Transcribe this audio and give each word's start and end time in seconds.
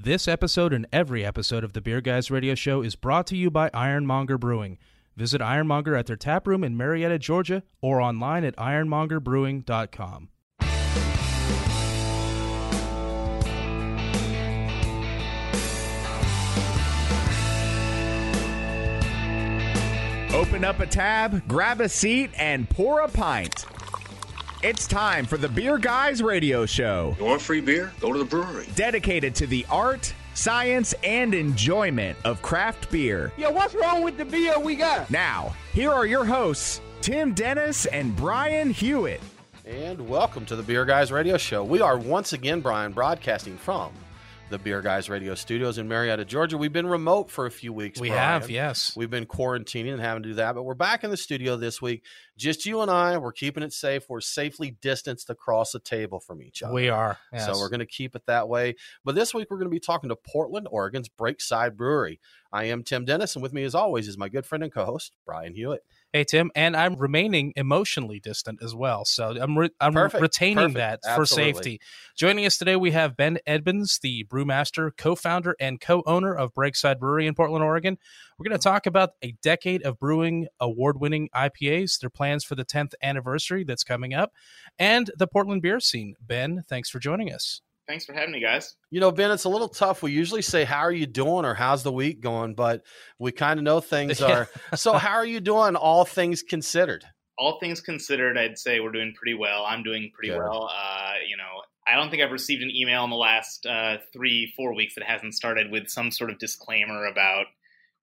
This 0.00 0.28
episode 0.28 0.72
and 0.72 0.86
every 0.92 1.24
episode 1.24 1.64
of 1.64 1.72
the 1.72 1.80
Beer 1.80 2.00
Guys 2.00 2.30
Radio 2.30 2.54
Show 2.54 2.82
is 2.82 2.94
brought 2.94 3.26
to 3.26 3.36
you 3.36 3.50
by 3.50 3.68
Ironmonger 3.74 4.38
Brewing. 4.38 4.78
Visit 5.16 5.42
Ironmonger 5.42 5.96
at 5.96 6.06
their 6.06 6.14
tap 6.14 6.46
room 6.46 6.62
in 6.62 6.76
Marietta, 6.76 7.18
Georgia, 7.18 7.64
or 7.80 8.00
online 8.00 8.44
at 8.44 8.54
ironmongerbrewing.com. 8.54 10.28
Open 20.32 20.64
up 20.64 20.78
a 20.78 20.86
tab, 20.86 21.48
grab 21.48 21.80
a 21.80 21.88
seat, 21.88 22.30
and 22.38 22.70
pour 22.70 23.00
a 23.00 23.08
pint. 23.08 23.66
It's 24.62 24.86
time 24.88 25.24
for 25.24 25.36
the 25.36 25.48
Beer 25.48 25.78
Guys 25.78 26.20
Radio 26.22 26.66
Show, 26.66 27.14
You 27.18 27.26
want 27.26 27.40
free 27.40 27.60
beer? 27.60 27.92
Go 28.00 28.12
to 28.12 28.18
the 28.18 28.24
brewery. 28.24 28.66
dedicated 28.74 29.34
to 29.36 29.46
the 29.46 29.64
art, 29.70 30.12
science, 30.34 30.94
and 31.04 31.32
enjoyment 31.32 32.18
of 32.24 32.42
craft 32.42 32.90
beer. 32.90 33.32
Yo, 33.36 33.50
what's 33.52 33.74
wrong 33.74 34.02
with 34.02 34.16
the 34.18 34.24
beer 34.24 34.58
we 34.58 34.74
got? 34.74 35.08
Now, 35.10 35.54
here 35.72 35.90
are 35.92 36.06
your 36.06 36.24
hosts, 36.24 36.80
Tim 37.02 37.34
Dennis 37.34 37.86
and 37.86 38.16
Brian 38.16 38.70
Hewitt. 38.70 39.20
And 39.64 40.08
welcome 40.08 40.44
to 40.46 40.56
the 40.56 40.62
Beer 40.62 40.84
Guys 40.84 41.12
Radio 41.12 41.36
Show. 41.36 41.62
We 41.62 41.80
are 41.80 41.96
once 41.98 42.32
again, 42.32 42.60
Brian, 42.60 42.90
broadcasting 42.92 43.56
from 43.56 43.92
the 44.50 44.58
Beer 44.58 44.80
Guys 44.80 45.10
Radio 45.10 45.34
Studios 45.34 45.76
in 45.76 45.88
Marietta, 45.88 46.24
Georgia. 46.24 46.56
We've 46.56 46.72
been 46.72 46.86
remote 46.86 47.30
for 47.30 47.44
a 47.44 47.50
few 47.50 47.72
weeks. 47.72 48.00
We 48.00 48.08
Brian. 48.08 48.22
have, 48.40 48.50
yes. 48.50 48.94
We've 48.96 49.10
been 49.10 49.26
quarantining 49.26 49.92
and 49.92 50.00
having 50.00 50.22
to 50.22 50.30
do 50.30 50.34
that, 50.36 50.54
but 50.54 50.62
we're 50.62 50.74
back 50.74 51.04
in 51.04 51.10
the 51.10 51.16
studio 51.16 51.56
this 51.56 51.82
week. 51.82 52.04
Just 52.36 52.64
you 52.64 52.80
and 52.80 52.90
I. 52.90 53.18
We're 53.18 53.32
keeping 53.32 53.62
it 53.62 53.72
safe. 53.72 54.08
We're 54.08 54.20
safely 54.20 54.70
distanced 54.80 55.28
across 55.28 55.72
the 55.72 55.80
table 55.80 56.20
from 56.20 56.40
each 56.40 56.62
other. 56.62 56.72
We 56.72 56.88
are. 56.88 57.18
Yes. 57.32 57.46
So 57.46 57.58
we're 57.58 57.68
going 57.68 57.80
to 57.80 57.86
keep 57.86 58.16
it 58.16 58.22
that 58.26 58.48
way. 58.48 58.76
But 59.04 59.14
this 59.14 59.34
week 59.34 59.50
we're 59.50 59.58
going 59.58 59.70
to 59.70 59.74
be 59.74 59.80
talking 59.80 60.08
to 60.08 60.16
Portland, 60.16 60.66
Oregon's 60.70 61.08
Breakside 61.10 61.76
Brewery. 61.76 62.18
I 62.50 62.64
am 62.64 62.82
Tim 62.82 63.04
Dennis, 63.04 63.36
and 63.36 63.42
with 63.42 63.52
me, 63.52 63.64
as 63.64 63.74
always, 63.74 64.08
is 64.08 64.16
my 64.16 64.30
good 64.30 64.46
friend 64.46 64.64
and 64.64 64.72
co-host 64.72 65.12
Brian 65.26 65.54
Hewitt. 65.54 65.84
Hey 66.18 66.24
Tim, 66.24 66.50
and 66.56 66.76
I'm 66.76 66.96
remaining 66.96 67.52
emotionally 67.54 68.18
distant 68.18 68.60
as 68.60 68.74
well, 68.74 69.04
so 69.04 69.36
I'm 69.40 69.56
re- 69.56 69.70
I'm 69.80 69.92
Perfect, 69.92 70.20
retaining 70.20 70.74
perfect, 70.74 71.04
that 71.04 71.14
for 71.14 71.22
absolutely. 71.22 71.52
safety. 71.52 71.80
Joining 72.16 72.44
us 72.44 72.58
today, 72.58 72.74
we 72.74 72.90
have 72.90 73.16
Ben 73.16 73.38
Edmunds, 73.46 74.00
the 74.00 74.24
brewmaster, 74.24 74.90
co-founder, 74.96 75.54
and 75.60 75.80
co-owner 75.80 76.34
of 76.34 76.52
Breakside 76.54 76.98
Brewery 76.98 77.28
in 77.28 77.36
Portland, 77.36 77.62
Oregon. 77.62 77.98
We're 78.36 78.48
going 78.48 78.58
to 78.58 78.64
talk 78.64 78.86
about 78.86 79.10
a 79.22 79.36
decade 79.42 79.84
of 79.84 80.00
brewing 80.00 80.48
award-winning 80.58 81.28
IPAs, 81.36 82.00
their 82.00 82.10
plans 82.10 82.42
for 82.42 82.56
the 82.56 82.64
10th 82.64 82.94
anniversary 83.00 83.62
that's 83.62 83.84
coming 83.84 84.12
up, 84.12 84.32
and 84.76 85.12
the 85.16 85.28
Portland 85.28 85.62
beer 85.62 85.78
scene. 85.78 86.16
Ben, 86.20 86.64
thanks 86.68 86.90
for 86.90 86.98
joining 86.98 87.32
us. 87.32 87.60
Thanks 87.88 88.04
for 88.04 88.12
having 88.12 88.32
me, 88.32 88.40
guys. 88.40 88.76
You 88.90 89.00
know, 89.00 89.10
Ben, 89.10 89.30
it's 89.30 89.44
a 89.44 89.48
little 89.48 89.68
tough. 89.68 90.02
We 90.02 90.12
usually 90.12 90.42
say, 90.42 90.64
How 90.64 90.80
are 90.80 90.92
you 90.92 91.06
doing? 91.06 91.44
or 91.46 91.54
How's 91.54 91.82
the 91.82 91.92
week 91.92 92.20
going? 92.20 92.54
But 92.54 92.82
we 93.18 93.32
kind 93.32 93.58
of 93.58 93.64
know 93.64 93.80
things 93.80 94.20
are. 94.20 94.48
so, 94.74 94.92
how 94.92 95.14
are 95.14 95.26
you 95.26 95.40
doing, 95.40 95.74
all 95.74 96.04
things 96.04 96.42
considered? 96.42 97.04
All 97.38 97.58
things 97.60 97.80
considered, 97.80 98.36
I'd 98.36 98.58
say 98.58 98.80
we're 98.80 98.92
doing 98.92 99.14
pretty 99.16 99.34
well. 99.34 99.64
I'm 99.64 99.82
doing 99.82 100.10
pretty 100.14 100.30
Good. 100.30 100.38
well. 100.38 100.68
Uh, 100.70 101.12
you 101.26 101.36
know, 101.36 101.62
I 101.86 101.96
don't 101.96 102.10
think 102.10 102.22
I've 102.22 102.32
received 102.32 102.62
an 102.62 102.70
email 102.74 103.04
in 103.04 103.10
the 103.10 103.16
last 103.16 103.64
uh, 103.64 103.96
three, 104.12 104.52
four 104.56 104.74
weeks 104.74 104.94
that 104.96 105.04
hasn't 105.04 105.34
started 105.34 105.70
with 105.70 105.88
some 105.88 106.10
sort 106.10 106.30
of 106.30 106.38
disclaimer 106.38 107.06
about 107.06 107.46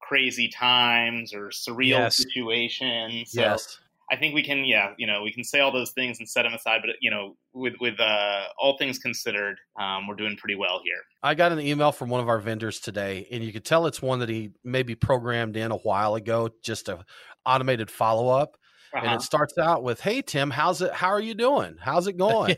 crazy 0.01 0.47
times 0.47 1.33
or 1.33 1.49
surreal 1.49 1.89
Yes. 1.89 2.17
situations. 2.17 3.31
So 3.33 3.41
yes. 3.41 3.77
I 4.11 4.17
think 4.17 4.35
we 4.35 4.43
can, 4.43 4.65
yeah, 4.65 4.93
you 4.97 5.07
know, 5.07 5.23
we 5.23 5.33
can 5.33 5.43
say 5.43 5.59
all 5.59 5.71
those 5.71 5.91
things 5.91 6.19
and 6.19 6.29
set 6.29 6.43
them 6.43 6.53
aside. 6.53 6.81
But 6.85 6.95
you 7.01 7.09
know, 7.09 7.35
with 7.53 7.73
with 7.79 7.99
uh, 7.99 8.43
all 8.59 8.77
things 8.77 8.99
considered, 8.99 9.57
um, 9.79 10.07
we're 10.07 10.15
doing 10.15 10.35
pretty 10.37 10.55
well 10.55 10.79
here. 10.83 11.01
I 11.23 11.33
got 11.33 11.51
an 11.51 11.59
email 11.59 11.91
from 11.91 12.09
one 12.09 12.21
of 12.21 12.29
our 12.29 12.39
vendors 12.39 12.79
today, 12.79 13.27
and 13.31 13.43
you 13.43 13.51
could 13.51 13.65
tell 13.65 13.87
it's 13.87 14.01
one 14.01 14.19
that 14.19 14.29
he 14.29 14.51
maybe 14.63 14.93
programmed 14.95 15.57
in 15.57 15.71
a 15.71 15.77
while 15.77 16.15
ago, 16.15 16.49
just 16.63 16.87
a 16.89 17.03
automated 17.45 17.89
follow 17.89 18.27
up. 18.29 18.57
and 18.93 19.05
Uh-huh. 19.07 19.15
it 19.15 19.21
starts 19.21 19.57
out 19.57 19.83
with 19.83 19.99
hey 19.99 20.21
tim 20.21 20.49
how's 20.51 20.81
it 20.81 20.93
how 20.93 21.09
are 21.09 21.19
you 21.19 21.33
doing 21.33 21.75
how's 21.81 22.07
it 22.07 22.15
going 22.27 22.55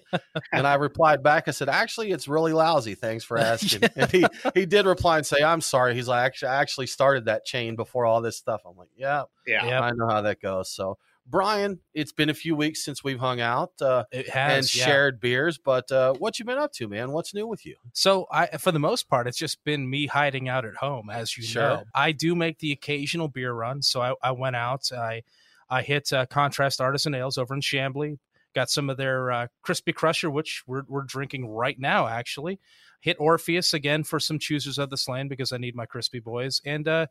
and 0.53 0.67
i 0.67 0.75
replied 0.75 1.23
back 1.23 1.47
i 1.47 1.51
said 1.51 1.67
actually 1.67 2.11
it's 2.11 2.27
really 2.27 2.53
lousy 2.53 2.93
thanks 2.93 3.23
for 3.23 3.37
asking 3.53 3.83
and 3.95 4.11
he 4.11 4.23
he 4.53 4.65
did 4.67 4.85
reply 4.85 5.17
and 5.17 5.25
say 5.25 5.41
i'm 5.41 5.61
sorry 5.61 5.95
he's 5.95 6.07
like 6.07 6.23
actually 6.23 6.49
i 6.49 6.61
actually 6.61 6.85
started 6.87 7.25
that 7.25 7.43
chain 7.43 7.75
before 7.75 8.05
all 8.05 8.21
this 8.21 8.37
stuff 8.37 8.61
i'm 8.67 8.77
like 8.77 8.89
yeah 8.95 9.23
yeah. 9.47 9.65
Yep. 9.65 9.81
i 9.81 9.91
know 9.91 10.07
how 10.07 10.21
that 10.21 10.39
goes 10.39 10.69
so 10.69 10.97
brian 11.27 11.79
it's 11.93 12.11
been 12.11 12.29
a 12.29 12.33
few 12.33 12.55
weeks 12.55 12.83
since 12.83 13.03
we've 13.03 13.19
hung 13.19 13.41
out 13.41 13.71
uh, 13.81 14.03
It 14.11 14.25
and 14.25 14.33
has 14.33 14.75
yeah. 14.75 14.85
shared 14.85 15.19
beers 15.19 15.57
but 15.57 15.91
uh, 15.91 16.13
what 16.13 16.39
you 16.39 16.45
been 16.45 16.57
up 16.57 16.71
to 16.73 16.87
man 16.87 17.11
what's 17.11 17.33
new 17.33 17.45
with 17.45 17.65
you 17.65 17.75
So 17.93 18.25
I, 18.31 18.47
for 18.57 18.71
the 18.71 18.79
most 18.79 19.09
part, 19.09 19.27
it's 19.27 19.37
just 19.37 19.63
been 19.63 19.89
me 19.89 20.07
hiding 20.07 20.47
out 20.47 20.65
at 20.65 20.75
home, 20.75 21.09
as 21.09 21.35
you 21.37 21.43
Sure. 21.43 21.61
know. 21.61 21.83
I 21.93 22.11
do 22.11 22.35
make 22.35 22.59
the 22.59 22.71
occasional 22.71 23.27
beer 23.27 23.51
run, 23.53 23.81
so 23.81 24.01
I, 24.01 24.13
I 24.21 24.31
went 24.31 24.55
out. 24.55 24.91
I 24.91 25.23
I 25.69 25.81
hit 25.81 26.13
uh, 26.13 26.25
Contrast 26.27 26.79
Artisan 26.79 27.13
Ales 27.13 27.37
over 27.37 27.53
in 27.53 27.61
Chamblee. 27.61 28.17
Got 28.55 28.69
some 28.69 28.89
of 28.89 28.97
their 28.97 29.31
uh, 29.31 29.47
Crispy 29.61 29.93
Crusher, 29.93 30.29
which 30.31 30.63
we're 30.67 30.83
we're 30.87 31.03
drinking 31.03 31.47
right 31.49 31.77
now. 31.79 32.07
Actually, 32.07 32.59
hit 33.01 33.17
Orpheus 33.19 33.73
again 33.73 34.03
for 34.03 34.19
some 34.19 34.39
choosers 34.39 34.77
of 34.77 34.89
the 34.89 34.97
slain 34.97 35.27
because 35.27 35.51
I 35.51 35.57
need 35.57 35.75
my 35.75 35.85
crispy 35.85 36.19
boys, 36.19 36.61
and 36.65 36.87
uh, 36.87 37.07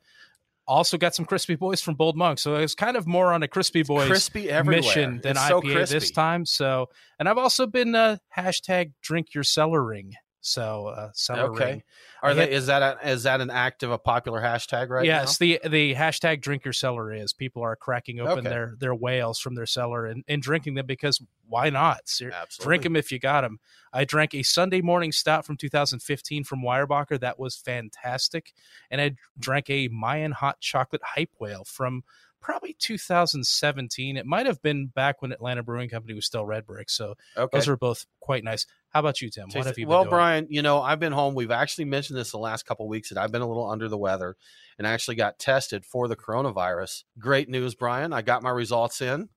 also 0.67 0.99
got 0.99 1.15
some 1.15 1.25
crispy 1.25 1.55
boys 1.55 1.81
from 1.81 1.95
Bold 1.95 2.17
Monk. 2.17 2.39
So 2.39 2.55
it 2.57 2.61
was 2.61 2.75
kind 2.75 2.97
of 2.97 3.07
more 3.07 3.33
on 3.33 3.43
a 3.43 3.49
crispy 3.49 3.83
boys 3.83 4.09
crispy 4.09 4.51
everywhere 4.51 4.83
mission 4.83 5.21
than 5.23 5.33
it's 5.33 5.41
IPA 5.41 5.87
so 5.87 5.95
this 5.95 6.11
time. 6.11 6.45
So, 6.45 6.87
and 7.19 7.29
I've 7.29 7.39
also 7.39 7.67
been 7.67 7.95
uh, 7.95 8.17
hashtag 8.37 8.93
drink 9.03 9.35
your 9.35 9.45
cellaring. 9.45 10.13
So, 10.41 10.87
uh, 10.89 11.11
cellaring. 11.13 11.57
Okay. 11.57 11.85
are 12.23 12.31
I 12.31 12.35
they 12.35 12.53
is 12.53 12.67
that 12.67 12.83
a, 12.83 13.09
is 13.11 13.25
that 13.25 13.41
an 13.41 13.51
active 13.51 13.91
a 13.91 13.99
popular 13.99 14.41
hashtag 14.41 14.91
right 14.91 15.05
yes, 15.05 15.39
the 15.39 15.61
the 15.69 15.95
hashtag 15.95 16.41
drink 16.41 16.65
your 16.65 16.73
cellar 16.73 17.13
is 17.13 17.33
people 17.33 17.63
are 17.63 17.75
cracking 17.75 18.21
open 18.21 18.39
Okay. 18.39 18.49
their 18.51 18.75
their 18.79 18.95
whales 18.95 19.41
from 19.41 19.55
their 19.57 19.67
cellar 19.67 20.07
and, 20.07 20.23
and 20.29 20.43
drinking 20.43 20.75
them 20.75 20.87
because 20.87 21.21
why 21.49 21.71
not? 21.71 22.03
Absolutely. 22.33 22.65
Drink 22.65 22.83
them 22.85 22.97
if 22.97 23.11
you 23.11 23.19
got 23.19 23.41
them. 23.43 23.59
I 23.93 24.05
drank 24.05 24.35
a 24.35 24.43
Sunday 24.43 24.81
morning 24.83 25.11
stout 25.13 25.45
from 25.45 25.57
2015 25.57 26.45
from 26.45 26.63
Weyerbacher. 26.63 27.19
That 27.19 27.39
was 27.39 27.57
fantastic. 27.57 28.53
And 28.91 29.01
I 29.01 29.17
drank 29.39 29.71
a 29.71 29.89
Mayan 29.89 30.33
hot 30.33 30.61
chocolate 30.61 31.03
hype 31.03 31.31
whale 31.39 31.65
from 31.65 32.03
probably 32.47 32.77
2017. 32.79 34.17
It 34.17 34.25
might 34.25 34.47
have 34.47 34.63
been 34.63 34.87
back 34.87 35.21
when 35.21 35.33
Atlanta 35.33 35.65
Brewing 35.65 35.89
Company 35.89 36.15
was 36.15 36.27
still 36.27 36.47
Red 36.47 36.65
Brick. 36.65 36.89
So 36.89 37.15
okay 37.37 37.59
those 37.59 37.69
are 37.69 37.77
both 37.77 38.07
quite 38.21 38.45
nice. 38.45 38.67
How 38.91 39.01
about 39.01 39.21
you, 39.21 39.31
Tim? 39.31 39.49
What 39.53 39.67
have 39.67 39.77
you 39.77 39.85
been 39.85 39.89
doing? 39.89 39.89
well, 39.89 40.05
doing? 40.05 40.11
Brian, 40.11 40.47
you 40.49 40.63
know, 40.63 40.81
I've 40.81 41.01
been 41.01 41.13
home. 41.13 41.35
We've 41.35 41.51
actually 41.51 41.87
mentioned 41.87 42.17
this 42.17 42.31
the 42.31 42.39
last 42.39 42.65
couple 42.65 42.87
of 42.87 42.89
weeks 42.89 43.09
that 43.09 43.19
I've 43.19 43.33
been 43.33 43.43
a 43.43 43.49
little 43.49 43.69
under 43.69 43.89
the 43.89 43.99
weather 43.99 44.37
and 44.79 44.87
actually 44.87 45.17
got 45.17 45.41
tested 45.41 45.85
for 45.85 46.07
the 46.07 46.15
coronavirus. 46.15 47.03
Great 47.19 47.49
news, 47.49 47.75
Brian. 47.75 48.13
I 48.13 48.23
got 48.23 48.45
my 48.45 48.51
results 48.51 49.03
in. 49.03 49.29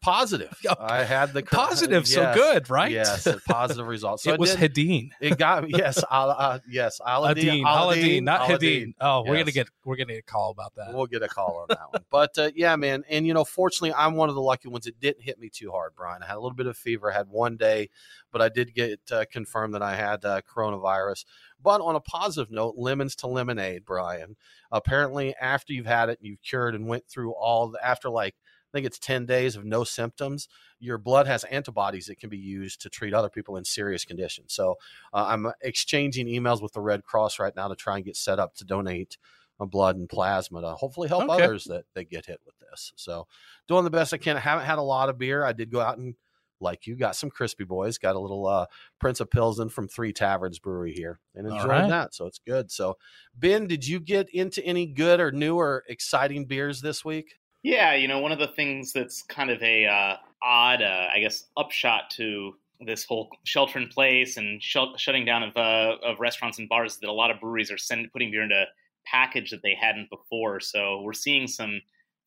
Positive. 0.00 0.54
I 0.80 1.04
had 1.04 1.32
the 1.32 1.42
Positive, 1.42 2.06
so 2.06 2.32
good, 2.34 2.68
right? 2.68 2.90
Yes, 2.90 3.26
positive 3.46 3.86
results. 3.86 4.22
So 4.22 4.32
it 4.34 4.40
was 4.40 4.54
did- 4.54 4.74
Hadeen. 4.74 5.10
it 5.20 5.38
got 5.38 5.70
yes, 5.70 6.02
uh, 6.10 6.58
yes, 6.68 7.00
Aladeen, 7.06 7.62
Hadeen, 7.62 7.64
Aladeen, 7.64 8.22
not. 8.22 8.48
Hadeen. 8.48 8.94
Oh, 9.00 9.24
we're 9.26 9.38
gonna 9.38 9.52
get 9.52 9.68
we're 9.84 9.96
gonna 9.96 10.12
get 10.14 10.18
a 10.18 10.22
call 10.22 10.50
about 10.50 10.74
that. 10.76 10.92
We'll 10.94 11.06
get 11.06 11.22
a 11.22 11.28
call 11.28 11.58
on 11.62 11.66
that 11.70 11.90
one. 11.90 12.04
But 12.10 12.36
uh, 12.38 12.50
yeah, 12.54 12.76
man. 12.76 13.04
And, 13.08 13.26
you 13.26 13.34
know, 13.34 13.44
fortunately, 13.44 13.94
I'm 13.94 14.14
one 14.14 14.28
of 14.28 14.34
the 14.34 14.42
lucky 14.42 14.68
ones. 14.68 14.86
It 14.86 15.00
didn't 15.00 15.22
hit 15.22 15.38
me 15.38 15.48
too 15.48 15.70
hard, 15.70 15.92
Brian. 15.96 16.22
I 16.22 16.26
had 16.26 16.36
a 16.36 16.40
little 16.40 16.56
bit 16.56 16.66
of 16.66 16.76
fever. 16.76 17.10
I 17.10 17.16
had 17.16 17.28
one 17.28 17.56
day, 17.56 17.88
but 18.30 18.42
I 18.42 18.48
did 18.48 18.74
get 18.74 19.00
uh, 19.10 19.24
confirmed 19.30 19.74
that 19.74 19.82
I 19.82 19.94
had 19.94 20.24
uh, 20.24 20.40
coronavirus. 20.42 21.24
But 21.62 21.80
on 21.80 21.94
a 21.94 22.00
positive 22.00 22.50
note, 22.50 22.74
lemons 22.76 23.14
to 23.16 23.28
lemonade, 23.28 23.84
Brian. 23.84 24.36
Apparently, 24.70 25.34
after 25.40 25.72
you've 25.72 25.86
had 25.86 26.08
it 26.08 26.18
and 26.18 26.28
you've 26.28 26.42
cured 26.42 26.74
and 26.74 26.88
went 26.88 27.06
through 27.06 27.32
all 27.32 27.68
the, 27.68 27.86
after 27.86 28.10
like, 28.10 28.34
I 28.72 28.78
think 28.78 28.86
it's 28.86 28.98
10 28.98 29.26
days 29.26 29.54
of 29.54 29.64
no 29.64 29.84
symptoms, 29.84 30.48
your 30.80 30.96
blood 30.96 31.26
has 31.26 31.44
antibodies 31.44 32.06
that 32.06 32.18
can 32.18 32.30
be 32.30 32.38
used 32.38 32.80
to 32.82 32.88
treat 32.88 33.12
other 33.12 33.28
people 33.28 33.56
in 33.56 33.64
serious 33.64 34.04
conditions. 34.04 34.54
So 34.54 34.76
uh, 35.12 35.26
I'm 35.28 35.52
exchanging 35.60 36.26
emails 36.26 36.62
with 36.62 36.72
the 36.72 36.80
Red 36.80 37.04
Cross 37.04 37.38
right 37.38 37.54
now 37.54 37.68
to 37.68 37.76
try 37.76 37.96
and 37.96 38.04
get 38.04 38.16
set 38.16 38.38
up 38.38 38.54
to 38.56 38.64
donate 38.64 39.18
uh, 39.60 39.66
blood 39.66 39.96
and 39.96 40.08
plasma 40.08 40.62
to 40.62 40.70
hopefully 40.70 41.08
help 41.08 41.24
Okay. 41.24 41.44
others 41.44 41.64
that, 41.64 41.84
that 41.94 42.08
get 42.08 42.26
hit 42.26 42.40
with 42.46 42.54
this. 42.58 42.92
So 42.96 43.26
doing 43.68 43.84
the 43.84 43.90
best 43.90 44.14
I 44.14 44.16
can. 44.16 44.36
I 44.36 44.40
haven't 44.40 44.64
had 44.64 44.78
a 44.78 44.82
lot 44.82 45.10
of 45.10 45.18
beer. 45.18 45.44
I 45.44 45.52
did 45.52 45.70
go 45.70 45.80
out 45.80 45.98
and 45.98 46.14
like 46.62 46.86
you, 46.86 46.94
got 46.96 47.16
some 47.16 47.28
crispy 47.28 47.64
boys, 47.64 47.98
got 47.98 48.16
a 48.16 48.20
little 48.20 48.46
uh, 48.46 48.66
Prince 49.00 49.20
of 49.20 49.30
Pilsen 49.30 49.68
from 49.68 49.88
Three 49.88 50.12
Taverns 50.12 50.60
Brewery 50.60 50.94
here, 50.94 51.18
and 51.34 51.46
enjoyed 51.46 51.66
right. 51.66 51.88
that. 51.88 52.14
So 52.14 52.26
it's 52.26 52.38
good. 52.38 52.70
So 52.70 52.96
Ben, 53.34 53.66
did 53.66 53.86
you 53.86 54.00
get 54.00 54.30
into 54.30 54.64
any 54.64 54.86
good 54.86 55.20
or 55.20 55.32
new 55.32 55.56
or 55.56 55.82
exciting 55.88 56.46
beers 56.46 56.80
this 56.80 57.04
week? 57.04 57.34
Yeah, 57.62 57.94
you 57.94 58.08
know, 58.08 58.18
one 58.18 58.32
of 58.32 58.38
the 58.38 58.48
things 58.48 58.92
that's 58.92 59.22
kind 59.22 59.50
of 59.50 59.62
a 59.62 59.86
uh, 59.86 60.16
odd, 60.42 60.82
uh, 60.82 61.08
I 61.14 61.20
guess, 61.20 61.44
upshot 61.56 62.10
to 62.12 62.54
this 62.84 63.04
whole 63.04 63.30
shelter 63.44 63.78
in 63.78 63.88
place 63.88 64.36
and 64.36 64.60
shut 64.60 64.98
shutting 64.98 65.24
down 65.24 65.44
of 65.44 65.56
uh, 65.56 65.96
of 66.02 66.18
restaurants 66.18 66.58
and 66.58 66.68
bars 66.68 66.94
is 66.94 66.98
that 66.98 67.08
a 67.08 67.12
lot 67.12 67.30
of 67.30 67.40
breweries 67.40 67.70
are 67.70 67.78
sending 67.78 68.08
putting 68.10 68.32
beer 68.32 68.42
into 68.42 68.64
package 69.06 69.50
that 69.50 69.62
they 69.62 69.76
hadn't 69.80 70.10
before. 70.10 70.58
So 70.60 71.00
we're 71.02 71.12
seeing 71.12 71.46
some 71.46 71.80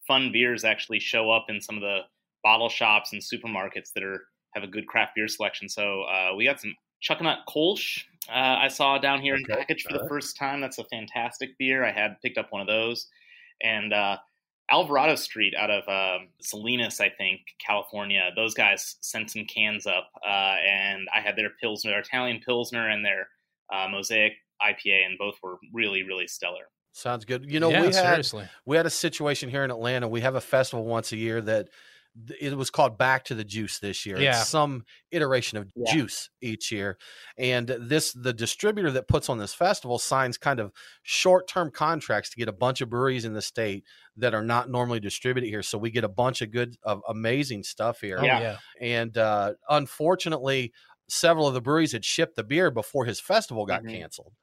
fun 0.08 0.32
beers 0.32 0.64
actually 0.64 1.00
show 1.00 1.32
up 1.32 1.46
in 1.50 1.60
some 1.60 1.76
of 1.76 1.82
the 1.82 2.00
bottle 2.44 2.70
shops 2.70 3.12
and 3.12 3.22
supermarkets 3.22 3.92
that 3.94 4.04
are 4.04 4.28
have 4.54 4.64
a 4.64 4.68
good 4.68 4.88
craft 4.88 5.16
beer 5.16 5.28
selection. 5.28 5.68
So 5.68 6.04
uh, 6.04 6.36
we 6.36 6.46
got 6.46 6.62
some 6.62 6.74
Chuckanut 7.04 7.40
Kolsch. 7.48 8.04
Uh, 8.30 8.58
I 8.62 8.70
saw 8.70 8.98
down 8.98 9.22
here 9.22 9.36
in 9.36 9.44
package 9.44 9.84
for 9.84 9.98
the 9.98 10.08
first 10.08 10.38
time. 10.38 10.62
That's 10.62 10.78
a 10.78 10.86
fantastic 10.86 11.58
beer. 11.58 11.84
I 11.84 11.92
had 11.92 12.20
picked 12.22 12.38
up 12.38 12.52
one 12.52 12.62
of 12.62 12.68
those, 12.68 13.08
and 13.62 13.94
uh, 13.94 14.18
Alvarado 14.72 15.16
Street 15.16 15.54
out 15.56 15.70
of 15.70 15.88
um 15.88 16.28
Salinas, 16.40 17.00
I 17.00 17.10
think, 17.10 17.42
California. 17.60 18.32
Those 18.36 18.54
guys 18.54 18.96
sent 19.02 19.32
some 19.32 19.46
cans 19.46 19.86
up, 19.86 20.10
uh, 20.26 20.56
and 20.68 21.08
I 21.16 21.22
had 21.22 21.36
their 21.36 21.52
pilsner, 21.62 21.92
their 21.92 22.00
Italian 22.00 22.42
pilsner, 22.44 22.90
and 22.90 23.06
their 23.06 23.30
uh, 23.74 23.88
Mosaic 23.90 24.34
IPA, 24.62 25.06
and 25.06 25.18
both 25.18 25.36
were 25.44 25.58
really, 25.74 26.04
really 26.04 26.28
stellar. 26.28 26.70
Sounds 26.94 27.26
good. 27.26 27.52
You 27.52 27.60
know, 27.60 27.70
yeah, 27.70 27.82
we 27.82 27.88
had 27.88 27.94
seriously. 27.96 28.48
we 28.66 28.78
had 28.78 28.86
a 28.86 28.90
situation 28.92 29.50
here 29.50 29.66
in 29.66 29.72
Atlanta. 29.72 30.08
We 30.08 30.22
have 30.22 30.36
a 30.36 30.42
festival 30.42 30.86
once 30.86 31.12
a 31.12 31.18
year 31.18 31.42
that 31.42 31.66
th- 31.66 31.76
it 32.40 32.56
was 32.58 32.70
called 32.70 32.98
Back 32.98 33.26
to 33.26 33.36
the 33.36 33.44
Juice 33.44 33.80
this 33.80 34.06
year. 34.06 34.18
Yeah. 34.20 34.40
It's 34.40 34.48
some 34.50 34.86
iteration 35.12 35.58
of 35.58 35.68
Yeah. 35.76 35.94
juice 35.94 36.30
each 36.42 36.72
year. 36.72 36.98
And 37.38 37.68
this 37.68 38.14
the 38.14 38.34
distributor 38.34 38.92
that 38.92 39.08
puts 39.08 39.28
on 39.30 39.38
this 39.38 39.54
festival 39.54 40.00
signs 40.00 40.38
kind 40.38 40.60
of 40.60 40.72
short-term 41.04 41.72
contracts 41.72 42.30
to 42.30 42.38
get 42.38 42.48
a 42.48 42.54
bunch 42.54 42.82
of 42.82 42.90
breweries 42.90 43.26
in 43.26 43.34
the 43.34 43.42
state 43.42 43.84
that 44.18 44.34
are 44.34 44.44
not 44.44 44.70
normally 44.70 45.00
distributed 45.00 45.48
here. 45.48 45.62
So 45.64 45.78
we 45.78 45.92
get 45.92 46.04
a 46.06 46.10
bunch 46.10 46.42
of 46.42 46.52
good 46.52 46.78
of 46.84 47.02
amazing 47.10 47.64
stuff 47.64 48.00
here. 48.02 48.18
Oh, 48.20 48.24
Yeah. 48.26 48.40
yeah. 48.40 48.58
And 48.80 49.18
uh 49.18 49.54
unfortunately, 49.70 50.74
several 51.08 51.48
of 51.48 51.54
the 51.54 51.62
breweries 51.62 51.92
had 51.92 52.06
shipped 52.06 52.36
the 52.36 52.44
beer 52.44 52.72
before 52.72 53.06
his 53.06 53.20
festival 53.20 53.66
got 53.66 53.84
Mhm. 53.84 53.92
canceled. 54.00 54.34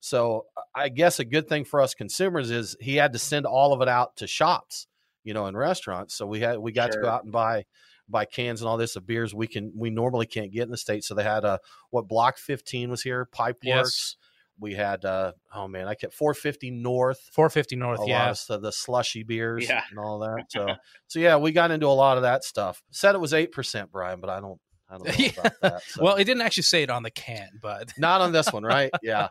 So 0.00 0.46
I 0.74 0.88
guess 0.88 1.18
a 1.18 1.24
good 1.24 1.48
thing 1.48 1.64
for 1.64 1.80
us 1.80 1.94
consumers 1.94 2.50
is 2.50 2.76
he 2.80 2.96
had 2.96 3.12
to 3.12 3.18
send 3.18 3.46
all 3.46 3.72
of 3.72 3.80
it 3.82 3.88
out 3.88 4.16
to 4.16 4.26
shops, 4.26 4.86
you 5.24 5.34
know, 5.34 5.46
in 5.46 5.56
restaurants. 5.56 6.14
So 6.14 6.26
we 6.26 6.40
had 6.40 6.58
we 6.58 6.72
got 6.72 6.92
to 6.92 7.00
go 7.00 7.08
out 7.08 7.24
and 7.24 7.32
buy 7.32 7.64
buy 8.08 8.24
cans 8.24 8.60
and 8.60 8.68
all 8.68 8.76
this 8.76 8.96
of 8.96 9.06
beers 9.06 9.32
we 9.34 9.46
can 9.46 9.72
we 9.76 9.88
normally 9.88 10.26
can't 10.26 10.52
get 10.52 10.62
in 10.64 10.70
the 10.70 10.76
states. 10.76 11.06
So 11.08 11.14
they 11.14 11.22
had 11.22 11.44
a 11.44 11.58
what 11.90 12.08
Block 12.08 12.36
15 12.38 12.90
was 12.90 13.02
here, 13.02 13.28
Pipeworks. 13.34 13.56
Yes. 13.64 14.16
We 14.60 14.74
had 14.74 15.04
uh 15.04 15.32
oh 15.54 15.66
man, 15.66 15.88
I 15.88 15.94
kept 15.94 16.12
450 16.14 16.70
North. 16.72 17.20
450 17.32 17.76
North. 17.76 17.98
A 17.98 18.02
lot 18.02 18.08
Yeah. 18.08 18.30
of 18.30 18.40
the, 18.48 18.58
the 18.58 18.72
slushy 18.72 19.22
beers 19.22 19.66
Yeah. 19.68 19.82
and 19.90 19.98
all 19.98 20.18
that. 20.20 20.44
So 20.50 20.66
so 21.06 21.18
yeah, 21.20 21.36
we 21.36 21.52
got 21.52 21.70
into 21.70 21.86
a 21.86 21.88
lot 21.88 22.16
of 22.16 22.24
that 22.24 22.44
stuff. 22.44 22.82
Said 22.90 23.14
it 23.14 23.20
was 23.20 23.32
eight 23.32 23.52
percent, 23.52 23.90
Brian, 23.90 24.20
but 24.20 24.28
I 24.30 24.40
don't 24.40 24.60
I 24.90 24.98
don't 24.98 25.06
know 25.06 25.14
Yeah. 25.18 25.30
about 25.38 25.52
that. 25.62 25.82
So. 25.84 26.02
Well, 26.04 26.16
it 26.16 26.24
didn't 26.24 26.42
actually 26.42 26.64
say 26.64 26.82
it 26.82 26.90
on 26.90 27.02
the 27.02 27.10
can, 27.10 27.48
but 27.62 27.92
not 27.96 28.20
on 28.20 28.32
this 28.32 28.52
one, 28.52 28.62
right? 28.62 28.90
Yeah. 29.02 29.28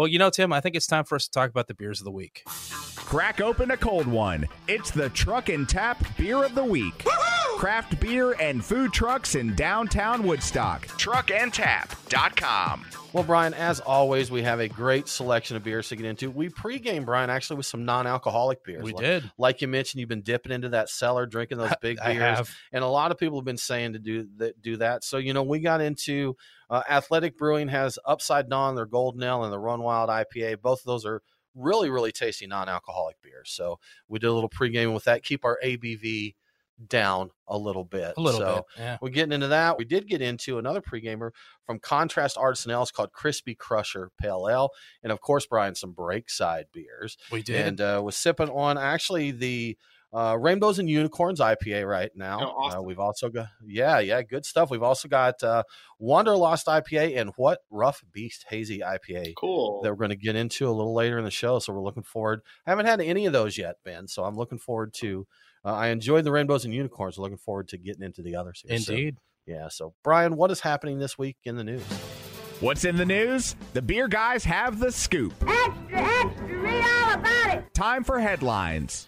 Well, 0.00 0.08
you 0.08 0.18
know, 0.18 0.30
Tim, 0.30 0.50
I 0.50 0.62
think 0.62 0.76
it's 0.76 0.86
time 0.86 1.04
for 1.04 1.16
us 1.16 1.26
to 1.26 1.30
talk 1.30 1.50
about 1.50 1.68
the 1.68 1.74
beers 1.74 2.00
of 2.00 2.06
the 2.06 2.10
week. 2.10 2.42
Crack 2.96 3.42
open 3.42 3.70
a 3.70 3.76
cold 3.76 4.06
one. 4.06 4.48
It's 4.66 4.90
the 4.90 5.10
Truck 5.10 5.50
and 5.50 5.68
Tap 5.68 6.02
Beer 6.16 6.42
of 6.42 6.54
the 6.54 6.64
Week. 6.64 7.04
Craft 7.58 8.00
beer 8.00 8.34
and 8.40 8.64
food 8.64 8.94
trucks 8.94 9.34
in 9.34 9.54
downtown 9.56 10.22
Woodstock. 10.22 10.86
Truckandtap.com. 10.86 12.86
Well, 13.12 13.24
Brian, 13.24 13.52
as 13.52 13.80
always, 13.80 14.30
we 14.30 14.42
have 14.42 14.60
a 14.60 14.68
great 14.68 15.06
selection 15.06 15.58
of 15.58 15.64
beers 15.64 15.90
to 15.90 15.96
get 15.96 16.06
into. 16.06 16.30
We 16.30 16.48
pregame, 16.48 17.04
Brian, 17.04 17.28
actually 17.28 17.58
with 17.58 17.66
some 17.66 17.84
non-alcoholic 17.84 18.64
beers. 18.64 18.82
We 18.82 18.92
like, 18.92 19.04
did. 19.04 19.30
Like 19.36 19.60
you 19.60 19.68
mentioned, 19.68 20.00
you've 20.00 20.08
been 20.08 20.22
dipping 20.22 20.52
into 20.52 20.70
that 20.70 20.88
cellar, 20.88 21.26
drinking 21.26 21.58
those 21.58 21.74
big 21.82 21.98
I 21.98 22.14
beers, 22.14 22.38
have. 22.38 22.56
and 22.72 22.82
a 22.82 22.88
lot 22.88 23.10
of 23.10 23.18
people 23.18 23.38
have 23.38 23.44
been 23.44 23.58
saying 23.58 23.92
to 23.92 23.98
do 23.98 24.28
that. 24.38 24.62
Do 24.62 24.78
that. 24.78 25.04
So 25.04 25.18
you 25.18 25.34
know, 25.34 25.42
we 25.42 25.60
got 25.60 25.82
into 25.82 26.38
uh, 26.70 26.82
Athletic 26.88 27.36
Brewing 27.36 27.68
has 27.68 27.98
Upside 28.06 28.48
Down, 28.48 28.76
their 28.76 28.86
Golden 28.86 29.22
Ale, 29.22 29.44
and 29.44 29.52
the 29.52 29.58
Run 29.58 29.82
Wild 29.82 30.08
IPA. 30.08 30.62
Both 30.62 30.80
of 30.80 30.84
those 30.86 31.04
are 31.04 31.20
really, 31.54 31.90
really 31.90 32.12
tasty 32.12 32.46
non-alcoholic 32.46 33.16
beers. 33.22 33.50
So 33.50 33.78
we 34.08 34.18
did 34.18 34.28
a 34.28 34.32
little 34.32 34.48
pregame 34.48 34.94
with 34.94 35.04
that. 35.04 35.24
Keep 35.24 35.44
our 35.44 35.58
ABV 35.64 36.34
down 36.88 37.30
a 37.46 37.58
little 37.58 37.84
bit. 37.84 38.14
A 38.16 38.20
little 38.20 38.40
So, 38.40 38.54
bit. 38.54 38.64
Yeah. 38.82 38.98
we're 39.02 39.10
getting 39.10 39.32
into 39.32 39.48
that. 39.48 39.76
We 39.76 39.84
did 39.84 40.08
get 40.08 40.22
into 40.22 40.58
another 40.58 40.80
pregamer 40.80 41.30
from 41.66 41.78
Contrast 41.78 42.38
Artisan 42.38 42.70
Ales 42.70 42.90
called 42.90 43.12
Crispy 43.12 43.54
Crusher 43.54 44.10
Pale 44.18 44.48
Ale. 44.50 44.70
And 45.02 45.12
of 45.12 45.20
course, 45.20 45.46
Brian, 45.46 45.74
some 45.74 45.92
Breakside 45.92 46.64
beers. 46.72 47.18
We 47.30 47.42
did. 47.42 47.66
And 47.66 47.80
uh, 47.80 48.00
was 48.02 48.16
sipping 48.16 48.48
on 48.48 48.78
actually 48.78 49.30
the 49.32 49.76
uh, 50.12 50.36
Rainbows 50.38 50.78
and 50.78 50.88
Unicorns 50.90 51.40
IPA 51.40 51.88
right 51.88 52.10
now. 52.14 52.40
Oh, 52.40 52.44
awesome. 52.64 52.80
uh, 52.80 52.82
we've 52.82 52.98
also 52.98 53.28
got, 53.28 53.46
yeah, 53.64 53.98
yeah, 54.00 54.22
good 54.22 54.44
stuff. 54.44 54.70
We've 54.70 54.82
also 54.82 55.08
got 55.08 55.42
uh, 55.42 55.62
Wanderlust 56.00 56.66
IPA 56.66 57.16
and 57.18 57.30
What 57.36 57.60
Rough 57.70 58.02
Beast 58.12 58.44
Hazy 58.48 58.80
IPA 58.80 59.34
Cool. 59.36 59.80
that 59.82 59.90
we're 59.90 59.96
going 59.96 60.10
to 60.10 60.16
get 60.16 60.34
into 60.36 60.68
a 60.68 60.72
little 60.72 60.94
later 60.94 61.18
in 61.18 61.24
the 61.24 61.30
show. 61.30 61.58
So 61.60 61.72
we're 61.72 61.82
looking 61.82 62.02
forward. 62.02 62.40
I 62.66 62.70
haven't 62.70 62.86
had 62.86 63.00
any 63.00 63.26
of 63.26 63.32
those 63.32 63.56
yet, 63.56 63.76
Ben. 63.84 64.08
So 64.08 64.24
I'm 64.24 64.36
looking 64.36 64.58
forward 64.58 64.92
to. 64.94 65.26
Uh, 65.64 65.74
I 65.74 65.88
enjoyed 65.88 66.24
the 66.24 66.32
rainbows 66.32 66.64
and 66.64 66.74
unicorns. 66.74 67.18
Looking 67.18 67.36
forward 67.36 67.68
to 67.68 67.78
getting 67.78 68.02
into 68.02 68.22
the 68.22 68.34
others. 68.34 68.64
Here. 68.66 68.78
So, 68.78 68.92
Indeed. 68.92 69.16
yeah. 69.46 69.68
So 69.68 69.94
Brian, 70.02 70.36
what 70.36 70.50
is 70.50 70.60
happening 70.60 70.98
this 70.98 71.18
week 71.18 71.36
in 71.44 71.56
the 71.56 71.64
news? 71.64 71.82
What's 72.60 72.84
in 72.84 72.96
the 72.96 73.06
news? 73.06 73.56
The 73.74 73.80
beer 73.82 74.08
guys 74.08 74.44
have 74.44 74.78
the 74.80 74.90
scoop. 74.92 75.32
Extra, 75.46 75.98
extra, 75.98 76.58
read 76.58 76.84
all 76.84 77.14
about 77.14 77.54
it. 77.58 77.74
Time 77.74 78.04
for 78.04 78.18
headlines. 78.18 79.06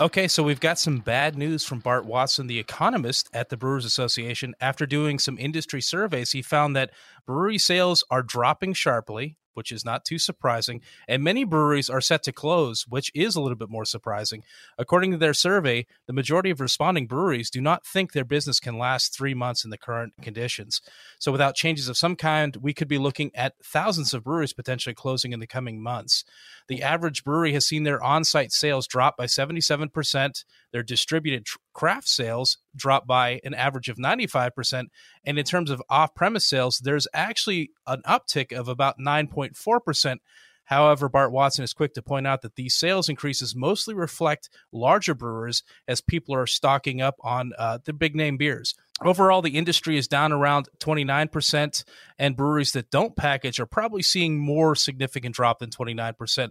Okay, 0.00 0.26
so 0.26 0.42
we've 0.42 0.58
got 0.58 0.80
some 0.80 0.98
bad 0.98 1.38
news 1.38 1.64
from 1.64 1.78
Bart 1.78 2.04
Watson, 2.04 2.48
the 2.48 2.58
economist 2.58 3.30
at 3.32 3.48
the 3.48 3.56
Brewers 3.56 3.84
Association. 3.84 4.52
After 4.60 4.86
doing 4.86 5.20
some 5.20 5.38
industry 5.38 5.80
surveys, 5.80 6.32
he 6.32 6.42
found 6.42 6.74
that 6.74 6.90
brewery 7.26 7.58
sales 7.58 8.02
are 8.10 8.24
dropping 8.24 8.72
sharply, 8.72 9.36
which 9.54 9.72
is 9.72 9.84
not 9.84 10.04
too 10.04 10.18
surprising, 10.18 10.80
and 11.08 11.22
many 11.22 11.44
breweries 11.44 11.88
are 11.88 12.00
set 12.00 12.22
to 12.24 12.32
close, 12.32 12.86
which 12.88 13.10
is 13.14 13.36
a 13.36 13.40
little 13.40 13.56
bit 13.56 13.70
more 13.70 13.84
surprising. 13.84 14.42
According 14.78 15.12
to 15.12 15.16
their 15.16 15.34
survey, 15.34 15.86
the 16.06 16.12
majority 16.12 16.50
of 16.50 16.60
responding 16.60 17.06
breweries 17.06 17.50
do 17.50 17.60
not 17.60 17.86
think 17.86 18.12
their 18.12 18.24
business 18.24 18.60
can 18.60 18.78
last 18.78 19.14
three 19.14 19.34
months 19.34 19.64
in 19.64 19.70
the 19.70 19.78
current 19.78 20.14
conditions. 20.22 20.80
So, 21.18 21.32
without 21.32 21.54
changes 21.54 21.88
of 21.88 21.96
some 21.96 22.16
kind, 22.16 22.56
we 22.56 22.74
could 22.74 22.88
be 22.88 22.98
looking 22.98 23.30
at 23.34 23.54
thousands 23.64 24.14
of 24.14 24.24
breweries 24.24 24.52
potentially 24.52 24.94
closing 24.94 25.32
in 25.32 25.40
the 25.40 25.46
coming 25.46 25.82
months. 25.82 26.24
The 26.68 26.82
average 26.82 27.24
brewery 27.24 27.52
has 27.52 27.66
seen 27.66 27.84
their 27.84 28.02
on 28.02 28.24
site 28.24 28.52
sales 28.52 28.86
drop 28.86 29.16
by 29.16 29.26
77%, 29.26 30.44
their 30.72 30.82
distributed 30.82 31.46
tr- 31.46 31.58
craft 31.74 32.08
sales 32.08 32.58
drop 32.74 33.06
by 33.06 33.40
an 33.44 33.52
average 33.52 33.88
of 33.88 33.98
95%. 33.98 34.86
And 35.24 35.38
in 35.38 35.44
terms 35.44 35.70
of 35.70 35.82
off 35.90 36.14
premise 36.14 36.46
sales, 36.46 36.78
there's 36.78 37.06
actually 37.12 37.70
an 37.86 38.00
uptick 38.06 38.52
of 38.52 38.68
about 38.68 38.98
9.4%. 38.98 40.18
However, 40.64 41.08
Bart 41.08 41.30
Watson 41.30 41.62
is 41.62 41.74
quick 41.74 41.94
to 41.94 42.02
point 42.02 42.26
out 42.26 42.42
that 42.42 42.56
these 42.56 42.74
sales 42.74 43.08
increases 43.08 43.54
mostly 43.54 43.94
reflect 43.94 44.48
larger 44.72 45.14
brewers 45.14 45.62
as 45.86 46.00
people 46.00 46.34
are 46.34 46.46
stocking 46.46 47.02
up 47.02 47.16
on 47.20 47.52
uh, 47.58 47.78
the 47.84 47.92
big 47.92 48.16
name 48.16 48.38
beers. 48.38 48.74
Overall, 49.02 49.42
the 49.42 49.56
industry 49.58 49.98
is 49.98 50.08
down 50.08 50.32
around 50.32 50.68
29%, 50.78 51.84
and 52.18 52.36
breweries 52.36 52.72
that 52.72 52.90
don't 52.90 53.16
package 53.16 53.60
are 53.60 53.66
probably 53.66 54.02
seeing 54.02 54.38
more 54.38 54.74
significant 54.74 55.34
drop 55.34 55.58
than 55.58 55.70
29%. 55.70 56.50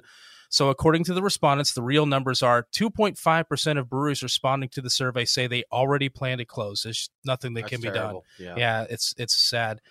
So, 0.54 0.70
according 0.70 1.04
to 1.06 1.16
the 1.16 1.24
respondents, 1.24 1.74
the 1.74 1.82
real 1.82 2.06
numbers 2.06 2.44
are 2.44 2.68
2.5% 2.76 3.80
of 3.80 3.90
breweries 3.90 4.22
responding 4.22 4.70
to 4.70 4.82
the 4.82 4.90
survey 4.92 5.26
say 5.26 5.48
they 5.48 5.64
already 5.72 6.10
plan 6.10 6.38
to 6.38 6.46
close. 6.46 6.84
There's 6.84 7.10
nothing 7.26 7.56
that 7.56 7.62
That's 7.62 7.72
can 7.72 7.82
be 7.82 7.90
done. 7.90 8.20
Yeah. 8.38 8.54
Yeah, 8.56 8.86
it's 8.88 9.16
it's 9.18 9.36
sad. 9.36 9.82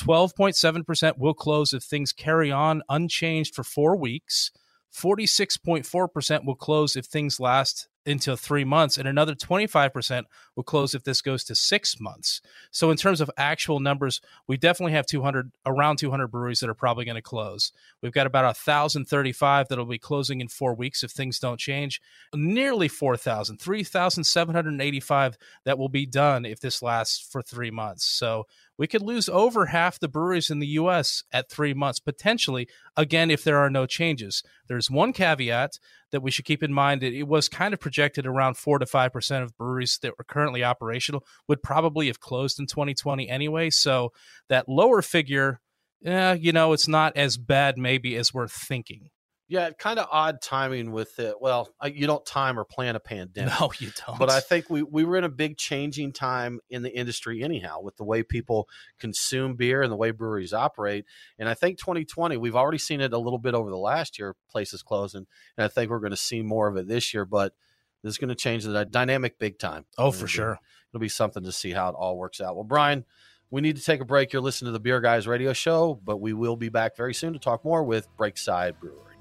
12.7% 0.00 1.18
will 1.18 1.34
close 1.34 1.72
if 1.72 1.84
things 1.84 2.12
carry 2.12 2.50
on 2.50 2.82
unchanged 2.88 3.54
for 3.54 3.62
4 3.62 3.96
weeks. 3.96 4.50
46.4% 4.92 6.44
will 6.44 6.56
close 6.56 6.96
if 6.96 7.04
things 7.04 7.38
last 7.38 7.86
until 8.06 8.36
3 8.36 8.64
months 8.64 8.96
and 8.96 9.06
another 9.06 9.34
25% 9.34 10.24
will 10.56 10.62
close 10.62 10.94
if 10.94 11.04
this 11.04 11.20
goes 11.20 11.44
to 11.44 11.54
6 11.54 12.00
months. 12.00 12.40
So 12.70 12.90
in 12.90 12.96
terms 12.96 13.20
of 13.20 13.30
actual 13.36 13.80
numbers, 13.80 14.20
we 14.46 14.56
definitely 14.56 14.92
have 14.92 15.06
200 15.06 15.52
around 15.66 15.98
200 15.98 16.28
breweries 16.28 16.60
that 16.60 16.70
are 16.70 16.74
probably 16.74 17.04
going 17.04 17.16
to 17.16 17.22
close. 17.22 17.72
We've 18.02 18.12
got 18.12 18.26
about 18.26 18.44
1035 18.44 19.68
that'll 19.68 19.84
be 19.84 19.98
closing 19.98 20.40
in 20.40 20.48
4 20.48 20.74
weeks 20.74 21.02
if 21.02 21.10
things 21.10 21.38
don't 21.38 21.60
change. 21.60 22.00
Nearly 22.34 22.88
4000, 22.88 23.58
3785 23.58 25.38
that 25.64 25.78
will 25.78 25.88
be 25.88 26.06
done 26.06 26.44
if 26.44 26.60
this 26.60 26.82
lasts 26.82 27.20
for 27.20 27.42
3 27.42 27.70
months. 27.70 28.04
So 28.04 28.46
we 28.78 28.86
could 28.86 29.02
lose 29.02 29.28
over 29.28 29.66
half 29.66 29.98
the 29.98 30.08
breweries 30.08 30.50
in 30.50 30.60
the 30.60 30.68
US 30.68 31.24
at 31.32 31.50
three 31.50 31.74
months, 31.74 31.98
potentially, 31.98 32.68
again, 32.96 33.28
if 33.28 33.42
there 33.42 33.58
are 33.58 33.68
no 33.68 33.86
changes. 33.86 34.44
There's 34.68 34.88
one 34.88 35.12
caveat 35.12 35.80
that 36.10 36.22
we 36.22 36.30
should 36.30 36.44
keep 36.44 36.62
in 36.62 36.72
mind 36.72 37.02
that 37.02 37.12
it 37.12 37.24
was 37.24 37.48
kind 37.48 37.74
of 37.74 37.80
projected 37.80 38.26
around 38.26 38.56
four 38.56 38.78
to 38.78 38.86
five 38.86 39.12
percent 39.12 39.44
of 39.44 39.56
breweries 39.56 39.98
that 40.02 40.16
were 40.18 40.24
currently 40.24 40.64
operational 40.64 41.24
would 41.46 41.62
probably 41.62 42.06
have 42.06 42.20
closed 42.20 42.58
in 42.58 42.66
2020 42.66 43.28
anyway. 43.28 43.70
So 43.70 44.12
that 44.48 44.68
lower 44.68 45.02
figure, 45.02 45.60
yeah, 46.00 46.32
you 46.32 46.52
know, 46.52 46.72
it's 46.72 46.88
not 46.88 47.16
as 47.16 47.36
bad 47.36 47.78
maybe 47.78 48.16
as 48.16 48.32
we're 48.32 48.48
thinking. 48.48 49.10
Yeah, 49.50 49.70
kind 49.70 49.98
of 49.98 50.08
odd 50.12 50.42
timing 50.42 50.92
with 50.92 51.18
it. 51.18 51.36
Well, 51.40 51.70
you 51.82 52.06
don't 52.06 52.24
time 52.26 52.58
or 52.58 52.64
plan 52.64 52.96
a 52.96 53.00
pandemic. 53.00 53.58
No, 53.58 53.72
you 53.78 53.90
don't. 54.06 54.18
But 54.18 54.30
I 54.30 54.40
think 54.48 54.68
we, 54.68 54.82
we 54.82 55.04
were 55.04 55.16
in 55.16 55.24
a 55.24 55.30
big 55.30 55.56
changing 55.56 56.12
time 56.12 56.60
in 56.68 56.82
the 56.82 56.94
industry, 56.94 57.42
anyhow, 57.42 57.80
with 57.80 57.96
the 57.96 58.04
way 58.04 58.22
people 58.22 58.68
consume 59.00 59.56
beer 59.56 59.82
and 59.82 59.90
the 59.90 59.96
way 59.96 60.10
breweries 60.10 60.52
operate. 60.52 61.06
And 61.38 61.48
I 61.48 61.54
think 61.54 61.78
2020, 61.78 62.36
we've 62.36 62.54
already 62.54 62.76
seen 62.76 63.00
it 63.00 63.14
a 63.14 63.18
little 63.18 63.38
bit 63.38 63.54
over 63.54 63.70
the 63.70 63.78
last 63.78 64.18
year, 64.18 64.36
places 64.50 64.82
closing. 64.82 65.26
And 65.56 65.64
I 65.64 65.68
think 65.68 65.90
we're 65.90 66.00
going 66.00 66.10
to 66.10 66.16
see 66.16 66.42
more 66.42 66.68
of 66.68 66.76
it 66.76 66.86
this 66.86 67.14
year. 67.14 67.24
But 67.24 67.54
this 68.02 68.10
is 68.12 68.18
going 68.18 68.28
to 68.28 68.34
change 68.34 68.64
the 68.64 68.84
dynamic 68.84 69.38
big 69.38 69.58
time. 69.58 69.86
Oh, 69.96 70.10
for 70.10 70.26
sure. 70.26 70.60
It'll 70.90 71.00
be 71.00 71.08
something 71.08 71.42
to 71.44 71.52
see 71.52 71.72
how 71.72 71.88
it 71.88 71.94
all 71.98 72.18
works 72.18 72.42
out. 72.42 72.54
Well, 72.54 72.64
Brian, 72.64 73.06
we 73.50 73.62
need 73.62 73.76
to 73.76 73.82
take 73.82 74.00
a 74.00 74.04
break. 74.04 74.32
You're 74.32 74.42
listening 74.42 74.68
to 74.68 74.72
the 74.72 74.80
Beer 74.80 75.00
Guys 75.00 75.26
radio 75.26 75.54
show, 75.54 75.98
but 76.04 76.18
we 76.18 76.34
will 76.34 76.56
be 76.56 76.68
back 76.68 76.96
very 76.96 77.14
soon 77.14 77.32
to 77.32 77.38
talk 77.38 77.64
more 77.64 77.82
with 77.82 78.08
Breakside 78.18 78.78
Brewery. 78.78 79.17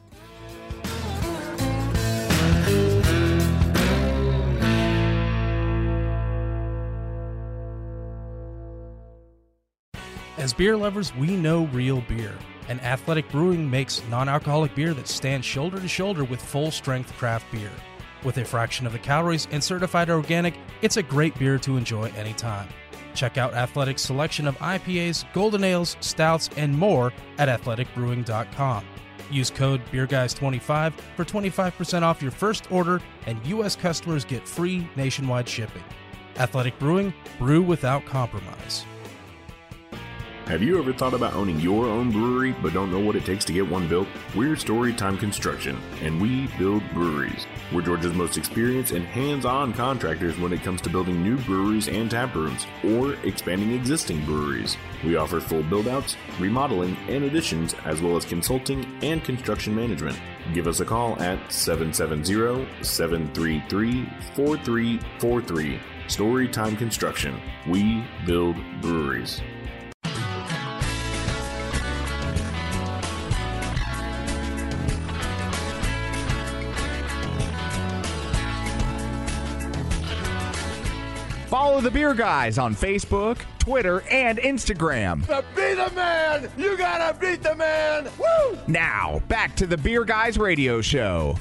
As 10.47 10.53
beer 10.53 10.77
lovers, 10.77 11.13
we 11.15 11.35
know 11.35 11.65
real 11.73 11.99
beer, 12.07 12.33
and 12.69 12.79
Athletic 12.79 13.29
Brewing 13.29 13.69
makes 13.69 14.01
non 14.09 14.29
alcoholic 14.29 14.73
beer 14.75 14.93
that 14.93 15.09
stands 15.09 15.45
shoulder 15.45 15.77
to 15.77 15.89
shoulder 15.89 16.23
with 16.23 16.41
full 16.41 16.71
strength 16.71 17.11
craft 17.17 17.51
beer. 17.51 17.69
With 18.23 18.37
a 18.37 18.45
fraction 18.45 18.87
of 18.87 18.93
the 18.93 18.99
calories 18.99 19.49
and 19.51 19.61
certified 19.61 20.09
organic, 20.09 20.53
it's 20.81 20.95
a 20.95 21.03
great 21.03 21.37
beer 21.37 21.57
to 21.57 21.75
enjoy 21.75 22.13
anytime. 22.15 22.69
Check 23.13 23.37
out 23.37 23.55
Athletic's 23.55 24.03
selection 24.03 24.47
of 24.47 24.57
IPAs, 24.59 25.25
golden 25.33 25.65
ales, 25.65 25.97
stouts, 25.99 26.49
and 26.55 26.73
more 26.73 27.11
at 27.39 27.49
athleticbrewing.com. 27.49 28.85
Use 29.29 29.49
code 29.49 29.81
BeerGuys25 29.91 30.93
for 31.17 31.25
25% 31.25 32.03
off 32.03 32.21
your 32.21 32.31
first 32.31 32.71
order, 32.71 33.01
and 33.25 33.45
U.S. 33.47 33.75
customers 33.75 34.23
get 34.23 34.47
free 34.47 34.89
nationwide 34.95 35.49
shipping. 35.49 35.83
Athletic 36.37 36.79
Brewing, 36.79 37.13
brew 37.37 37.61
without 37.61 38.05
compromise. 38.05 38.85
Have 40.47 40.63
you 40.63 40.79
ever 40.79 40.93
thought 40.93 41.13
about 41.13 41.33
owning 41.33 41.59
your 41.59 41.87
own 41.87 42.09
brewery 42.09 42.53
but 42.63 42.71
don't 42.71 42.89
know 42.89 43.01
what 43.01 43.17
it 43.17 43.25
takes 43.25 43.43
to 43.43 43.51
get 43.51 43.69
one 43.69 43.85
built? 43.89 44.07
We're 44.33 44.55
Storytime 44.55 45.19
Construction, 45.19 45.77
and 46.01 46.21
we 46.21 46.47
build 46.57 46.89
breweries. 46.93 47.45
We're 47.73 47.81
Georgia's 47.81 48.13
most 48.13 48.37
experienced 48.37 48.93
and 48.93 49.03
hands 49.03 49.43
on 49.43 49.73
contractors 49.73 50.39
when 50.39 50.53
it 50.53 50.63
comes 50.63 50.79
to 50.83 50.89
building 50.89 51.21
new 51.21 51.35
breweries 51.39 51.89
and 51.89 52.09
tap 52.09 52.33
rooms, 52.33 52.65
or 52.85 53.15
expanding 53.25 53.73
existing 53.73 54.23
breweries. 54.23 54.77
We 55.03 55.17
offer 55.17 55.41
full 55.41 55.63
build 55.63 55.89
outs, 55.89 56.15
remodeling, 56.39 56.95
and 57.09 57.25
additions, 57.25 57.75
as 57.83 58.01
well 58.01 58.15
as 58.15 58.23
consulting 58.23 58.85
and 59.03 59.21
construction 59.25 59.75
management. 59.75 60.17
Give 60.53 60.67
us 60.67 60.79
a 60.79 60.85
call 60.85 61.21
at 61.21 61.51
770 61.51 62.65
733 62.83 64.09
4343. 64.33 65.79
Storytime 66.07 66.77
Construction. 66.77 67.37
We 67.67 68.05
build 68.25 68.55
breweries. 68.81 69.41
Follow 81.77 81.89
the 81.89 81.93
Beer 81.93 82.15
Guys 82.15 82.57
on 82.57 82.73
Facebook, 82.73 83.37
Twitter, 83.59 84.01
and 84.09 84.39
Instagram. 84.39 85.23
To 85.27 85.45
be 85.55 85.75
the 85.75 85.91
man, 85.93 86.49
you 86.57 86.75
gotta 86.75 87.15
beat 87.19 87.43
the 87.43 87.53
man. 87.53 88.09
Woo! 88.17 88.57
Now, 88.65 89.21
back 89.27 89.55
to 89.57 89.67
the 89.67 89.77
Beer 89.77 90.03
Guys 90.03 90.39
radio 90.39 90.81
show. 90.81 91.37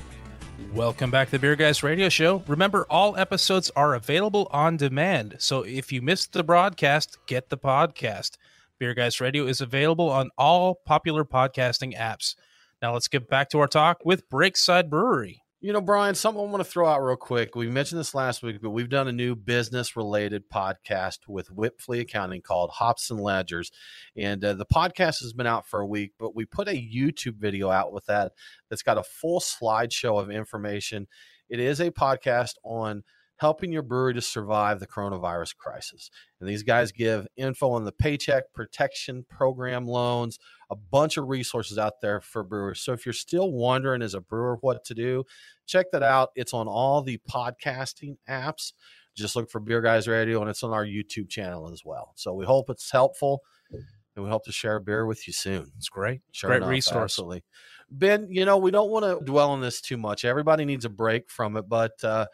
Welcome 0.75 1.11
back 1.11 1.29
to 1.29 1.33
the 1.33 1.39
Beer 1.39 1.57
Guys 1.57 1.83
Radio 1.83 2.11
Show. 2.11 2.43
Remember, 2.49 2.87
all 2.91 3.17
episodes 3.17 3.71
are 3.77 3.95
available 3.95 4.47
on 4.51 4.77
demand. 4.77 5.37
So 5.39 5.63
if 5.63 5.91
you 5.91 6.03
missed 6.03 6.35
the 6.35 6.45
broadcast, 6.45 7.17
get 7.27 7.49
the 7.49 7.57
podcast. 7.57 8.33
Beer 8.79 8.93
Guys 8.93 9.23
Radio 9.23 9.47
is 9.47 9.63
available 9.63 10.11
on 10.11 10.29
all 10.37 10.75
popular 10.85 11.25
podcasting 11.25 11.99
apps. 11.99 12.35
Now 12.83 12.93
let's 12.93 13.09
get 13.09 13.31
back 13.31 13.49
to 13.51 13.61
our 13.61 13.69
talk 13.69 14.05
with 14.05 14.29
Breakside 14.29 14.91
Brewery. 14.91 15.46
You 15.67 15.73
know, 15.73 15.81
Brian, 15.81 16.15
something 16.15 16.41
I 16.41 16.47
want 16.47 16.65
to 16.65 16.71
throw 16.71 16.87
out 16.87 17.03
real 17.03 17.17
quick. 17.17 17.57
We 17.57 17.67
mentioned 17.69 17.99
this 17.99 18.15
last 18.15 18.41
week, 18.41 18.59
but 18.63 18.71
we've 18.71 18.89
done 18.89 19.09
a 19.09 19.13
new 19.13 19.35
business 19.35 19.97
related 19.97 20.49
podcast 20.49 21.27
with 21.27 21.49
Whipflea 21.49 22.03
Accounting 22.03 22.43
called 22.43 22.71
Hops 22.71 23.11
and 23.11 23.19
Ledgers. 23.19 23.73
And 24.17 24.45
uh, 24.45 24.53
the 24.55 24.65
podcast 24.65 25.23
has 25.23 25.33
been 25.33 25.49
out 25.49 25.67
for 25.67 25.81
a 25.81 25.87
week, 25.87 26.13
but 26.21 26.37
we 26.37 26.45
put 26.45 26.69
a 26.69 26.71
YouTube 26.71 27.39
video 27.39 27.69
out 27.69 27.93
with 27.93 28.07
that 28.07 28.31
that's 28.71 28.85
got 28.85 28.97
a 28.97 29.03
full 29.03 29.41
slideshow 29.41 30.21
of 30.21 30.31
information. 30.31 31.09
It 31.49 31.59
is 31.59 31.81
a 31.81 31.91
podcast 31.91 32.53
on 32.63 33.03
helping 33.37 33.71
your 33.71 33.83
brewery 33.83 34.15
to 34.15 34.21
survive 34.21 34.81
the 34.81 34.87
coronavirus 34.87 35.57
crisis. 35.57 36.11
And 36.41 36.49
these 36.49 36.63
guys 36.63 36.93
give 36.93 37.27
info 37.37 37.71
on 37.71 37.85
the 37.85 37.93
Paycheck 37.93 38.53
Protection 38.55 39.25
Program 39.29 39.87
loans, 39.87 40.39
a 40.71 40.77
bunch 40.77 41.17
of 41.17 41.29
resources 41.29 41.79
out 41.79 42.01
there 42.01 42.21
for 42.21 42.43
brewers. 42.43 42.81
So 42.81 42.93
if 42.93 43.05
you're 43.05 43.13
still 43.13 43.53
wondering 43.53 44.03
as 44.03 44.15
a 44.15 44.21
brewer 44.21 44.57
what 44.61 44.85
to 44.87 44.95
do, 44.95 45.25
check 45.67 45.87
that 45.93 46.03
out. 46.03 46.31
It's 46.35 46.55
on 46.55 46.67
all 46.67 47.03
the 47.03 47.21
podcasting 47.31 48.17
apps. 48.29 48.73
Just 49.15 49.37
look 49.37 49.51
for 49.51 49.61
Beer 49.61 49.81
Guys 49.81 50.09
Radio 50.09 50.41
and 50.41 50.51
it's 50.51 50.63
on 50.63 50.73
our 50.73 50.85
YouTube 50.85 51.29
channel 51.29 51.71
as 51.73 51.83
well. 51.85 52.13
So 52.17 52.35
we 52.35 52.45
hope 52.45 52.69
it's 52.69 52.91
helpful 52.91 53.43
and 53.71 54.25
we 54.25 54.31
hope 54.31 54.45
to 54.45 54.53
share 54.53 54.81
beer 54.81 55.07
with 55.07 55.27
you 55.27 55.33
soon. 55.33 55.71
It's 55.77 55.89
great. 55.89 56.21
Sure 56.33 56.49
great 56.49 56.59
enough, 56.59 56.71
resource. 56.71 57.13
Absolutely. 57.13 57.45
Ben, 57.91 58.27
you 58.31 58.45
know, 58.45 58.57
we 58.57 58.71
don't 58.71 58.91
want 58.91 59.05
to 59.05 59.25
dwell 59.25 59.51
on 59.51 59.61
this 59.61 59.81
too 59.81 59.97
much. 59.97 60.25
Everybody 60.25 60.65
needs 60.65 60.85
a 60.85 60.91
break 60.91 61.31
from 61.31 61.57
it, 61.57 61.69
but 61.69 62.03
uh, 62.03 62.27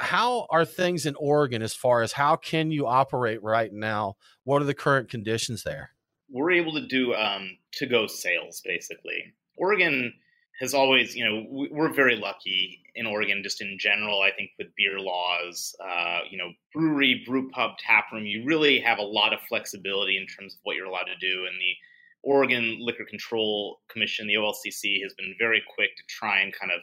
how 0.00 0.46
are 0.50 0.64
things 0.64 1.06
in 1.06 1.14
Oregon 1.16 1.62
as 1.62 1.74
far 1.74 2.02
as 2.02 2.12
how 2.12 2.36
can 2.36 2.70
you 2.70 2.86
operate 2.86 3.42
right 3.42 3.72
now? 3.72 4.16
What 4.44 4.62
are 4.62 4.66
the 4.66 4.74
current 4.74 5.08
conditions 5.08 5.62
there? 5.62 5.90
We're 6.30 6.52
able 6.52 6.72
to 6.72 6.86
do 6.86 7.14
um, 7.14 7.56
to 7.74 7.86
go 7.86 8.06
sales 8.06 8.62
basically. 8.64 9.34
Oregon 9.56 10.12
has 10.60 10.74
always, 10.74 11.16
you 11.16 11.24
know, 11.24 11.46
we- 11.50 11.68
we're 11.70 11.92
very 11.92 12.16
lucky 12.16 12.82
in 12.94 13.06
Oregon 13.06 13.42
just 13.42 13.62
in 13.62 13.78
general. 13.78 14.20
I 14.20 14.30
think 14.30 14.50
with 14.58 14.74
beer 14.76 15.00
laws, 15.00 15.74
uh, 15.82 16.20
you 16.28 16.36
know, 16.36 16.52
brewery, 16.74 17.22
brew 17.26 17.50
pub, 17.50 17.78
tap 17.78 18.12
room, 18.12 18.26
you 18.26 18.44
really 18.44 18.78
have 18.80 18.98
a 18.98 19.02
lot 19.02 19.32
of 19.32 19.40
flexibility 19.48 20.16
in 20.18 20.26
terms 20.26 20.54
of 20.54 20.60
what 20.64 20.76
you're 20.76 20.86
allowed 20.86 21.04
to 21.04 21.16
do. 21.16 21.46
And 21.46 21.58
the 21.58 21.74
Oregon 22.22 22.76
Liquor 22.80 23.06
Control 23.06 23.80
Commission, 23.88 24.26
the 24.26 24.34
OLCC, 24.36 25.02
has 25.02 25.14
been 25.14 25.34
very 25.38 25.62
quick 25.74 25.96
to 25.96 26.02
try 26.08 26.40
and 26.40 26.52
kind 26.52 26.72
of 26.72 26.80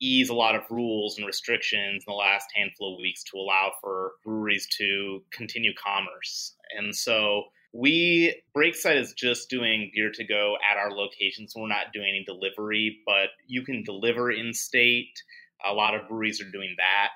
ease 0.00 0.28
a 0.28 0.34
lot 0.34 0.54
of 0.54 0.62
rules 0.70 1.16
and 1.18 1.26
restrictions 1.26 2.04
in 2.06 2.12
the 2.12 2.16
last 2.16 2.46
handful 2.54 2.94
of 2.94 3.00
weeks 3.00 3.22
to 3.24 3.36
allow 3.36 3.72
for 3.80 4.12
breweries 4.24 4.66
to 4.78 5.22
continue 5.30 5.72
commerce. 5.74 6.54
And 6.76 6.94
so 6.94 7.44
we 7.72 8.42
Breakside 8.56 8.96
is 8.96 9.12
just 9.12 9.50
doing 9.50 9.90
beer 9.94 10.10
to 10.12 10.24
go 10.24 10.56
at 10.70 10.78
our 10.78 10.90
locations. 10.90 11.54
We're 11.54 11.68
not 11.68 11.92
doing 11.92 12.08
any 12.08 12.24
delivery, 12.24 13.00
but 13.04 13.30
you 13.46 13.62
can 13.62 13.82
deliver 13.82 14.30
in 14.30 14.54
state. 14.54 15.22
A 15.66 15.72
lot 15.72 15.94
of 15.94 16.08
breweries 16.08 16.40
are 16.40 16.50
doing 16.50 16.74
that. 16.78 17.12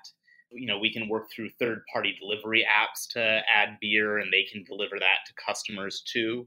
You 0.50 0.66
know, 0.66 0.78
we 0.78 0.92
can 0.92 1.08
work 1.08 1.30
through 1.30 1.50
third 1.50 1.82
party 1.90 2.14
delivery 2.20 2.66
apps 2.68 3.08
to 3.12 3.40
add 3.52 3.78
beer 3.80 4.18
and 4.18 4.30
they 4.32 4.44
can 4.50 4.64
deliver 4.64 4.98
that 4.98 5.26
to 5.26 5.32
customers 5.46 6.02
too. 6.02 6.46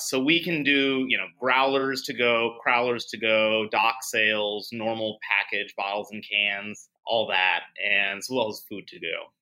So 0.00 0.20
we 0.20 0.42
can 0.42 0.62
do, 0.62 1.04
you 1.08 1.16
know, 1.16 1.26
growlers 1.38 2.02
to 2.02 2.14
go, 2.14 2.58
crowlers 2.66 3.08
to 3.10 3.18
go, 3.18 3.66
dock 3.70 3.96
sales, 4.02 4.68
normal 4.72 5.18
package, 5.28 5.74
bottles 5.76 6.08
and 6.10 6.24
cans, 6.28 6.88
all 7.06 7.28
that, 7.28 7.62
and 7.84 8.18
as 8.18 8.28
well 8.30 8.48
as 8.48 8.62
food 8.68 8.86
to 8.88 9.00
go. 9.00 9.32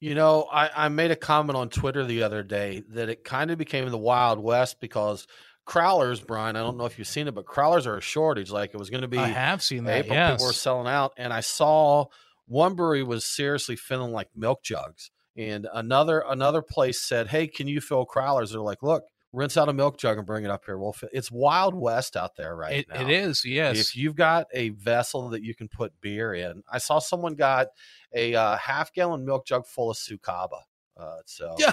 You 0.00 0.16
know, 0.16 0.48
I, 0.52 0.70
I 0.74 0.88
made 0.88 1.12
a 1.12 1.16
comment 1.16 1.56
on 1.56 1.68
Twitter 1.68 2.04
the 2.04 2.24
other 2.24 2.42
day 2.42 2.82
that 2.88 3.08
it 3.08 3.22
kind 3.22 3.52
of 3.52 3.58
became 3.58 3.88
the 3.88 3.98
Wild 3.98 4.40
West 4.40 4.80
because 4.80 5.28
crowlers, 5.66 6.26
Brian, 6.26 6.56
I 6.56 6.60
don't 6.60 6.76
know 6.76 6.86
if 6.86 6.98
you've 6.98 7.06
seen 7.06 7.28
it, 7.28 7.34
but 7.34 7.44
crowlers 7.44 7.86
are 7.86 7.96
a 7.96 8.00
shortage. 8.00 8.50
Like 8.50 8.74
it 8.74 8.78
was 8.78 8.90
going 8.90 9.02
to 9.02 9.08
be 9.08 9.18
I 9.18 9.28
have 9.28 9.62
seen 9.62 9.84
that. 9.84 10.00
April, 10.00 10.14
yes. 10.14 10.32
people 10.32 10.46
were 10.46 10.52
selling 10.52 10.88
out, 10.88 11.12
and 11.16 11.32
I 11.32 11.40
saw 11.40 12.06
one 12.46 12.74
brewery 12.74 13.02
was 13.02 13.24
seriously 13.24 13.76
filling 13.76 14.12
like 14.12 14.28
milk 14.34 14.62
jugs, 14.62 15.10
and 15.36 15.68
another 15.72 16.24
another 16.28 16.62
place 16.62 17.00
said, 17.00 17.28
"Hey, 17.28 17.46
can 17.46 17.68
you 17.68 17.80
fill 17.80 18.04
crowlers?" 18.04 18.50
They're 18.50 18.60
like, 18.60 18.82
"Look, 18.82 19.04
rinse 19.32 19.56
out 19.56 19.68
a 19.68 19.72
milk 19.72 19.98
jug 19.98 20.18
and 20.18 20.26
bring 20.26 20.44
it 20.44 20.50
up 20.50 20.64
here. 20.66 20.78
We'll. 20.78 20.94
It's 21.12 21.30
Wild 21.30 21.74
West 21.74 22.16
out 22.16 22.36
there 22.36 22.54
right 22.54 22.78
It, 22.80 22.88
now. 22.88 23.00
it 23.00 23.10
is. 23.10 23.44
Yes. 23.44 23.78
If 23.78 23.96
you've 23.96 24.14
got 24.16 24.46
a 24.52 24.70
vessel 24.70 25.30
that 25.30 25.42
you 25.42 25.54
can 25.54 25.68
put 25.68 25.92
beer 26.00 26.34
in, 26.34 26.62
I 26.70 26.78
saw 26.78 26.98
someone 26.98 27.34
got 27.34 27.68
a 28.14 28.34
uh, 28.34 28.56
half 28.56 28.92
gallon 28.92 29.24
milk 29.24 29.46
jug 29.46 29.66
full 29.66 29.90
of 29.90 29.96
Sucaba. 29.96 30.60
Uh, 30.94 31.16
so 31.24 31.54
Yeah. 31.58 31.72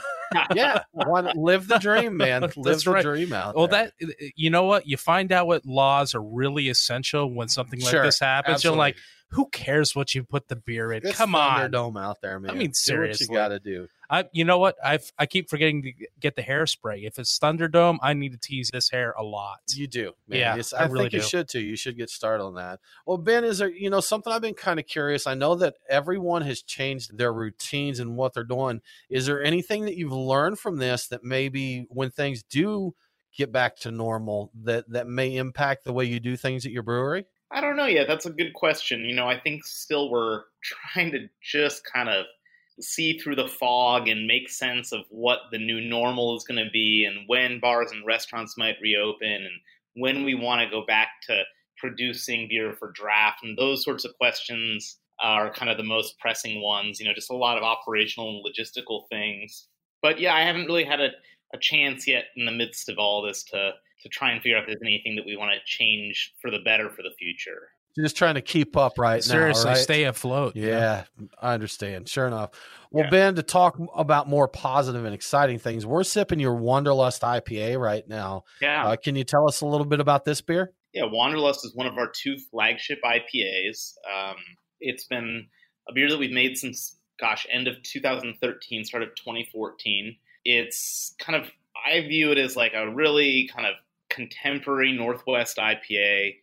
yeah, 0.56 0.84
why 0.92 1.32
live 1.36 1.68
the 1.68 1.78
dream, 1.78 2.16
man. 2.16 2.42
Live 2.56 2.56
That's 2.56 2.84
the 2.86 2.92
right. 2.92 3.04
dream 3.04 3.34
out. 3.34 3.56
well, 3.56 3.68
there. 3.68 3.92
that 4.00 4.32
you 4.36 4.50
know 4.50 4.64
what 4.64 4.88
you 4.88 4.96
find 4.96 5.32
out 5.32 5.46
what 5.48 5.66
laws 5.66 6.16
are 6.16 6.22
really 6.24 6.70
essential 6.70 7.34
when 7.34 7.50
something 7.50 7.82
like 7.82 7.92
Sure, 7.92 8.04
this 8.06 8.20
happens. 8.20 8.64
You're 8.64 8.76
like, 8.76 8.96
who 9.32 9.48
cares 9.50 9.96
what 9.96 10.16
you 10.16 10.24
put 10.24 10.48
the 10.48 10.56
beer 10.56 10.92
in? 10.92 11.06
It's 11.06 11.16
Come 11.18 11.36
on. 11.36 11.60
Thunderdome 11.72 12.02
out 12.02 12.20
there, 12.22 12.40
man. 12.40 12.52
I 12.52 12.54
mean, 12.54 12.68
Do 12.68 12.70
what 12.70 12.76
seriously. 12.76 13.28
you 13.30 13.36
got 13.36 13.50
to 13.50 13.60
do. 13.60 13.88
I, 14.10 14.26
you 14.32 14.44
know 14.44 14.58
what? 14.58 14.76
I 14.84 14.98
I 15.20 15.28
keep 15.28 15.52
forgetting 15.52 15.84
to 15.84 15.94
get 16.20 16.36
the 16.36 16.42
hairspray. 16.42 17.06
If 17.06 17.20
it's 17.20 17.38
Thunderdome, 17.38 18.00
I 18.02 18.14
need 18.14 18.32
to 18.32 18.40
tease 18.40 18.72
this 18.74 18.90
hair 18.90 19.14
a 19.16 19.24
lot. 19.24 19.60
You 19.76 19.86
do, 19.86 20.14
man. 20.28 20.40
Yeah, 20.40 20.56
Yes, 20.56 20.74
I 20.74 20.80
I, 20.80 20.86
really 20.88 21.06
think 21.06 21.14
you 21.14 21.22
should 21.22 21.48
too. 21.48 21.60
You 21.60 21.76
should 21.76 21.96
get 21.96 22.10
started 22.10 22.44
on 22.44 22.56
that. 22.56 22.80
Well, 23.06 23.18
Ben, 23.18 23.44
is 23.44 23.60
there 23.60 23.70
you 23.70 23.92
know 23.92 24.00
something 24.00 24.34
I've 24.34 24.42
been 24.42 24.56
kind 24.56 24.80
of 24.80 24.88
curious? 24.88 25.28
I 25.28 25.36
know 25.36 25.54
that 25.56 25.76
everyone 25.88 26.42
has 26.42 26.64
changed 26.64 27.16
their 27.16 27.32
routines 27.32 28.00
and 28.00 28.18
what 28.18 28.34
they're 28.34 28.44
doing. 28.44 28.82
Is 29.12 29.28
there 29.28 29.44
anything 29.44 29.86
that 29.86 29.96
you've 29.96 30.12
learned 30.12 30.58
from 30.58 30.78
this 30.78 31.06
that 31.10 31.24
maybe 31.24 31.86
when 31.90 32.10
things 32.10 32.42
do 32.42 32.96
get 33.38 33.52
back 33.52 33.76
to 33.78 33.92
normal 33.92 34.50
that 34.64 34.90
that 34.90 35.06
may 35.08 35.36
impact 35.36 35.84
the 35.84 35.94
way 35.94 36.06
you 36.06 36.20
do 36.20 36.36
things 36.36 36.66
at 36.66 36.72
your 36.72 36.82
brewery? 36.84 37.26
I 37.52 37.62
don't 37.62 37.76
know 37.76 37.86
yet. 37.86 38.08
That's 38.08 38.28
a 38.28 38.32
good 38.32 38.54
question. 38.54 39.06
You 39.06 39.16
know, 39.16 39.28
I 39.28 39.40
think 39.40 39.66
still 39.66 40.10
we're 40.10 40.44
trying 40.64 41.12
to 41.12 41.28
just 41.42 41.84
kind 41.84 42.10
of 42.10 42.26
see 42.82 43.18
through 43.18 43.36
the 43.36 43.48
fog 43.48 44.08
and 44.08 44.28
make 44.28 44.50
sense 44.50 44.92
of 44.92 45.02
what 45.10 45.40
the 45.52 45.58
new 45.58 45.82
normal 45.82 46.36
is 46.38 46.44
going 46.44 46.64
to 46.64 46.72
be 46.72 47.06
and 47.06 47.28
when 47.28 47.60
bars 47.60 47.92
and 47.92 48.06
restaurants 48.06 48.58
might 48.58 48.76
reopen 48.82 49.28
and 49.28 49.60
when 49.96 50.24
we 50.24 50.34
want 50.34 50.62
to 50.62 50.70
go 50.70 50.86
back 50.86 51.10
to 51.28 51.44
producing 51.78 52.48
beer 52.50 52.74
for 52.74 52.92
draft 52.92 53.44
and 53.44 53.58
those 53.58 53.84
sorts 53.84 54.06
of 54.06 54.18
questions 54.18 54.98
are 55.22 55.52
kind 55.52 55.70
of 55.70 55.78
the 55.78 55.84
most 55.84 56.18
pressing 56.20 56.62
ones 56.62 57.00
you 57.00 57.06
know 57.06 57.14
just 57.14 57.32
a 57.32 57.36
lot 57.36 57.58
of 57.58 57.64
operational 57.64 58.30
and 58.30 58.46
logistical 58.46 59.04
things 59.10 59.68
but 60.02 60.20
yeah 60.20 60.34
i 60.34 60.42
haven't 60.42 60.66
really 60.66 60.84
had 60.86 61.02
a, 61.02 61.10
a 61.54 61.58
chance 61.60 62.08
yet 62.08 62.26
in 62.38 62.46
the 62.46 62.52
midst 62.52 62.88
of 62.88 62.98
all 62.98 63.22
this 63.22 63.44
to 63.44 63.72
to 64.02 64.10
try 64.10 64.32
and 64.32 64.42
figure 64.42 64.58
out 64.58 64.64
if 64.64 64.68
there's 64.68 64.82
anything 64.84 65.16
that 65.16 65.26
we 65.26 65.36
want 65.38 65.52
to 65.54 65.60
change 65.66 66.34
for 66.42 66.50
the 66.52 66.60
better 66.60 66.90
for 66.90 67.02
the 67.04 67.12
future 67.18 67.70
You're 67.96 68.06
just 68.06 68.16
trying 68.18 68.36
to 68.36 68.42
keep 68.42 68.78
up 68.78 68.98
right 68.98 69.24
Seriously, 69.24 69.66
now. 69.66 69.72
right? 69.72 69.78
stay 69.80 70.04
afloat. 70.06 70.56
you 70.56 70.68
know? 70.68 70.78
Yeah, 70.78 71.04
I 71.42 71.54
understand. 71.54 72.08
Sure 72.08 72.28
enough. 72.28 72.52
Well, 72.92 73.06
Yeah. 73.06 73.10
Ben, 73.10 73.36
to 73.36 73.44
talk 73.44 73.78
about 73.96 74.28
more 74.30 74.48
positive 74.48 75.04
and 75.06 75.14
exciting 75.14 75.60
things, 75.60 75.86
we're 75.86 76.04
sipping 76.04 76.40
your 76.40 76.56
Wanderlust 76.56 77.22
IPA 77.24 77.80
right 77.80 78.08
now. 78.08 78.44
yeah 78.62 78.88
Uh, 78.88 78.96
can 78.96 79.16
you 79.16 79.24
tell 79.24 79.48
us 79.48 79.62
a 79.62 79.66
little 79.66 79.86
bit 79.86 80.00
about 80.00 80.24
this 80.26 80.40
beer? 80.42 80.72
Yeah, 80.94 81.04
Wanderlust 81.06 81.66
is 81.66 81.76
one 81.76 81.88
of 81.88 81.98
our 81.98 82.08
two 82.10 82.38
flagship 82.52 83.00
IPAs. 83.04 83.94
Um, 84.12 84.36
it's 84.80 85.04
been 85.06 85.48
a 85.88 85.94
beer 85.94 86.10
that 86.10 86.18
we've 86.18 86.32
made 86.32 86.58
since, 86.58 86.98
gosh, 87.20 87.46
end 87.52 87.68
of 87.68 87.76
2013, 87.84 88.86
start 88.86 89.04
of 89.04 89.10
2014. 89.16 90.16
It's 90.46 91.16
kind 91.20 91.36
of, 91.36 91.52
I 91.86 92.02
view 92.02 92.32
it 92.32 92.38
as 92.38 92.56
like 92.56 92.74
a 92.74 92.90
really 92.90 93.50
kind 93.54 93.68
of 93.68 93.74
contemporary 94.10 94.92
Northwest 94.92 95.58
IPA. 95.58 96.36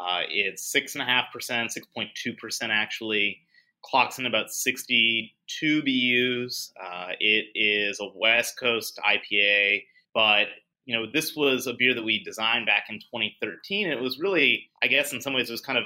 Uh, 0.00 0.22
it's 0.28 0.74
6.5%, 0.74 1.26
6.2% 1.36 2.68
actually. 2.70 3.38
Clocks 3.84 4.18
in 4.18 4.26
about 4.26 4.52
62 4.52 5.82
BUs. 5.82 6.72
Uh, 6.80 7.08
it 7.18 7.46
is 7.54 8.00
a 8.00 8.08
West 8.14 8.58
Coast 8.58 8.98
IPA, 9.04 9.82
but 10.14 10.46
you 10.84 10.96
know, 10.96 11.06
this 11.12 11.36
was 11.36 11.66
a 11.66 11.74
beer 11.74 11.94
that 11.94 12.04
we 12.04 12.22
designed 12.22 12.66
back 12.66 12.86
in 12.88 12.96
2013. 12.96 13.88
It 13.88 14.00
was 14.00 14.18
really, 14.18 14.68
I 14.82 14.88
guess, 14.88 15.12
in 15.12 15.20
some 15.20 15.32
ways, 15.32 15.48
it 15.48 15.52
was 15.52 15.60
kind 15.60 15.78
of 15.78 15.84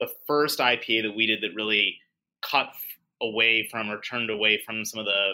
the 0.00 0.08
first 0.26 0.58
IPA 0.58 1.02
that 1.02 1.16
we 1.16 1.26
did 1.26 1.42
that 1.42 1.54
really 1.54 1.96
cut 2.40 2.68
away 3.20 3.68
from 3.70 3.90
or 3.90 4.00
turned 4.00 4.30
away 4.30 4.60
from 4.64 4.84
some 4.84 5.00
of 5.00 5.06
the 5.06 5.32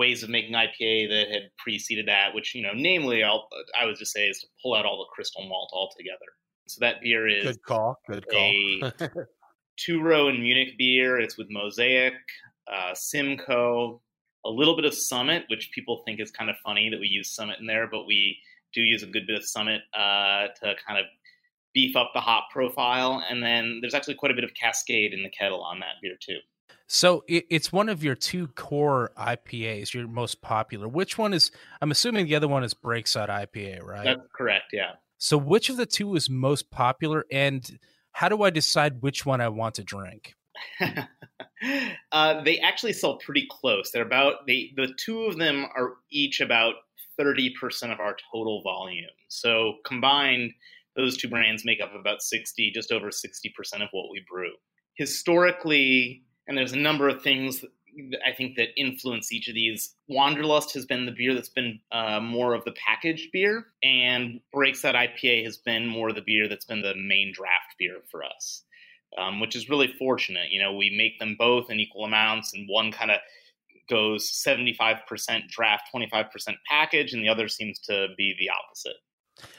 ways 0.00 0.22
of 0.22 0.30
making 0.30 0.54
IPA 0.54 1.10
that 1.10 1.26
had 1.30 1.42
preceded 1.58 2.08
that, 2.08 2.34
which, 2.34 2.54
you 2.54 2.62
know, 2.62 2.72
namely, 2.74 3.22
I'll, 3.22 3.48
I 3.78 3.84
would 3.84 3.98
just 3.98 4.12
say 4.12 4.28
is 4.28 4.40
to 4.40 4.46
pull 4.62 4.74
out 4.74 4.86
all 4.86 4.96
the 4.96 5.14
crystal 5.14 5.46
malt 5.46 5.70
altogether. 5.74 6.30
So 6.66 6.78
that 6.80 7.02
beer 7.02 7.28
is 7.28 7.44
Good 7.44 7.62
call. 7.62 8.00
Good 8.08 8.26
call. 8.26 8.90
a 9.00 9.10
two 9.76 10.00
row 10.00 10.28
in 10.28 10.40
Munich 10.40 10.78
beer. 10.78 11.20
It's 11.20 11.36
with 11.36 11.48
Mosaic, 11.50 12.14
uh, 12.72 12.94
Simcoe, 12.94 14.00
a 14.46 14.48
little 14.48 14.74
bit 14.74 14.86
of 14.86 14.94
Summit, 14.94 15.44
which 15.48 15.70
people 15.74 16.02
think 16.06 16.18
is 16.18 16.30
kind 16.30 16.48
of 16.48 16.56
funny 16.64 16.88
that 16.88 16.98
we 16.98 17.06
use 17.06 17.34
Summit 17.34 17.60
in 17.60 17.66
there, 17.66 17.86
but 17.86 18.06
we 18.06 18.38
do 18.72 18.80
use 18.80 19.02
a 19.02 19.06
good 19.06 19.26
bit 19.26 19.36
of 19.36 19.44
Summit 19.44 19.82
uh, 19.92 20.46
to 20.62 20.74
kind 20.86 20.98
of 20.98 21.04
beef 21.74 21.94
up 21.94 22.12
the 22.14 22.20
hop 22.20 22.48
profile. 22.50 23.22
And 23.28 23.42
then 23.42 23.80
there's 23.82 23.94
actually 23.94 24.14
quite 24.14 24.32
a 24.32 24.34
bit 24.34 24.44
of 24.44 24.54
Cascade 24.54 25.12
in 25.12 25.22
the 25.22 25.30
kettle 25.30 25.62
on 25.62 25.80
that 25.80 26.00
beer 26.00 26.16
too. 26.18 26.38
So 26.92 27.22
it, 27.28 27.46
it's 27.50 27.72
one 27.72 27.88
of 27.88 28.02
your 28.02 28.16
two 28.16 28.48
core 28.48 29.12
IPAs, 29.16 29.94
your 29.94 30.08
most 30.08 30.42
popular. 30.42 30.88
Which 30.88 31.16
one 31.16 31.32
is? 31.32 31.52
I'm 31.80 31.92
assuming 31.92 32.26
the 32.26 32.34
other 32.34 32.48
one 32.48 32.64
is 32.64 32.74
Breakside 32.74 33.28
IPA, 33.28 33.84
right? 33.84 34.04
That's 34.04 34.26
correct. 34.34 34.64
Yeah. 34.72 34.94
so 35.16 35.38
which 35.38 35.70
of 35.70 35.76
the 35.76 35.86
two 35.86 36.16
is 36.16 36.28
most 36.28 36.68
popular, 36.72 37.26
and 37.30 37.78
how 38.10 38.28
do 38.28 38.42
I 38.42 38.50
decide 38.50 39.02
which 39.02 39.24
one 39.24 39.40
I 39.40 39.50
want 39.50 39.76
to 39.76 39.84
drink? 39.84 40.34
uh, 42.10 42.42
they 42.42 42.58
actually 42.58 42.94
sell 42.94 43.18
pretty 43.18 43.46
close. 43.48 43.92
They're 43.92 44.02
about 44.02 44.48
they 44.48 44.72
the 44.74 44.92
two 44.98 45.26
of 45.26 45.38
them 45.38 45.66
are 45.76 45.92
each 46.10 46.40
about 46.40 46.74
thirty 47.16 47.54
percent 47.60 47.92
of 47.92 48.00
our 48.00 48.16
total 48.32 48.62
volume. 48.62 49.06
So 49.28 49.74
combined, 49.86 50.54
those 50.96 51.16
two 51.16 51.28
brands 51.28 51.64
make 51.64 51.80
up 51.80 51.94
about 51.94 52.20
sixty, 52.20 52.72
just 52.74 52.90
over 52.90 53.12
sixty 53.12 53.52
percent 53.56 53.84
of 53.84 53.90
what 53.92 54.10
we 54.10 54.24
brew. 54.28 54.50
Historically, 54.96 56.24
and 56.50 56.58
there's 56.58 56.72
a 56.72 56.78
number 56.78 57.08
of 57.08 57.22
things 57.22 57.62
that 57.62 57.70
I 58.26 58.32
think 58.32 58.56
that 58.56 58.68
influence 58.76 59.32
each 59.32 59.48
of 59.48 59.54
these. 59.54 59.94
Wanderlust 60.08 60.74
has 60.74 60.84
been 60.84 61.06
the 61.06 61.12
beer 61.12 61.32
that's 61.34 61.48
been 61.48 61.80
uh, 61.90 62.20
more 62.20 62.52
of 62.52 62.64
the 62.64 62.72
packaged 62.72 63.32
beer, 63.32 63.68
and 63.82 64.40
Breakside 64.54 64.94
IPA 64.94 65.44
has 65.44 65.56
been 65.56 65.86
more 65.86 66.10
of 66.10 66.14
the 66.16 66.22
beer 66.22 66.48
that's 66.48 66.66
been 66.66 66.82
the 66.82 66.94
main 66.94 67.32
draft 67.34 67.76
beer 67.78 68.02
for 68.10 68.22
us 68.22 68.64
um, 69.18 69.40
which 69.40 69.56
is 69.56 69.68
really 69.68 69.92
fortunate. 69.98 70.50
You 70.50 70.62
know, 70.62 70.74
we 70.74 70.94
make 70.96 71.18
them 71.18 71.36
both 71.38 71.70
in 71.70 71.80
equal 71.80 72.04
amounts, 72.04 72.52
and 72.54 72.68
one 72.68 72.92
kind 72.92 73.10
of 73.10 73.18
goes 73.88 74.30
75% 74.30 75.48
draft, 75.48 75.88
25% 75.94 76.30
package, 76.68 77.12
and 77.12 77.22
the 77.22 77.28
other 77.28 77.48
seems 77.48 77.78
to 77.80 78.08
be 78.16 78.34
the 78.38 78.50
opposite. 78.50 78.96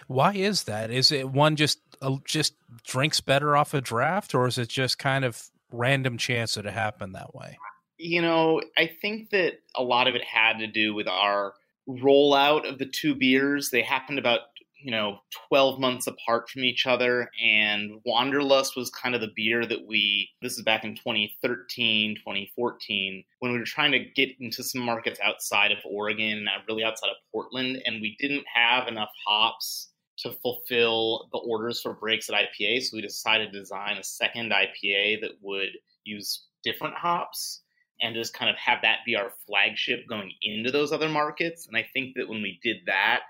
Why 0.08 0.34
is 0.34 0.64
that? 0.66 0.92
Is 0.92 1.12
it 1.12 1.30
one 1.30 1.56
just 1.56 1.80
uh, 2.02 2.18
just 2.24 2.54
drinks 2.86 3.20
better 3.20 3.58
off 3.58 3.74
a 3.74 3.82
draft, 3.82 4.36
or 4.36 4.48
is 4.48 4.58
it 4.58 4.70
just 4.70 5.00
kind 5.00 5.26
of 5.26 5.50
random 5.72 6.18
chance 6.18 6.56
that 6.56 6.66
it 6.66 6.74
happened 6.74 7.16
that 7.16 7.34
way? 7.36 7.58
You 7.98 8.22
know, 8.22 8.62
I 8.78 8.90
think 9.02 9.30
that 9.30 9.60
a 9.76 9.84
lot 9.84 10.08
of 10.08 10.16
it 10.16 10.24
had 10.24 10.60
to 10.60 10.68
do 10.68 10.94
with 10.94 11.08
our 11.08 11.54
rollout 11.88 12.68
of 12.68 12.80
the 12.80 12.86
two 12.86 13.16
beers. 13.16 13.70
They 13.70 13.82
happened 13.82 14.20
about 14.20 14.42
you 14.82 14.92
know 14.92 15.20
12 15.50 15.80
months 15.80 16.08
apart 16.08 16.50
from 16.50 16.64
each 16.64 16.86
other 16.86 17.30
and 17.44 18.02
wanderlust 18.06 18.76
was 18.76 18.90
kind 18.90 19.14
of 19.16 19.22
the 19.22 19.32
beer 19.36 19.66
that 19.66 19.86
we 19.88 20.30
this 20.42 20.58
is 20.58 20.64
back 20.64 20.84
in 20.84 20.96
2013 20.96 22.16
2014 22.16 23.24
when 23.40 23.52
we 23.52 23.60
were 23.60 23.66
trying 23.66 23.92
to 23.92 24.00
get 24.00 24.30
into 24.40 24.64
some 24.64 24.82
markets 24.82 25.20
outside 25.24 25.72
of 25.72 25.78
oregon 25.86 26.40
and 26.40 26.50
really 26.68 26.84
outside 26.84 27.10
of 27.10 27.16
portland 27.32 27.82
and 27.86 28.02
we 28.02 28.16
didn't 28.20 28.46
have 28.54 28.88
enough 28.88 29.12
hops 29.26 29.91
to 30.22 30.32
fulfill 30.32 31.30
the 31.32 31.40
orders 31.40 31.82
for 31.82 31.96
Breakside 31.96 32.48
IPA 32.48 32.84
so 32.84 32.96
we 32.96 33.02
decided 33.02 33.52
to 33.52 33.60
design 33.60 33.98
a 33.98 34.04
second 34.04 34.52
ipa 34.52 35.22
that 35.22 35.32
would 35.42 35.72
use 36.04 36.46
different 36.64 36.96
hops 36.96 37.62
and 38.02 38.16
just 38.16 38.34
kind 38.34 38.50
of 38.50 38.56
have 38.58 38.80
that 38.82 39.00
be 39.06 39.16
our 39.16 39.32
flagship 39.46 40.08
going 40.08 40.32
into 40.42 40.72
those 40.72 40.92
other 40.92 41.10
markets 41.10 41.68
and 41.68 41.78
i 41.78 41.86
think 41.94 42.16
that 42.16 42.28
when 42.28 42.42
we 42.42 42.60
did 42.64 42.78
that 42.86 43.22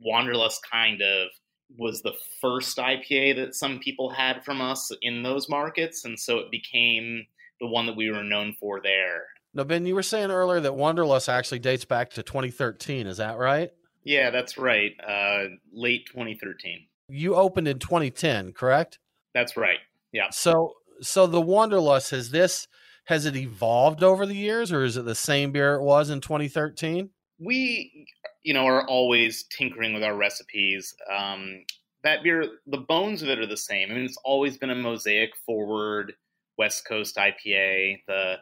Wanderlust 0.00 0.60
kind 0.70 1.02
of 1.02 1.28
was 1.76 2.02
the 2.02 2.14
first 2.40 2.78
IPA 2.78 3.36
that 3.36 3.54
some 3.54 3.78
people 3.78 4.10
had 4.10 4.44
from 4.44 4.60
us 4.60 4.90
in 5.02 5.22
those 5.22 5.48
markets, 5.48 6.04
and 6.04 6.18
so 6.18 6.38
it 6.38 6.50
became 6.50 7.26
the 7.60 7.66
one 7.66 7.86
that 7.86 7.96
we 7.96 8.10
were 8.10 8.24
known 8.24 8.54
for 8.58 8.80
there. 8.80 9.24
Now, 9.54 9.64
Ben, 9.64 9.86
you 9.86 9.94
were 9.94 10.02
saying 10.02 10.30
earlier 10.30 10.60
that 10.60 10.74
Wanderlust 10.74 11.28
actually 11.28 11.58
dates 11.58 11.84
back 11.84 12.10
to 12.10 12.22
2013. 12.22 13.06
Is 13.06 13.16
that 13.16 13.38
right? 13.38 13.72
Yeah, 14.08 14.30
that's 14.30 14.56
right. 14.56 14.92
Uh, 15.06 15.48
late 15.70 16.06
2013. 16.06 16.86
You 17.10 17.34
opened 17.34 17.68
in 17.68 17.78
2010, 17.78 18.54
correct? 18.54 18.98
That's 19.34 19.54
right. 19.54 19.80
Yeah. 20.12 20.30
So, 20.30 20.76
so 21.02 21.26
the 21.26 21.42
Wanderlust 21.42 22.10
has 22.12 22.30
this 22.30 22.68
has 23.04 23.26
it 23.26 23.36
evolved 23.36 24.02
over 24.02 24.24
the 24.24 24.34
years, 24.34 24.72
or 24.72 24.82
is 24.82 24.96
it 24.96 25.04
the 25.04 25.14
same 25.14 25.52
beer 25.52 25.74
it 25.74 25.82
was 25.82 26.08
in 26.08 26.22
2013? 26.22 27.10
We, 27.38 28.06
you 28.42 28.54
know, 28.54 28.66
are 28.66 28.86
always 28.86 29.42
tinkering 29.44 29.92
with 29.92 30.02
our 30.02 30.16
recipes. 30.16 30.94
Um, 31.14 31.66
that 32.02 32.22
beer, 32.22 32.46
the 32.66 32.78
bones 32.78 33.20
of 33.20 33.28
it 33.28 33.38
are 33.38 33.46
the 33.46 33.58
same. 33.58 33.90
I 33.90 33.94
mean, 33.94 34.04
it's 34.04 34.18
always 34.24 34.56
been 34.56 34.70
a 34.70 34.74
mosaic 34.74 35.36
forward 35.44 36.14
West 36.56 36.86
Coast 36.88 37.16
IPA. 37.16 38.04
The 38.06 38.36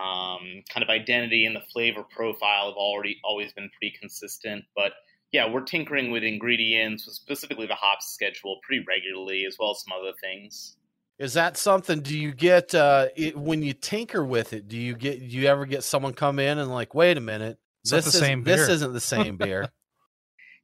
um, 0.00 0.62
kind 0.70 0.82
of 0.82 0.88
identity 0.88 1.46
and 1.46 1.54
the 1.54 1.62
flavor 1.72 2.02
profile 2.02 2.66
have 2.66 2.76
already 2.76 3.20
always 3.24 3.52
been 3.52 3.70
pretty 3.78 3.96
consistent. 4.00 4.64
But 4.76 4.92
yeah, 5.32 5.50
we're 5.50 5.62
tinkering 5.62 6.10
with 6.10 6.22
ingredients, 6.22 7.04
specifically 7.12 7.66
the 7.66 7.74
hops 7.74 8.12
schedule, 8.12 8.60
pretty 8.62 8.84
regularly, 8.86 9.44
as 9.46 9.56
well 9.58 9.72
as 9.72 9.82
some 9.82 9.98
other 9.98 10.12
things. 10.20 10.76
Is 11.18 11.34
that 11.34 11.56
something? 11.56 12.00
Do 12.00 12.18
you 12.18 12.32
get 12.32 12.74
uh, 12.74 13.06
it, 13.16 13.36
when 13.36 13.62
you 13.62 13.72
tinker 13.72 14.24
with 14.24 14.52
it? 14.52 14.66
Do 14.68 14.76
you 14.76 14.96
get? 14.96 15.20
Do 15.20 15.26
you 15.26 15.46
ever 15.46 15.64
get 15.66 15.84
someone 15.84 16.12
come 16.12 16.38
in 16.40 16.58
and 16.58 16.70
like, 16.72 16.92
wait 16.94 17.16
a 17.16 17.20
minute, 17.20 17.58
It's 17.82 17.90
this 17.92 18.04
the 18.06 18.08
is- 18.08 18.18
same 18.18 18.42
This 18.42 18.66
beer." 18.66 18.74
isn't 18.74 18.92
the 18.92 19.00
same 19.00 19.36
beer. 19.38 19.68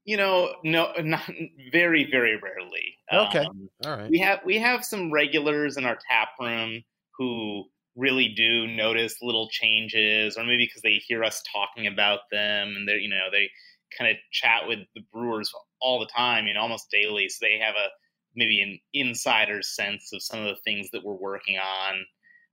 You 0.05 0.17
know, 0.17 0.55
no, 0.65 0.93
not 1.03 1.23
very, 1.71 2.09
very 2.11 2.37
rarely. 2.37 2.97
Okay, 3.13 3.45
Um, 3.45 3.69
all 3.85 3.97
right. 3.97 4.11
we 4.11 4.19
have 4.19 4.41
we 4.45 4.59
have 4.59 4.85
some 4.85 5.13
regulars 5.13 5.77
in 5.77 5.85
our 5.85 5.99
tap 6.11 6.31
room 6.41 6.83
who 7.17 7.65
really 7.97 8.29
do 8.29 8.67
notice 8.67 9.17
little 9.23 9.49
changes, 9.51 10.37
or 10.37 10.45
maybe 10.45 10.67
because 10.67 10.83
they 10.83 11.01
hear 11.07 11.25
us 11.25 11.43
talking 11.53 11.87
about 11.87 12.21
them, 12.31 12.75
and 12.77 12.89
they're 12.89 12.99
you 12.99 13.11
know 13.11 13.29
they 13.33 13.51
kind 13.97 14.11
of 14.11 14.17
chat 14.33 14.69
with 14.69 14.81
the 14.95 15.03
brewers 15.13 15.53
all 15.81 15.99
the 15.99 16.07
time, 16.07 16.47
you 16.47 16.55
know, 16.55 16.61
almost 16.61 16.91
daily, 16.91 17.29
so 17.29 17.39
they 17.41 17.59
have 17.59 17.75
a 17.75 17.89
maybe 18.37 18.61
an 18.63 18.79
insider 18.95 19.61
sense 19.63 20.13
of 20.13 20.23
some 20.23 20.41
of 20.41 20.47
the 20.47 20.61
things 20.65 20.89
that 20.93 21.05
we're 21.05 21.15
working 21.15 21.59
on 21.59 22.05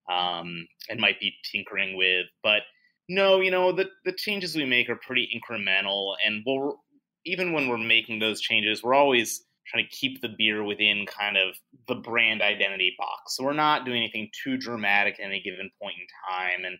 um, 0.10 0.68
and 0.90 1.00
might 1.00 1.20
be 1.20 1.34
tinkering 1.52 1.98
with. 1.98 2.26
But 2.44 2.64
no, 3.10 3.40
you 3.40 3.52
know, 3.52 3.72
the 3.72 3.90
the 4.06 4.14
changes 4.14 4.56
we 4.56 4.66
make 4.66 4.90
are 4.90 5.00
pretty 5.06 5.30
incremental, 5.34 6.16
and 6.26 6.44
we'll 6.46 6.80
even 7.26 7.52
when 7.54 7.68
we're 7.68 7.78
making 7.78 8.20
those 8.20 8.42
changes, 8.42 8.84
we're 8.84 8.94
always 8.94 9.46
trying 9.70 9.86
to 9.86 9.90
keep 9.90 10.22
the 10.22 10.30
beer 10.38 10.64
within 10.64 11.06
kind 11.06 11.38
of 11.38 11.56
the 11.88 11.96
brand 11.96 12.42
identity 12.42 12.96
box. 12.98 13.36
So 13.36 13.44
we're 13.44 13.54
not 13.54 13.86
doing 13.86 13.98
anything 13.98 14.30
too 14.44 14.58
dramatic 14.58 15.20
at 15.20 15.26
any 15.26 15.42
given 15.42 15.70
point 15.82 15.96
in 16.00 16.08
time. 16.34 16.66
And 16.66 16.78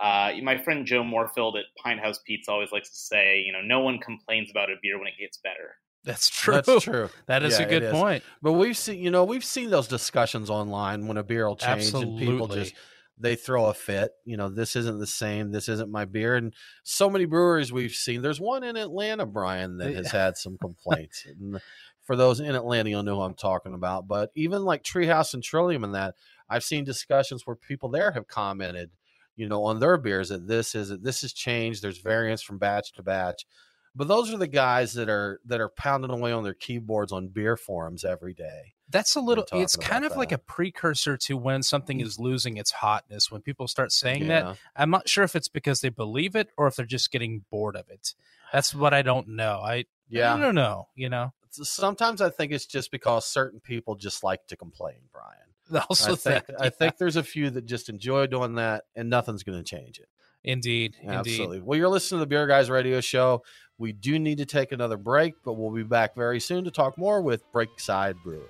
uh, 0.00 0.44
my 0.44 0.58
friend 0.58 0.86
Joe 0.86 1.02
Moorfield 1.02 1.56
at 1.56 1.64
Pine 1.82 1.98
House 1.98 2.20
Pizza 2.26 2.50
always 2.50 2.72
likes 2.72 2.90
to 2.90 2.98
say, 2.98 3.40
you 3.40 3.52
know, 3.52 3.62
no 3.62 3.80
one 3.80 3.98
complains 3.98 4.50
about 4.50 4.70
a 4.70 4.74
beer 4.82 4.98
when 4.98 5.08
it 5.08 5.14
gets 5.18 5.38
better. 5.38 5.76
That's 6.04 6.28
true. 6.28 6.54
That's 6.54 6.84
true. 6.84 7.10
That 7.26 7.42
is 7.42 7.58
Yeah, 7.58 7.66
a 7.66 7.68
good 7.68 7.82
is. 7.84 7.92
point. 7.92 8.22
But 8.40 8.52
we've 8.52 8.76
seen, 8.76 9.00
you 9.00 9.10
know, 9.10 9.24
we've 9.24 9.44
seen 9.44 9.70
those 9.70 9.88
discussions 9.88 10.50
online 10.50 11.08
when 11.08 11.16
a 11.16 11.24
beer 11.24 11.48
will 11.48 11.56
change 11.56 11.92
and 11.94 12.18
people 12.18 12.46
just 12.46 12.74
they 13.18 13.34
throw 13.34 13.66
a 13.66 13.74
fit. 13.74 14.12
You 14.24 14.36
know, 14.36 14.48
this 14.48 14.76
isn't 14.76 14.98
the 14.98 15.06
same. 15.06 15.50
This 15.50 15.68
isn't 15.68 15.90
my 15.90 16.04
beer. 16.04 16.36
And 16.36 16.54
so 16.84 17.08
many 17.08 17.24
breweries 17.24 17.72
we've 17.72 17.92
seen. 17.92 18.22
There's 18.22 18.40
one 18.40 18.62
in 18.62 18.76
Atlanta, 18.76 19.26
Brian, 19.26 19.78
that 19.78 19.94
has 19.94 20.10
had 20.12 20.36
some 20.36 20.58
complaints. 20.58 21.26
For 22.06 22.16
those 22.16 22.40
in 22.40 22.54
Atlanta, 22.54 22.88
you'll 22.88 23.02
know 23.02 23.16
who 23.16 23.22
I'm 23.22 23.34
talking 23.34 23.74
about. 23.74 24.08
But 24.08 24.30
even 24.34 24.64
like 24.64 24.82
Treehouse 24.82 25.34
and 25.34 25.42
Trillium 25.42 25.84
and 25.84 25.94
that, 25.94 26.14
I've 26.48 26.64
seen 26.64 26.84
discussions 26.84 27.46
where 27.46 27.56
people 27.56 27.88
there 27.88 28.12
have 28.12 28.28
commented, 28.28 28.90
you 29.34 29.48
know, 29.48 29.64
on 29.64 29.80
their 29.80 29.98
beers 29.98 30.28
that 30.28 30.46
this 30.46 30.74
is 30.74 30.96
this 31.00 31.22
has 31.22 31.32
changed. 31.32 31.82
There's 31.82 31.98
variance 31.98 32.42
from 32.42 32.58
batch 32.58 32.92
to 32.94 33.02
batch. 33.02 33.44
But 33.96 34.08
those 34.08 34.32
are 34.32 34.36
the 34.36 34.46
guys 34.46 34.92
that 34.92 35.08
are 35.08 35.40
that 35.46 35.60
are 35.60 35.70
pounding 35.70 36.10
away 36.10 36.30
on 36.30 36.44
their 36.44 36.54
keyboards 36.54 37.12
on 37.12 37.28
beer 37.28 37.56
forums 37.56 38.04
every 38.04 38.34
day. 38.34 38.74
That's 38.88 39.16
a 39.16 39.20
little. 39.20 39.44
It's 39.52 39.74
kind 39.74 40.04
of 40.04 40.16
like 40.16 40.30
a 40.30 40.38
precursor 40.38 41.16
to 41.16 41.36
when 41.36 41.62
something 41.62 41.98
mm. 41.98 42.02
is 42.04 42.18
losing 42.20 42.56
its 42.56 42.70
hotness. 42.70 43.32
When 43.32 43.40
people 43.40 43.66
start 43.66 43.90
saying 43.90 44.26
Yeah. 44.26 44.42
that, 44.42 44.58
I'm 44.76 44.90
not 44.90 45.08
sure 45.08 45.24
if 45.24 45.34
it's 45.34 45.48
because 45.48 45.80
they 45.80 45.88
believe 45.88 46.36
it 46.36 46.50
or 46.56 46.68
if 46.68 46.76
they're 46.76 46.86
just 46.86 47.10
getting 47.10 47.44
bored 47.50 47.74
of 47.74 47.88
it. 47.88 48.14
That's 48.52 48.74
what 48.74 48.94
I 48.94 49.02
don't 49.02 49.28
know. 49.28 49.60
I 49.64 49.86
yeah. 50.08 50.34
I 50.34 50.38
don't 50.38 50.54
know. 50.54 50.88
You 50.94 51.08
know, 51.08 51.32
Sometimes 51.62 52.20
I 52.20 52.30
think 52.30 52.52
it's 52.52 52.66
just 52.66 52.90
because 52.90 53.26
certain 53.26 53.60
people 53.60 53.94
just 53.94 54.22
like 54.22 54.46
to 54.48 54.56
complain, 54.56 54.96
Brian. 55.12 55.46
also 55.90 56.12
I 56.12 56.16
think, 56.16 56.46
that, 56.46 56.60
I 56.60 56.68
think 56.70 56.96
there's 56.96 57.16
a 57.16 57.22
few 57.22 57.50
that 57.50 57.66
just 57.66 57.88
enjoy 57.88 58.26
doing 58.26 58.54
that, 58.54 58.84
and 58.94 59.10
nothing's 59.10 59.42
going 59.42 59.58
to 59.58 59.64
change 59.64 59.98
it. 59.98 60.08
indeed, 61.02 61.48
indeed. 61.48 61.62
Well, 61.64 61.76
you're 61.76 61.88
listening 61.88 62.18
to 62.18 62.20
the 62.20 62.28
Beer 62.28 62.46
Guys 62.46 62.70
Radio 62.70 63.00
Show. 63.00 63.42
We 63.78 63.92
do 63.92 64.18
need 64.18 64.38
to 64.38 64.46
take 64.46 64.72
another 64.72 64.96
break, 64.96 65.34
but 65.44 65.54
we'll 65.54 65.72
be 65.72 65.82
back 65.82 66.14
very 66.14 66.40
soon 66.40 66.64
to 66.64 66.70
talk 66.70 66.96
more 66.96 67.20
with 67.20 67.42
Breakside 67.52 68.14
Brewery. 68.22 68.46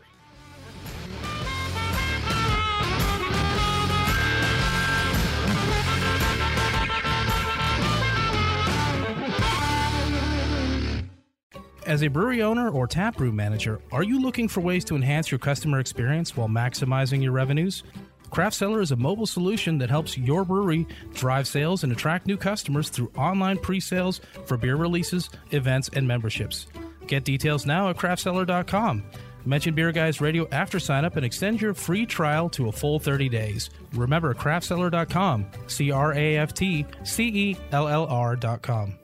As 11.87 12.03
a 12.03 12.09
brewery 12.09 12.43
owner 12.43 12.69
or 12.69 12.89
taproom 12.89 13.37
manager, 13.37 13.81
are 13.93 14.03
you 14.03 14.21
looking 14.21 14.49
for 14.49 14.61
ways 14.61 14.85
to 14.87 14.97
enhance 14.97 15.31
your 15.31 15.39
customer 15.39 15.79
experience 15.79 16.37
while 16.37 16.49
maximizing 16.49 17.23
your 17.23 17.31
revenues? 17.31 17.85
Craft 18.29 18.57
Cellar 18.57 18.81
is 18.81 18.91
a 18.91 18.97
mobile 18.97 19.25
solution 19.25 19.79
that 19.79 19.89
helps 19.89 20.19
your 20.19 20.45
brewery 20.45 20.85
drive 21.15 21.47
sales 21.47 21.85
and 21.85 21.93
attract 21.93 22.27
new 22.27 22.37
customers 22.37 22.89
through 22.89 23.13
online 23.17 23.57
pre-sales 23.57 24.21
for 24.47 24.57
beer 24.57 24.75
releases, 24.75 25.31
events, 25.53 25.89
and 25.93 26.09
memberships. 26.09 26.67
Get 27.07 27.23
details 27.23 27.67
now 27.67 27.89
at 27.89 27.97
craftcellar.com. 27.97 29.05
Mention 29.45 29.75
Beer 29.77 29.93
Guys 29.93 30.21
Radio 30.21 30.49
after 30.51 30.81
sign 30.81 31.05
up 31.05 31.15
and 31.15 31.25
extend 31.25 31.61
your 31.61 31.73
free 31.73 32.05
trial 32.05 32.49
to 32.51 32.67
a 32.67 32.73
full 32.73 32.99
30 32.99 33.29
days. 33.29 33.71
Remember 33.93 34.35
craftcellar.com, 34.35 35.47
C 35.69 35.93
R 35.93 36.15
A 36.15 36.37
F 36.39 36.53
T 36.53 36.85
C 37.05 37.29
E 37.29 37.57
L 37.71 37.87
L 37.87 38.07
R.com. 38.07 38.99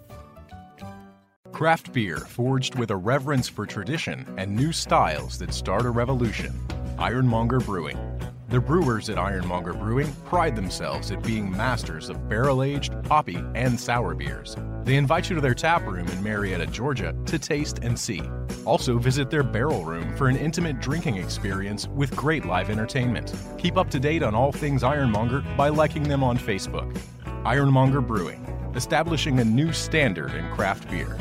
Craft 1.52 1.92
beer 1.92 2.16
forged 2.16 2.76
with 2.76 2.90
a 2.90 2.96
reverence 2.96 3.46
for 3.46 3.66
tradition 3.66 4.26
and 4.38 4.56
new 4.56 4.72
styles 4.72 5.38
that 5.38 5.52
start 5.52 5.84
a 5.84 5.90
revolution. 5.90 6.58
Ironmonger 6.98 7.60
Brewing. 7.60 7.98
The 8.48 8.58
brewers 8.58 9.08
at 9.10 9.18
Ironmonger 9.18 9.74
Brewing 9.74 10.12
pride 10.24 10.56
themselves 10.56 11.10
at 11.10 11.22
being 11.22 11.50
masters 11.50 12.08
of 12.08 12.28
barrel 12.28 12.62
aged, 12.62 12.94
hoppy, 13.06 13.44
and 13.54 13.78
sour 13.78 14.14
beers. 14.14 14.56
They 14.84 14.96
invite 14.96 15.28
you 15.28 15.36
to 15.36 15.42
their 15.42 15.54
tap 15.54 15.86
room 15.86 16.08
in 16.08 16.22
Marietta, 16.22 16.66
Georgia 16.66 17.14
to 17.26 17.38
taste 17.38 17.78
and 17.82 17.98
see. 17.98 18.22
Also, 18.64 18.98
visit 18.98 19.30
their 19.30 19.42
barrel 19.42 19.84
room 19.84 20.16
for 20.16 20.28
an 20.28 20.36
intimate 20.36 20.80
drinking 20.80 21.16
experience 21.16 21.86
with 21.88 22.16
great 22.16 22.46
live 22.46 22.70
entertainment. 22.70 23.34
Keep 23.58 23.76
up 23.76 23.90
to 23.90 24.00
date 24.00 24.22
on 24.22 24.34
all 24.34 24.52
things 24.52 24.82
Ironmonger 24.82 25.44
by 25.56 25.68
liking 25.68 26.04
them 26.04 26.24
on 26.24 26.38
Facebook. 26.38 26.98
Ironmonger 27.44 28.00
Brewing, 28.00 28.44
establishing 28.74 29.38
a 29.38 29.44
new 29.44 29.72
standard 29.72 30.32
in 30.34 30.50
craft 30.50 30.90
beer. 30.90 31.16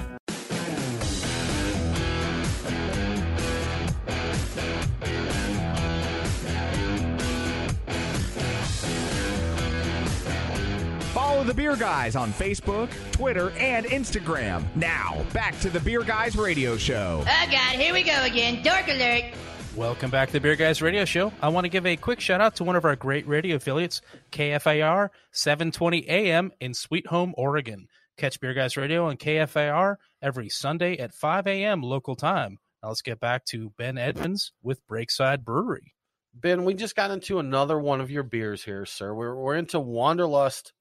The 11.52 11.56
Beer 11.56 11.76
Guys 11.76 12.16
on 12.16 12.32
Facebook, 12.32 12.90
Twitter, 13.12 13.50
and 13.58 13.86
Instagram. 13.88 14.64
Now, 14.74 15.22
back 15.34 15.60
to 15.60 15.70
the 15.70 15.82
Beer 15.82 16.02
Guys 16.02 16.38
Radio 16.38 16.78
Show. 16.78 17.26
Oh 17.28 17.52
God, 17.52 17.78
here 17.78 17.94
we 17.94 18.04
go 18.04 18.24
again. 18.24 18.64
Dork 18.64 18.88
alert. 18.88 19.34
Welcome 19.76 20.10
back 20.10 20.30
to 20.30 20.34
the 20.36 20.40
Beer 20.40 20.56
Guys 20.56 20.82
Radio 20.82 21.04
Show. 21.04 21.34
I 21.42 21.50
want 21.50 21.66
to 21.66 21.70
give 21.70 21.86
a 21.86 21.98
quick 21.98 22.22
shout 22.22 22.40
out 22.40 22.56
to 22.56 22.64
one 22.64 22.78
of 22.78 22.86
our 22.86 22.96
great 22.96 23.28
radio 23.28 23.58
affiliates, 23.58 24.00
KFIR 24.32 25.10
720 25.34 26.08
AM 26.08 26.54
in 26.62 26.74
Sweet 26.74 27.08
Home, 27.08 27.34
Oregon. 27.36 27.90
Catch 28.16 28.40
Beer 28.40 28.54
Guys 28.54 28.78
Radio 28.78 29.08
on 29.08 29.18
KFIR 29.18 29.98
every 30.22 30.48
Sunday 30.48 31.00
at 31.00 31.14
5 31.14 31.48
a.m. 31.48 31.82
local 31.82 32.16
time. 32.16 32.60
Now 32.82 32.88
let's 32.88 33.02
get 33.02 33.20
back 33.20 33.44
to 33.48 33.72
Ben 33.72 33.98
Edmunds 33.98 34.54
with 34.64 34.88
Breakside 34.88 35.44
Brewery. 35.44 35.96
Ben, 36.34 36.64
we 36.64 36.76
just 36.76 36.96
got 36.96 37.12
into 37.12 37.40
another 37.40 37.78
one 37.78 38.00
of 38.00 38.10
your 38.10 38.24
beers 38.24 38.64
here, 38.64 38.86
sir. 38.86 39.14
We're, 39.14 39.36
we're 39.36 39.58
into 39.58 39.82
Wanderlust 39.82 40.72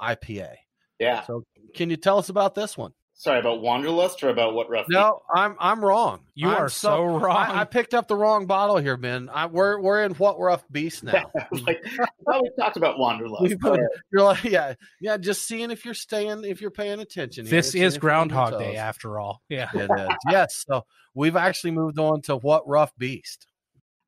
IPA. 0.00 0.54
Yeah. 0.98 1.22
So, 1.24 1.44
can 1.74 1.90
you 1.90 1.96
tell 1.96 2.18
us 2.18 2.28
about 2.28 2.54
this 2.54 2.76
one? 2.76 2.92
Sorry 3.20 3.38
about 3.38 3.60
Wanderlust 3.60 4.22
or 4.22 4.30
about 4.30 4.54
what 4.54 4.70
rough? 4.70 4.86
No, 4.88 5.20
I'm 5.34 5.54
I'm 5.60 5.84
wrong. 5.84 6.20
You 6.34 6.48
I'm 6.48 6.56
are 6.56 6.68
so 6.70 7.04
wrong. 7.04 7.36
I, 7.36 7.60
I 7.60 7.64
picked 7.64 7.92
up 7.92 8.08
the 8.08 8.16
wrong 8.16 8.46
bottle 8.46 8.78
here, 8.78 8.96
Ben. 8.96 9.28
I, 9.28 9.44
we're 9.44 9.78
we're 9.78 10.04
in 10.04 10.12
what 10.14 10.40
rough 10.40 10.64
beast 10.72 11.04
now. 11.04 11.30
like, 11.66 11.84
I 11.84 12.06
thought 12.24 12.42
we 12.42 12.50
talked 12.58 12.78
about 12.78 12.98
Wanderlust. 12.98 13.42
We 13.42 13.56
put- 13.56 13.78
you're 14.10 14.22
like, 14.22 14.44
yeah, 14.44 14.72
yeah. 15.02 15.18
Just 15.18 15.46
seeing 15.46 15.70
if 15.70 15.84
you're 15.84 15.92
staying, 15.92 16.44
if 16.44 16.62
you're 16.62 16.70
paying 16.70 16.98
attention. 17.00 17.44
here, 17.44 17.50
This 17.58 17.72
seeing 17.72 17.84
is 17.84 17.96
if 17.96 18.02
you're 18.02 18.12
on 18.12 18.30
your 18.30 18.38
Groundhog 18.38 18.58
Day, 18.58 18.76
after 18.76 19.20
all. 19.20 19.42
Yeah. 19.50 19.68
It 19.74 19.90
is. 19.90 20.08
yes. 20.30 20.64
So 20.66 20.86
we've 21.12 21.36
actually 21.36 21.72
moved 21.72 21.98
on 21.98 22.22
to 22.22 22.36
what 22.36 22.66
rough 22.66 22.96
beast. 22.96 23.46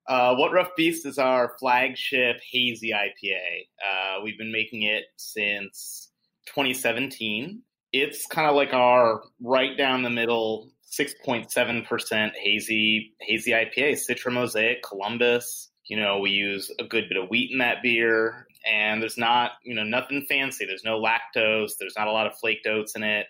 Uh, 0.08 0.34
what 0.34 0.52
Rough 0.52 0.74
Beast 0.76 1.06
is 1.06 1.18
our 1.18 1.54
flagship 1.58 2.40
hazy 2.50 2.90
IPA. 2.90 3.66
Uh, 3.86 4.20
we've 4.22 4.38
been 4.38 4.52
making 4.52 4.82
it 4.82 5.04
since 5.16 6.10
2017. 6.46 7.62
It's 7.92 8.26
kind 8.26 8.48
of 8.48 8.56
like 8.56 8.72
our 8.72 9.22
right 9.40 9.76
down 9.76 10.02
the 10.02 10.10
middle 10.10 10.72
6.7% 10.92 12.32
hazy 12.36 13.14
hazy 13.20 13.52
IPA. 13.52 13.92
Citra 13.92 14.32
Mosaic, 14.32 14.82
Columbus. 14.82 15.70
You 15.86 15.98
know, 15.98 16.18
we 16.18 16.30
use 16.30 16.70
a 16.78 16.84
good 16.84 17.08
bit 17.08 17.22
of 17.22 17.28
wheat 17.30 17.50
in 17.50 17.58
that 17.58 17.82
beer, 17.82 18.46
and 18.70 19.00
there's 19.00 19.18
not, 19.18 19.52
you 19.64 19.74
know, 19.74 19.84
nothing 19.84 20.24
fancy. 20.28 20.64
There's 20.64 20.84
no 20.84 21.00
lactose. 21.00 21.72
There's 21.78 21.96
not 21.96 22.08
a 22.08 22.12
lot 22.12 22.26
of 22.26 22.38
flaked 22.38 22.66
oats 22.66 22.94
in 22.94 23.02
it. 23.02 23.26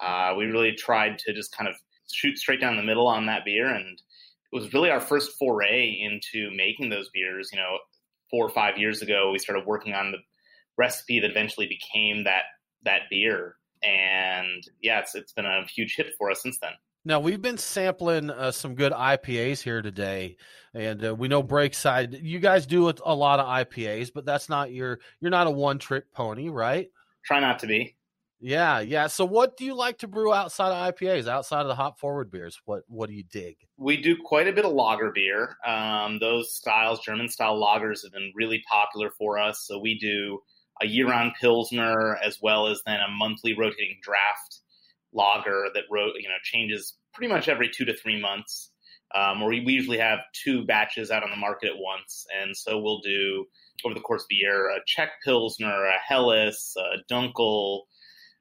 Uh, 0.00 0.34
we 0.36 0.46
really 0.46 0.72
tried 0.72 1.18
to 1.20 1.32
just 1.32 1.54
kind 1.54 1.68
of 1.68 1.74
shoot 2.10 2.38
straight 2.38 2.60
down 2.60 2.76
the 2.76 2.82
middle 2.82 3.06
on 3.06 3.26
that 3.26 3.44
beer, 3.44 3.68
and 3.68 4.00
it 4.52 4.56
was 4.56 4.72
really 4.72 4.90
our 4.90 5.00
first 5.00 5.32
foray 5.38 5.98
into 6.00 6.50
making 6.54 6.90
those 6.90 7.08
beers. 7.10 7.50
You 7.52 7.58
know, 7.58 7.78
four 8.30 8.44
or 8.44 8.50
five 8.50 8.78
years 8.78 9.02
ago, 9.02 9.30
we 9.30 9.38
started 9.38 9.66
working 9.66 9.94
on 9.94 10.12
the 10.12 10.18
recipe 10.76 11.20
that 11.20 11.30
eventually 11.30 11.66
became 11.66 12.24
that 12.24 12.44
that 12.84 13.02
beer, 13.10 13.56
and 13.82 14.62
yeah, 14.82 15.00
it's 15.00 15.14
it's 15.14 15.32
been 15.32 15.46
a 15.46 15.64
huge 15.66 15.94
hit 15.96 16.08
for 16.18 16.30
us 16.30 16.42
since 16.42 16.58
then. 16.60 16.72
Now 17.04 17.20
we've 17.20 17.40
been 17.40 17.56
sampling 17.56 18.28
uh, 18.28 18.50
some 18.52 18.74
good 18.74 18.92
IPAs 18.92 19.62
here 19.62 19.80
today, 19.80 20.36
and 20.74 21.04
uh, 21.04 21.14
we 21.14 21.28
know 21.28 21.42
Breakside. 21.42 22.20
You 22.22 22.40
guys 22.40 22.66
do 22.66 22.88
a, 22.88 22.94
a 23.04 23.14
lot 23.14 23.40
of 23.40 23.46
IPAs, 23.46 24.10
but 24.14 24.26
that's 24.26 24.48
not 24.48 24.72
your. 24.72 25.00
You're 25.20 25.30
not 25.30 25.46
a 25.46 25.50
one 25.50 25.78
trick 25.78 26.12
pony, 26.12 26.48
right? 26.48 26.88
Try 27.24 27.40
not 27.40 27.60
to 27.60 27.66
be. 27.66 27.96
Yeah, 28.40 28.80
yeah. 28.80 29.06
So, 29.06 29.26
what 29.26 29.58
do 29.58 29.66
you 29.66 29.74
like 29.74 29.98
to 29.98 30.08
brew 30.08 30.32
outside 30.32 30.70
of 30.70 30.94
IPAs, 30.94 31.28
outside 31.28 31.60
of 31.60 31.68
the 31.68 31.74
hop 31.74 31.98
forward 32.00 32.30
beers? 32.30 32.58
What 32.64 32.84
What 32.88 33.08
do 33.10 33.14
you 33.14 33.22
dig? 33.22 33.56
We 33.76 33.98
do 33.98 34.16
quite 34.24 34.48
a 34.48 34.52
bit 34.52 34.64
of 34.64 34.72
lager 34.72 35.12
beer. 35.12 35.56
Um, 35.66 36.18
those 36.20 36.54
styles, 36.54 37.00
German 37.00 37.28
style 37.28 37.60
lagers, 37.60 38.02
have 38.02 38.12
been 38.12 38.32
really 38.34 38.62
popular 38.68 39.10
for 39.10 39.38
us. 39.38 39.66
So 39.66 39.78
we 39.78 39.98
do 39.98 40.40
a 40.80 40.86
year 40.86 41.06
round 41.08 41.32
pilsner 41.38 42.16
as 42.16 42.38
well 42.40 42.66
as 42.66 42.80
then 42.86 43.00
a 43.00 43.10
monthly 43.10 43.54
rotating 43.56 43.98
draft 44.02 44.60
lager 45.12 45.66
that 45.74 45.84
ro- 45.90 46.12
you 46.18 46.28
know 46.28 46.34
changes 46.42 46.96
pretty 47.12 47.30
much 47.32 47.48
every 47.48 47.68
two 47.68 47.84
to 47.84 47.94
three 47.94 48.18
months. 48.18 48.70
Um, 49.14 49.44
we, 49.44 49.62
we 49.64 49.72
usually 49.72 49.98
have 49.98 50.20
two 50.32 50.64
batches 50.64 51.10
out 51.10 51.24
on 51.24 51.30
the 51.30 51.36
market 51.36 51.70
at 51.70 51.76
once, 51.76 52.24
and 52.40 52.56
so 52.56 52.78
we'll 52.78 53.00
do 53.00 53.44
over 53.84 53.94
the 53.94 54.00
course 54.00 54.22
of 54.22 54.28
the 54.30 54.36
year 54.36 54.70
a 54.70 54.78
Czech 54.86 55.10
pilsner, 55.24 55.84
a 55.86 55.98
Helles, 55.98 56.74
a 56.78 57.12
Dunkel 57.12 57.82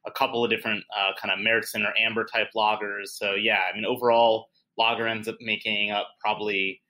a 0.08 0.12
couple 0.12 0.44
of 0.44 0.50
different 0.50 0.84
uh, 0.98 1.12
kind 1.22 1.32
of 1.34 1.40
Märzen 1.46 1.86
or 1.86 1.94
amber 2.00 2.26
type 2.26 2.48
lagers. 2.56 3.08
So 3.10 3.34
yeah, 3.34 3.60
I 3.72 3.76
mean 3.76 3.86
overall 3.86 4.48
lager 4.78 5.08
ends 5.08 5.28
up 5.28 5.36
making 5.42 5.92
up 5.92 6.08
probably 6.22 6.82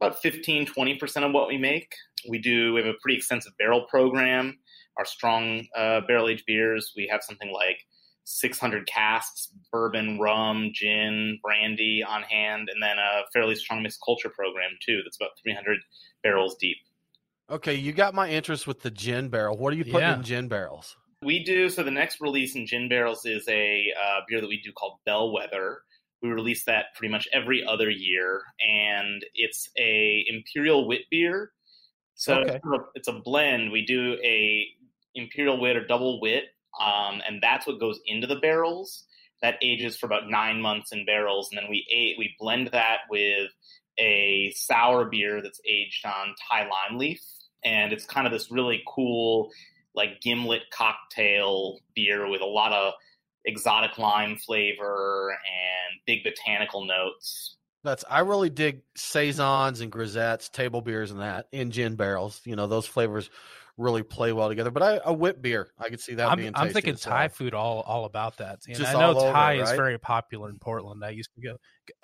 about 0.00 0.18
15 0.20 0.66
20% 0.66 1.24
of 1.26 1.32
what 1.32 1.48
we 1.48 1.56
make. 1.58 1.94
We 2.28 2.38
do 2.38 2.72
we 2.74 2.80
have 2.80 2.88
a 2.88 2.98
pretty 3.00 3.16
extensive 3.18 3.52
barrel 3.58 3.86
program. 3.88 4.58
Our 4.98 5.04
strong 5.04 5.66
uh, 5.76 6.00
barrel 6.08 6.28
aged 6.28 6.44
beers, 6.46 6.92
we 6.96 7.06
have 7.10 7.22
something 7.22 7.52
like 7.52 7.78
600 8.24 8.86
casks, 8.88 9.50
bourbon, 9.70 10.18
rum, 10.18 10.70
gin, 10.74 11.38
brandy 11.42 12.02
on 12.02 12.22
hand, 12.22 12.68
and 12.72 12.82
then 12.82 12.98
a 12.98 13.22
fairly 13.32 13.54
strong 13.54 13.82
mixed 13.82 14.00
culture 14.04 14.30
program 14.30 14.70
too. 14.84 15.00
That's 15.04 15.16
about 15.16 15.30
300 15.42 15.78
barrels 16.22 16.56
deep. 16.60 16.78
Okay, 17.48 17.74
you 17.74 17.92
got 17.92 18.14
my 18.14 18.28
interest 18.28 18.66
with 18.66 18.80
the 18.82 18.90
gin 18.90 19.28
barrel. 19.28 19.56
What 19.56 19.72
are 19.72 19.76
you 19.76 19.84
putting 19.84 20.00
Yeah. 20.00 20.16
in 20.16 20.22
gin 20.24 20.48
barrels? 20.48 20.96
We 21.26 21.42
do 21.42 21.68
so. 21.68 21.82
The 21.82 21.90
next 21.90 22.20
release 22.20 22.54
in 22.54 22.68
Gin 22.68 22.88
Barrels 22.88 23.26
is 23.26 23.48
a 23.48 23.92
uh, 24.00 24.20
beer 24.28 24.40
that 24.40 24.46
we 24.46 24.62
do 24.62 24.70
called 24.72 25.00
Bellwether. 25.04 25.82
We 26.22 26.28
release 26.28 26.64
that 26.66 26.94
pretty 26.94 27.10
much 27.10 27.26
every 27.32 27.66
other 27.66 27.90
year, 27.90 28.42
and 28.64 29.26
it's 29.34 29.68
a 29.76 30.24
imperial 30.28 30.86
wit 30.86 31.02
beer. 31.10 31.50
So 32.14 32.36
Okay. 32.36 32.54
it's, 32.54 32.64
of- 32.72 32.88
it's 32.94 33.08
a 33.08 33.12
blend. 33.24 33.72
We 33.72 33.84
do 33.84 34.16
a 34.22 34.68
imperial 35.16 35.58
wit 35.60 35.76
or 35.76 35.84
double 35.84 36.20
wit, 36.20 36.44
um, 36.80 37.20
and 37.26 37.42
that's 37.42 37.66
what 37.66 37.80
goes 37.80 37.98
into 38.06 38.28
the 38.28 38.36
barrels. 38.36 39.02
That 39.42 39.56
ages 39.62 39.96
for 39.96 40.06
about 40.06 40.30
nine 40.30 40.60
months 40.60 40.92
in 40.92 41.04
barrels, 41.04 41.48
and 41.50 41.58
then 41.58 41.68
we 41.68 41.84
ate, 41.92 42.16
we 42.18 42.36
blend 42.38 42.68
that 42.68 42.98
with 43.10 43.50
a 43.98 44.52
sour 44.54 45.06
beer 45.06 45.42
that's 45.42 45.60
aged 45.68 46.06
on 46.06 46.36
Thai 46.48 46.68
lime 46.68 46.98
leaf, 46.98 47.20
and 47.64 47.92
it's 47.92 48.06
kind 48.06 48.28
of 48.28 48.32
this 48.32 48.52
really 48.52 48.84
cool 48.86 49.50
like 49.96 50.20
gimlet 50.20 50.62
cocktail 50.72 51.80
beer 51.94 52.28
with 52.28 52.42
a 52.42 52.46
lot 52.46 52.72
of 52.72 52.92
exotic 53.46 53.98
lime 53.98 54.36
flavor 54.36 55.30
and 55.30 56.00
big 56.06 56.22
botanical 56.22 56.84
notes. 56.84 57.56
That's 57.82 58.04
I 58.10 58.20
really 58.20 58.50
dig 58.50 58.82
saisons 58.96 59.80
and 59.80 59.90
grisettes, 59.90 60.50
table 60.50 60.80
beers, 60.80 61.10
and 61.10 61.20
that 61.20 61.46
in 61.52 61.70
gin 61.70 61.94
barrels. 61.94 62.40
You 62.44 62.56
know 62.56 62.66
those 62.66 62.86
flavors 62.86 63.30
really 63.76 64.02
play 64.02 64.32
well 64.32 64.48
together. 64.48 64.70
But 64.70 64.82
I, 64.82 65.00
a 65.04 65.12
whip 65.12 65.42
beer, 65.42 65.70
I 65.78 65.88
could 65.88 66.00
see 66.00 66.14
that 66.14 66.30
I'm, 66.30 66.38
being. 66.38 66.52
I'm 66.54 66.70
thinking. 66.70 66.96
Thai 66.96 67.28
food 67.28 67.54
all 67.54 67.80
all 67.82 68.04
about 68.04 68.38
that. 68.38 68.60
And 68.66 68.76
Just 68.76 68.94
I 68.94 68.98
know 68.98 69.10
over 69.16 69.32
Thai 69.32 69.54
it, 69.54 69.60
is 69.60 69.68
right? 69.70 69.76
very 69.76 69.98
popular 69.98 70.48
in 70.48 70.58
Portland. 70.58 71.04
I 71.04 71.10
used 71.10 71.30
to 71.34 71.40
go; 71.40 71.56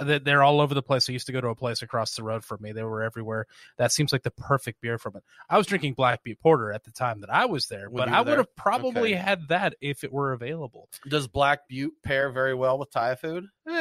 they- 0.05 0.19
they're 0.19 0.43
all 0.43 0.61
over 0.61 0.75
the 0.75 0.83
place. 0.83 1.09
I 1.09 1.13
used 1.13 1.27
to 1.27 1.33
go 1.33 1.41
to 1.41 1.49
a 1.49 1.55
place 1.55 1.83
across 1.83 2.15
the 2.15 2.23
road 2.23 2.45
from 2.45 2.61
me. 2.61 2.73
They 2.73 2.83
were 2.83 3.03
everywhere. 3.03 3.47
That 3.79 3.93
seems 3.93 4.13
like 4.13 4.23
the 4.23 4.31
perfect 4.33 4.81
beer 4.81 4.99
from 4.99 5.17
it. 5.17 5.25
I 5.49 5.57
was 5.59 5.67
drinking 5.67 5.95
Black 5.95 6.23
Butte 6.23 6.41
Porter 6.41 6.73
at 6.73 6.85
the 6.85 6.91
time 6.91 7.21
that 7.21 7.31
I 7.31 7.47
was 7.47 7.67
there, 7.69 7.89
When 7.91 8.05
but 8.07 8.13
I 8.15 8.21
would 8.21 8.39
have 8.39 8.55
probably 8.57 9.15
Okay. 9.15 9.23
had 9.23 9.49
that 9.49 9.75
if 9.81 10.05
it 10.05 10.13
were 10.13 10.33
available. 10.33 10.89
Does 11.09 11.27
Black 11.27 11.69
Butte 11.69 11.95
pair 12.03 12.31
very 12.31 12.55
well 12.55 12.79
with 12.79 12.91
Thai 12.91 13.15
food? 13.15 13.47
Eh, 13.69 13.73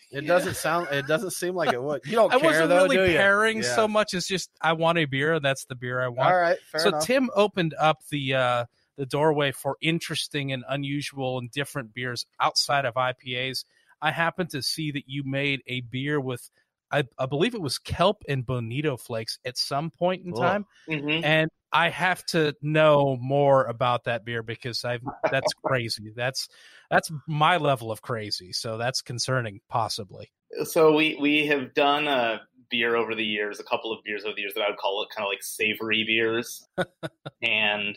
It 0.10 0.24
yeah. 0.24 0.28
doesn't 0.28 0.56
sound. 0.56 0.88
It 0.90 1.06
doesn't 1.06 1.30
seem 1.32 1.54
like 1.54 1.72
it 1.72 1.82
would. 1.82 2.02
You 2.04 2.12
don't 2.12 2.32
I 2.34 2.38
care 2.38 2.50
wasn't 2.50 2.68
though, 2.68 2.82
really 2.84 3.14
pairing 3.14 3.58
Yeah. 3.58 3.74
so 3.74 3.88
much. 3.88 4.14
It's 4.14 4.26
just 4.26 4.50
I 4.60 4.72
want 4.74 4.98
a 4.98 5.04
beer, 5.06 5.34
and 5.34 5.44
that's 5.44 5.64
the 5.66 5.74
beer 5.74 6.00
I 6.00 6.08
want. 6.08 6.30
All 6.32 6.36
right, 6.38 6.58
fair 6.70 6.80
so 6.80 6.88
enough. 6.90 7.04
Tim 7.06 7.30
opened 7.34 7.74
up 7.78 7.98
the 8.10 8.34
uh, 8.34 8.64
the 8.96 9.06
doorway 9.06 9.52
for 9.52 9.76
interesting 9.80 10.52
and 10.52 10.64
unusual 10.68 11.38
and 11.38 11.50
different 11.50 11.94
beers 11.94 12.26
outside 12.40 12.84
of 12.84 12.94
IPAs. 12.94 13.64
I 14.02 14.10
happened 14.10 14.50
to 14.50 14.62
see 14.62 14.90
that 14.92 15.04
you 15.06 15.22
made 15.24 15.62
a 15.68 15.80
beer 15.80 16.20
with, 16.20 16.50
I, 16.90 17.04
I 17.18 17.26
believe 17.26 17.54
it 17.54 17.62
was 17.62 17.78
kelp 17.78 18.24
and 18.28 18.44
bonito 18.44 18.96
flakes 18.96 19.38
at 19.44 19.56
some 19.56 19.90
point 19.90 20.26
in 20.26 20.32
Cool. 20.32 20.42
time, 20.42 20.66
Mm-hmm. 20.90 21.24
and 21.24 21.50
I 21.72 21.88
have 21.88 22.24
to 22.26 22.54
know 22.60 23.16
more 23.20 23.64
about 23.64 24.04
that 24.04 24.24
beer 24.24 24.42
because 24.42 24.84
I've 24.84 25.02
that's 25.30 25.52
crazy. 25.64 26.12
That's 26.14 26.48
that's 26.90 27.10
my 27.26 27.56
level 27.56 27.90
of 27.90 28.02
crazy. 28.02 28.52
So 28.52 28.76
that's 28.76 29.00
concerning, 29.00 29.60
possibly. 29.68 30.30
So 30.64 30.94
we 30.94 31.16
we 31.20 31.46
have 31.46 31.72
done 31.74 32.08
a 32.08 32.42
beer 32.70 32.96
over 32.96 33.14
the 33.14 33.24
years, 33.24 33.60
a 33.60 33.64
couple 33.64 33.92
of 33.92 34.04
beers 34.04 34.24
over 34.24 34.34
the 34.34 34.42
years 34.42 34.54
that 34.54 34.62
I 34.62 34.68
would 34.68 34.78
call 34.78 35.02
it 35.02 35.14
kind 35.14 35.24
of 35.24 35.30
like 35.30 35.42
savory 35.42 36.04
beers, 36.04 36.66
and 37.42 37.96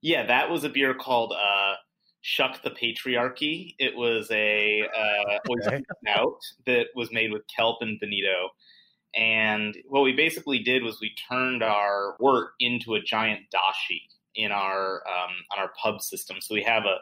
yeah, 0.00 0.26
that 0.26 0.50
was 0.50 0.64
a 0.64 0.68
beer 0.68 0.94
called 0.94 1.32
uh, 1.32 1.74
"Shuck 2.20 2.62
the 2.62 2.70
Patriarchy." 2.70 3.74
It 3.78 3.96
was 3.96 4.30
a 4.30 4.82
uh, 4.96 5.38
oyster 5.50 5.80
stout 6.04 6.38
that 6.66 6.86
was 6.94 7.10
made 7.12 7.32
with 7.32 7.42
kelp 7.54 7.78
and 7.80 7.98
bonito. 7.98 8.50
And 9.18 9.76
what 9.88 10.02
we 10.02 10.12
basically 10.12 10.60
did 10.60 10.84
was 10.84 11.00
we 11.00 11.12
turned 11.28 11.62
our 11.62 12.14
wort 12.20 12.50
into 12.60 12.94
a 12.94 13.02
giant 13.02 13.40
dashi 13.52 14.02
in 14.36 14.52
our 14.52 15.02
um, 15.08 15.34
on 15.52 15.58
our 15.58 15.72
pub 15.82 16.00
system. 16.00 16.36
So 16.40 16.54
we 16.54 16.62
have 16.62 16.84
a 16.84 16.98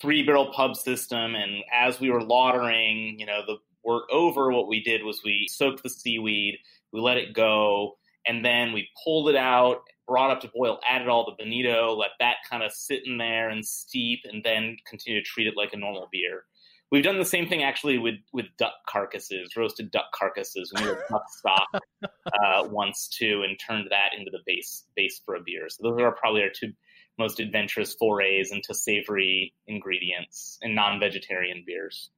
three 0.00 0.22
barrel 0.22 0.50
pub 0.52 0.76
system, 0.76 1.34
and 1.34 1.62
as 1.70 2.00
we 2.00 2.10
were 2.10 2.22
lautering, 2.22 3.18
you 3.18 3.26
know, 3.26 3.42
the 3.46 3.58
wort 3.84 4.04
over, 4.10 4.50
what 4.50 4.66
we 4.66 4.82
did 4.82 5.04
was 5.04 5.20
we 5.24 5.46
soaked 5.50 5.82
the 5.82 5.90
seaweed, 5.90 6.56
we 6.90 7.00
let 7.00 7.18
it 7.18 7.34
go, 7.34 7.98
and 8.26 8.42
then 8.42 8.72
we 8.72 8.88
pulled 9.04 9.28
it 9.28 9.36
out, 9.36 9.82
brought 10.08 10.30
up 10.30 10.40
to 10.40 10.50
boil, 10.54 10.80
added 10.88 11.08
all 11.08 11.26
the 11.26 11.44
bonito, 11.44 11.94
let 11.94 12.10
that 12.18 12.36
kind 12.48 12.62
of 12.62 12.72
sit 12.72 13.06
in 13.06 13.18
there 13.18 13.50
and 13.50 13.64
steep, 13.64 14.20
and 14.24 14.42
then 14.42 14.76
continue 14.86 15.20
to 15.20 15.26
treat 15.26 15.46
it 15.46 15.56
like 15.56 15.74
a 15.74 15.76
normal 15.76 16.08
beer. 16.10 16.44
We've 16.92 17.02
done 17.02 17.18
the 17.18 17.24
same 17.24 17.48
thing 17.48 17.62
actually 17.62 17.96
with, 17.96 18.16
with 18.34 18.46
duck 18.58 18.74
carcasses, 18.86 19.56
roasted 19.56 19.90
duck 19.90 20.12
carcasses. 20.14 20.70
We 20.76 20.84
made 20.84 20.90
a 20.90 20.98
duck 21.10 21.24
stock 21.38 21.68
uh, 22.04 22.68
once 22.68 23.08
too, 23.08 23.42
and 23.48 23.58
turned 23.58 23.88
that 23.90 24.10
into 24.16 24.30
the 24.30 24.40
base 24.46 24.84
base 24.94 25.20
for 25.24 25.34
a 25.34 25.40
beer. 25.44 25.68
So 25.70 25.82
those 25.82 26.00
are 26.00 26.12
probably 26.12 26.42
our 26.42 26.50
two 26.54 26.72
most 27.18 27.40
adventurous 27.40 27.94
forays 27.94 28.52
into 28.52 28.74
savory 28.74 29.54
ingredients 29.66 30.58
and 30.62 30.74
non-vegetarian 30.74 31.64
beers. 31.66 32.10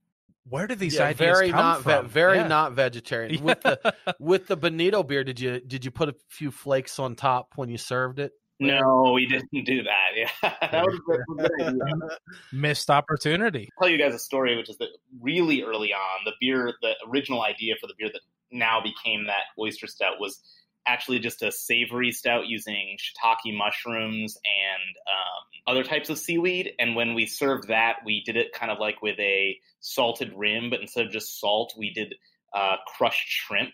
Where 0.47 0.67
did 0.67 0.79
these 0.79 0.97
Yeah, 0.97 1.05
ideas 1.05 1.19
very 1.19 1.51
come 1.51 1.61
not 1.61 1.79
ve- 1.79 1.83
from? 1.85 2.09
very 2.09 2.37
Yeah. 2.39 2.49
not 2.49 2.73
vegetarian. 2.73 3.43
With 3.45 3.63
the 3.63 3.95
with 4.19 4.47
the 4.49 4.57
bonito 4.57 5.03
beer, 5.05 5.25
did 5.25 5.39
you 5.41 5.61
did 5.61 5.85
you 5.85 5.91
put 5.91 6.09
a 6.09 6.15
few 6.29 6.51
flakes 6.51 6.99
on 6.99 7.15
top 7.15 7.53
when 7.57 7.69
you 7.69 7.79
served 7.79 8.19
it? 8.19 8.33
No, 8.61 9.12
we 9.14 9.27
didn't 9.27 9.64
do 9.64 9.83
that. 9.83 10.11
Yeah, 10.14 10.31
that 10.71 10.85
was 10.85 10.95
a 10.95 11.35
good 11.35 11.61
idea. 11.61 11.81
missed 12.53 12.90
opportunity. 12.90 13.69
tell 13.81 13.90
you 13.90 13.99
guys 13.99 14.14
a 14.14 14.19
story, 14.19 14.57
which 14.57 14.71
is 14.71 14.77
that 14.79 14.88
really 15.21 15.62
early 15.62 15.93
on, 15.93 16.21
the 16.25 16.33
beer, 16.40 16.73
the 16.81 16.93
original 17.09 17.43
idea 17.43 17.75
for 17.81 17.87
the 17.87 17.95
beer 17.99 18.09
that 18.12 18.21
now 18.53 18.81
became 18.81 19.27
that 19.27 19.43
oyster 19.59 19.87
stout 19.87 20.21
was 20.21 20.40
actually 20.87 21.19
just 21.19 21.43
a 21.43 21.51
savory 21.51 22.12
stout 22.12 22.47
using 22.47 22.97
shiitake 22.99 23.57
mushrooms 23.57 24.37
and 24.45 24.97
um, 25.09 25.75
other 25.75 25.83
types 25.83 26.11
of 26.11 26.19
seaweed. 26.19 26.73
And 26.79 26.95
when 26.95 27.14
we 27.14 27.27
served 27.27 27.69
that, 27.69 27.97
we 28.05 28.23
did 28.25 28.37
it 28.37 28.53
kind 28.53 28.71
of 28.71 28.79
like 28.79 29.03
with 29.03 29.19
a 29.19 29.59
salted 29.81 30.33
rim, 30.37 30.71
but 30.71 30.81
instead 30.81 31.07
of 31.07 31.12
just 31.12 31.40
salt, 31.40 31.75
we 31.77 31.93
did 31.93 32.14
uh, 32.53 32.77
crushed 32.87 33.29
shrimp. 33.29 33.71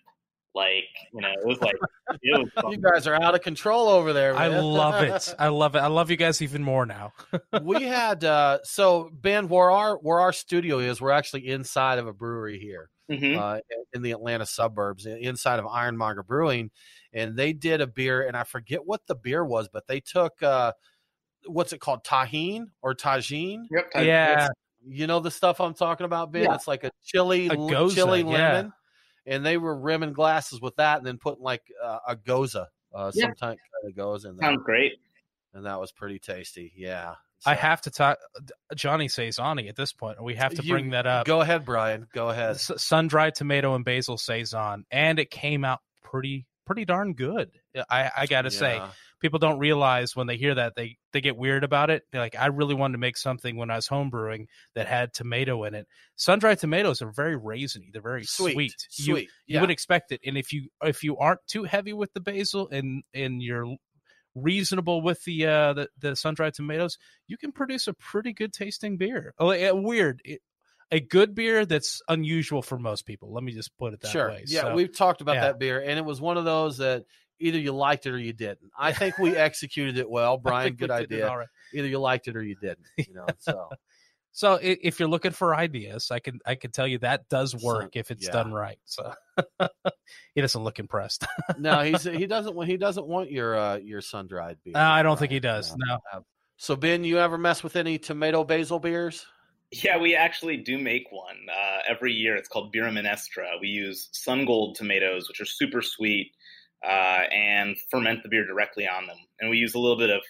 Like 0.55 0.85
you 1.13 1.21
know, 1.21 1.29
it 1.31 1.47
was 1.47 1.61
like 1.61 1.77
it 2.23 2.51
was 2.57 2.73
You 2.73 2.79
guys 2.79 3.07
are 3.07 3.15
out 3.15 3.35
of 3.35 3.41
control 3.43 3.89
over 3.89 4.13
there. 4.13 4.35
I 4.35 4.49
love 4.49 5.03
it. 5.05 5.35
I 5.39 5.49
love 5.49 5.77
it. 5.77 5.79
I 5.79 5.87
love 5.87 6.11
you 6.11 6.17
guys 6.17 6.43
even 6.43 6.63
more 6.63 6.85
now. 6.87 7.13
we 7.63 7.85
had 7.85 8.25
uh 8.25 8.59
so 8.65 9.11
Ben, 9.13 9.49
where 9.49 9.71
our 9.71 9.97
where 9.99 10.21
our 10.21 10.33
studio 10.33 10.79
is, 10.81 11.01
we're 11.01 11.13
actually 11.13 11.47
inside 11.49 11.99
of 11.99 12.07
a 12.07 12.13
brewery 12.13 12.59
here. 12.59 12.91
Mhm. 13.11 13.37
uh, 13.37 13.59
in 13.93 14.03
the 14.03 14.13
Atlanta 14.13 14.47
suburbs, 14.47 15.05
inside 15.05 15.59
of 15.59 15.67
Ironmonger 15.67 16.23
Brewing, 16.23 16.71
and 17.13 17.37
they 17.37 17.53
did 17.53 17.81
a 17.81 17.89
beer, 17.89 18.25
and 18.25 18.37
I 18.37 18.45
forget 18.45 18.87
what 18.87 19.01
the 19.09 19.17
beer 19.17 19.45
was, 19.45 19.69
but 19.69 19.89
they 19.89 19.99
took 19.99 20.41
uh, 20.45 20.73
what's 21.47 21.73
it 21.73 21.81
called, 21.81 22.05
tahine 22.05 22.67
or 22.83 22.95
tajine? 22.95 23.65
Yep. 23.71 23.91
Yeah. 24.07 24.49
You 24.87 25.09
know 25.09 25.19
the 25.19 25.31
stuff 25.33 25.61
I'm 25.61 25.75
talking 25.75 26.05
about, 26.05 26.31
Ben. 26.31 26.45
Yeah. 26.45 26.55
It's 26.55 26.69
like 26.69 26.85
a 26.85 26.91
chili, 27.05 27.49
A 27.49 27.55
l- 27.55 27.69
gose, 27.69 27.95
chili 27.95 28.23
yeah. 28.23 28.69
Lemon, 29.31 29.37
and 29.38 29.47
they 29.47 29.57
were 29.57 29.75
rimming 29.79 30.12
glasses 30.12 30.61
with 30.61 30.77
that, 30.77 30.99
and 30.99 31.07
then 31.07 31.19
putting 31.19 31.43
like 31.43 31.62
uh, 31.83 31.99
a 32.09 32.16
gose, 32.16 32.57
uh, 32.57 33.11
Yeah. 33.14 33.27
some 33.27 33.35
kind 33.35 33.59
of 33.85 33.93
gose 33.95 34.25
in 34.27 34.37
there, 34.37 34.51
Sounds 34.51 34.62
great. 34.64 34.93
and 35.55 35.64
that 35.66 35.81
was 35.81 35.93
pretty 35.93 36.19
tasty. 36.19 36.73
Yeah, 36.77 37.14
I 37.47 37.55
have 37.55 37.81
to 37.83 37.90
talk 37.90 38.19
Johnny 38.75 39.09
Saisoni 39.09 39.69
at 39.69 39.77
this 39.77 39.93
point. 39.93 40.23
We 40.23 40.35
have 40.35 40.55
to 40.55 40.62
You- 40.62 40.73
bring 40.75 40.90
that 40.90 41.07
up. 41.07 41.27
Go 41.27 41.40
ahead, 41.40 41.64
Brian. 41.64 42.07
Go 42.12 42.29
ahead. 42.29 42.59
Sun 42.59 43.09
dried 43.09 43.35
tomato 43.35 43.75
and 43.75 43.85
basil 43.85 44.19
saison, 44.19 44.85
and 44.90 45.19
it 45.19 45.31
came 45.31 45.64
out 45.64 45.81
pretty 46.03 46.47
pretty 46.66 46.85
darn 46.85 47.14
good. 47.14 47.51
I, 47.88 48.11
I 48.16 48.27
got 48.27 48.43
to 48.43 48.51
say, 48.51 48.77
Yeah. 48.77 48.90
People 49.20 49.38
don't 49.38 49.59
realize 49.59 50.16
when 50.16 50.26
they 50.26 50.37
hear 50.37 50.54
that 50.54 50.74
they 50.74 50.96
they 51.12 51.20
get 51.20 51.37
weird 51.37 51.64
about 51.64 51.90
it. 51.90 52.02
They're 52.11 52.20
like, 52.20 52.37
I 52.37 52.46
really 52.46 52.74
wanted 52.74 52.92
to 52.92 52.98
make 52.98 53.16
something 53.16 53.56
when 53.56 53.70
I 53.70 53.76
was 53.76 53.88
homebrewing 53.88 54.46
that 54.74 54.87
had 54.87 55.12
tomato 55.12 55.64
in 55.64 55.74
it. 55.74 55.87
Sun 56.16 56.38
dried 56.38 56.59
tomatoes 56.59 57.02
are 57.02 57.12
very 57.12 57.38
raisiny. 57.38 57.92
They're 57.92 58.02
very 58.02 58.24
Sweet, 58.24 58.52
sweet. 58.54 58.74
You, 58.96 59.04
sweet, 59.04 59.28
you 59.46 59.54
yeah. 59.54 59.61
would 59.61 59.70
expect 59.70 60.12
it, 60.12 60.20
and 60.24 60.37
if 60.37 60.52
you 60.52 60.68
if 60.83 61.04
you 61.04 61.16
aren't 61.18 61.46
too 61.46 61.64
heavy 61.64 61.92
with 61.92 62.12
the 62.12 62.20
basil 62.20 62.68
and 62.70 63.02
and 63.14 63.42
you're 63.42 63.76
reasonable 64.35 65.02
with 65.02 65.22
the 65.24 65.46
uh 65.46 65.72
the, 65.72 65.88
the 65.98 66.16
sun 66.16 66.35
dried 66.35 66.54
tomatoes, 66.54 66.98
you 67.26 67.37
can 67.37 67.52
produce 67.52 67.87
a 67.88 67.94
pretty 67.94 68.33
good 68.33 68.52
tasting 68.52 68.96
beer. 68.96 69.35
Oh, 69.38 69.74
weird. 69.74 70.20
It, 70.24 70.40
a 70.92 71.00
good 71.00 71.35
beer 71.35 71.64
that's 71.66 72.02
unusual 72.09 72.62
for 72.62 72.78
most 72.78 73.06
people. 73.06 73.33
Let 73.33 73.44
me 73.44 73.52
just 73.52 73.76
put 73.78 73.94
it 73.94 74.00
that 74.00 74.11
sure. 74.11 74.28
way. 74.30 74.44
Yeah, 74.46 74.62
So- 74.62 74.74
we've 74.74 74.96
talked 74.96 75.20
about 75.20 75.37
yeah. 75.37 75.40
that 75.42 75.59
beer, 75.59 75.80
and 75.80 75.98
it 75.98 76.04
was 76.04 76.20
one 76.20 76.37
of 76.37 76.44
those 76.44 76.78
that 76.78 77.04
either 77.40 77.59
you 77.59 77.72
liked 77.72 78.07
it 78.07 78.11
or 78.12 78.18
you 78.18 78.33
didn't. 78.33 78.70
I 78.79 78.92
think 78.92 79.18
we 79.18 79.37
executed 79.37 79.98
it 79.98 80.09
well, 80.09 80.37
Brian. 80.38 80.68
think 80.68 80.81
we 80.81 80.87
Good 80.87 80.90
idea. 80.92 81.29
all 81.29 81.38
right. 81.38 81.48
Either 81.74 81.88
you 81.88 81.98
liked 81.98 82.29
it 82.29 82.37
or 82.37 82.42
you 82.42 82.57
didn't. 82.61 82.87
You 82.98 83.14
know, 83.14 83.26
so 83.38 83.68
So 84.33 84.59
if 84.62 85.00
you're 85.00 85.09
looking 85.09 85.33
for 85.33 85.55
ideas, 85.57 86.11
I 86.12 86.20
can 86.20 86.38
I 86.46 86.55
can 86.55 86.70
tell 86.70 86.87
you 86.87 86.98
that 86.98 87.29
does 87.29 87.50
Sun- 87.53 87.61
work 87.62 87.96
if 87.96 88.11
it's 88.12 88.26
yeah. 88.26 88.33
done 88.33 88.53
right. 88.53 88.79
So 88.85 89.12
he 90.35 90.40
doesn't 90.40 90.62
look 90.62 90.79
impressed. 90.79 91.26
no, 91.59 91.81
he's 91.81 92.05
he 92.05 92.26
doesn't 92.26 92.55
want 92.55 92.68
he 92.68 92.76
doesn't 92.76 93.07
want 93.07 93.31
your 93.31 93.59
uh 93.59 93.76
your 93.76 94.00
sun 94.00 94.26
dried 94.29 94.59
beer. 94.64 94.72
No, 94.74 94.81
I 94.81 95.03
don't 95.03 95.18
think 95.18 95.33
he 95.33 95.40
Brian. 95.40 95.57
does. 95.57 95.74
No. 95.76 95.98
So 96.57 96.76
Ben, 96.76 97.05
you 97.05 97.18
ever 97.18 97.38
mess 97.38 97.62
with 97.62 97.74
any 97.76 97.98
tomato 97.98 98.44
basil 98.44 98.79
beers? 98.79 99.26
Yeah, 99.72 99.98
we 99.98 100.14
actually 100.16 100.57
do 100.59 100.79
make 100.79 101.05
one 101.11 101.37
uh, 101.48 101.79
every 101.88 102.12
year. 102.12 102.35
It's 102.37 102.48
called 102.48 102.74
Bira 102.74 102.90
Minestra. 102.92 103.46
We 103.61 103.68
use 103.68 104.09
sun 104.12 104.44
gold 104.44 104.74
tomatoes, 104.76 105.29
which 105.29 105.40
are 105.40 105.44
super 105.46 105.81
sweet, 105.81 106.33
uh, 106.85 107.23
and 107.33 107.77
ferment 107.90 108.23
the 108.23 108.29
beer 108.29 108.47
directly 108.47 108.88
on 108.88 109.07
them. 109.07 109.16
And 109.38 109.51
we 109.51 109.59
use 109.59 109.75
a 109.75 109.79
little 109.79 109.99
bit 109.99 110.11
of 110.11 110.23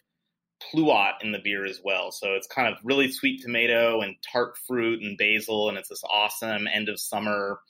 pluot 0.61 1.15
in 1.23 1.33
the 1.33 1.39
beer 1.43 1.65
as 1.65 1.81
well. 1.83 2.13
So 2.13 2.35
it's 2.35 2.47
kind 2.47 2.69
of 2.69 2.79
really 2.85 3.11
sweet 3.11 3.43
tomato 3.43 4.01
and 4.01 4.17
tart 4.33 4.57
fruit 4.67 5.03
and 5.03 5.17
basil, 5.17 5.69
and 5.69 5.79
it's 5.79 5.89
this 5.89 6.05
awesome 6.11 6.67
end 6.67 6.89
of 6.89 7.01
summer 7.01 7.61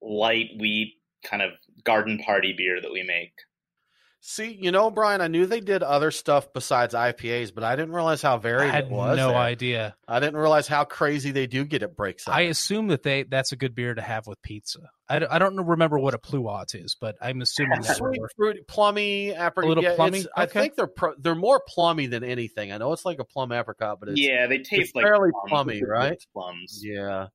light 0.00 0.50
wheat 0.58 0.94
kind 1.24 1.42
of 1.42 1.52
garden 1.84 2.18
party 2.18 2.54
beer 2.56 2.80
that 2.80 2.92
we 2.92 3.02
make. 3.02 3.32
See, 4.24 4.56
you 4.60 4.70
know, 4.70 4.88
Brian, 4.92 5.20
I 5.20 5.26
knew 5.26 5.46
they 5.46 5.58
did 5.58 5.82
other 5.82 6.12
stuff 6.12 6.52
besides 6.52 6.94
IPAs, 6.94 7.52
but 7.52 7.64
I 7.64 7.74
didn't 7.74 7.92
realize 7.92 8.22
how 8.22 8.36
I 8.36 8.38
varied 8.38 8.70
had 8.70 8.84
it 8.84 8.90
was. 8.90 9.16
no 9.16 9.30
there. 9.30 9.36
idea. 9.36 9.96
I 10.06 10.20
didn't 10.20 10.36
realize 10.36 10.68
how 10.68 10.84
crazy 10.84 11.32
they 11.32 11.48
do 11.48 11.64
get 11.64 11.82
at 11.82 11.96
breaks. 11.96 12.28
I 12.28 12.42
assume 12.42 12.86
that 12.88 13.02
they 13.02 13.24
that's 13.24 13.50
a 13.50 13.56
good 13.56 13.74
beer 13.74 13.92
to 13.94 14.00
have 14.00 14.28
with 14.28 14.40
pizza. 14.40 14.78
I, 15.08 15.18
don't- 15.18 15.32
I 15.32 15.40
don't 15.40 15.56
remember 15.66 15.98
what 15.98 16.14
a 16.14 16.18
pluot 16.18 16.76
is, 16.76 16.94
but 17.00 17.16
I'm 17.20 17.40
assuming 17.42 17.80
that 17.80 17.96
Sweet 17.96 18.20
work. 18.20 18.30
fruit, 18.36 18.68
plummy, 18.68 19.30
apricot. 19.30 19.64
A 19.64 19.68
little 19.68 19.82
yeah, 19.82 19.96
plummy? 19.96 20.20
it's- 20.20 20.32
I 20.36 20.46
think 20.46 20.76
they're 20.76 20.86
pro- 20.86 21.14
they're 21.18 21.34
more 21.34 21.60
plummy 21.66 22.06
than 22.06 22.22
anything. 22.22 22.70
I 22.70 22.78
know 22.78 22.92
it's 22.92 23.04
like 23.04 23.18
a 23.18 23.24
plum 23.24 23.50
apricot, 23.50 23.98
but 23.98 24.10
it's 24.10 24.20
yeah, 24.20 24.46
they 24.46 24.58
taste 24.58 24.94
like 24.94 25.04
fairly 25.04 25.30
plums, 25.32 25.48
plummy, 25.48 25.82
right? 25.82 26.24
Plums. 26.32 26.80
yeah. 26.84 27.26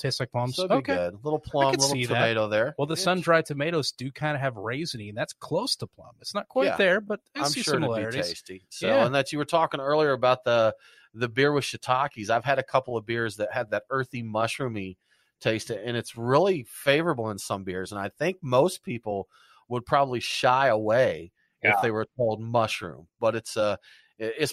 Tastes 0.00 0.18
like 0.18 0.32
plums. 0.32 0.56
So 0.56 0.64
okay. 0.64 0.80
good. 0.96 1.24
Little 1.24 1.38
plum, 1.38 1.72
could 1.72 1.80
little 1.80 1.94
see 1.94 2.06
that. 2.06 2.14
tomato 2.14 2.48
there. 2.48 2.74
Well, 2.78 2.86
the 2.86 2.96
sun 2.96 3.20
dried 3.20 3.44
tomatoes 3.46 3.92
do 3.92 4.10
kind 4.10 4.34
of 4.34 4.40
have 4.40 4.54
raisiny, 4.54 5.10
and 5.10 5.16
that's 5.18 5.34
close 5.34 5.76
to 5.76 5.86
plum. 5.86 6.12
It's 6.20 6.34
not 6.34 6.48
quite 6.48 6.66
Yeah. 6.68 6.76
there, 6.76 7.00
but 7.00 7.20
I 7.34 7.40
I'm 7.40 7.44
see 7.46 7.62
sure 7.62 7.74
it'd 7.74 7.82
be 7.82 7.84
similarities. 7.86 8.26
tasty. 8.28 8.66
So, 8.70 8.86
Yeah. 8.88 9.04
and 9.06 9.14
that 9.14 9.30
you 9.30 9.38
were 9.38 9.44
talking 9.44 9.78
earlier 9.80 10.12
about 10.12 10.44
the 10.44 10.74
the 11.12 11.28
beer 11.28 11.52
with 11.52 11.64
shiitakes. 11.64 12.30
I've 12.30 12.44
had 12.44 12.58
a 12.60 12.62
couple 12.62 12.96
of 12.96 13.04
beers 13.04 13.36
that 13.36 13.52
had 13.52 13.70
that 13.72 13.82
earthy, 13.90 14.22
mushroomy 14.22 14.96
taste, 15.40 15.68
and 15.70 15.96
it's 15.96 16.16
really 16.16 16.62
favorable 16.68 17.30
in 17.30 17.38
some 17.38 17.64
beers. 17.64 17.90
And 17.92 18.00
I 18.00 18.08
think 18.10 18.36
most 18.42 18.82
people 18.84 19.28
would 19.68 19.84
probably 19.84 20.20
shy 20.20 20.68
away 20.68 21.32
if 21.62 21.74
they 21.82 21.90
were 21.90 22.06
told 22.16 22.40
mushroom, 22.40 23.08
but 23.18 23.34
it's 23.34 23.56
a 23.56 23.78
it's 24.20 24.52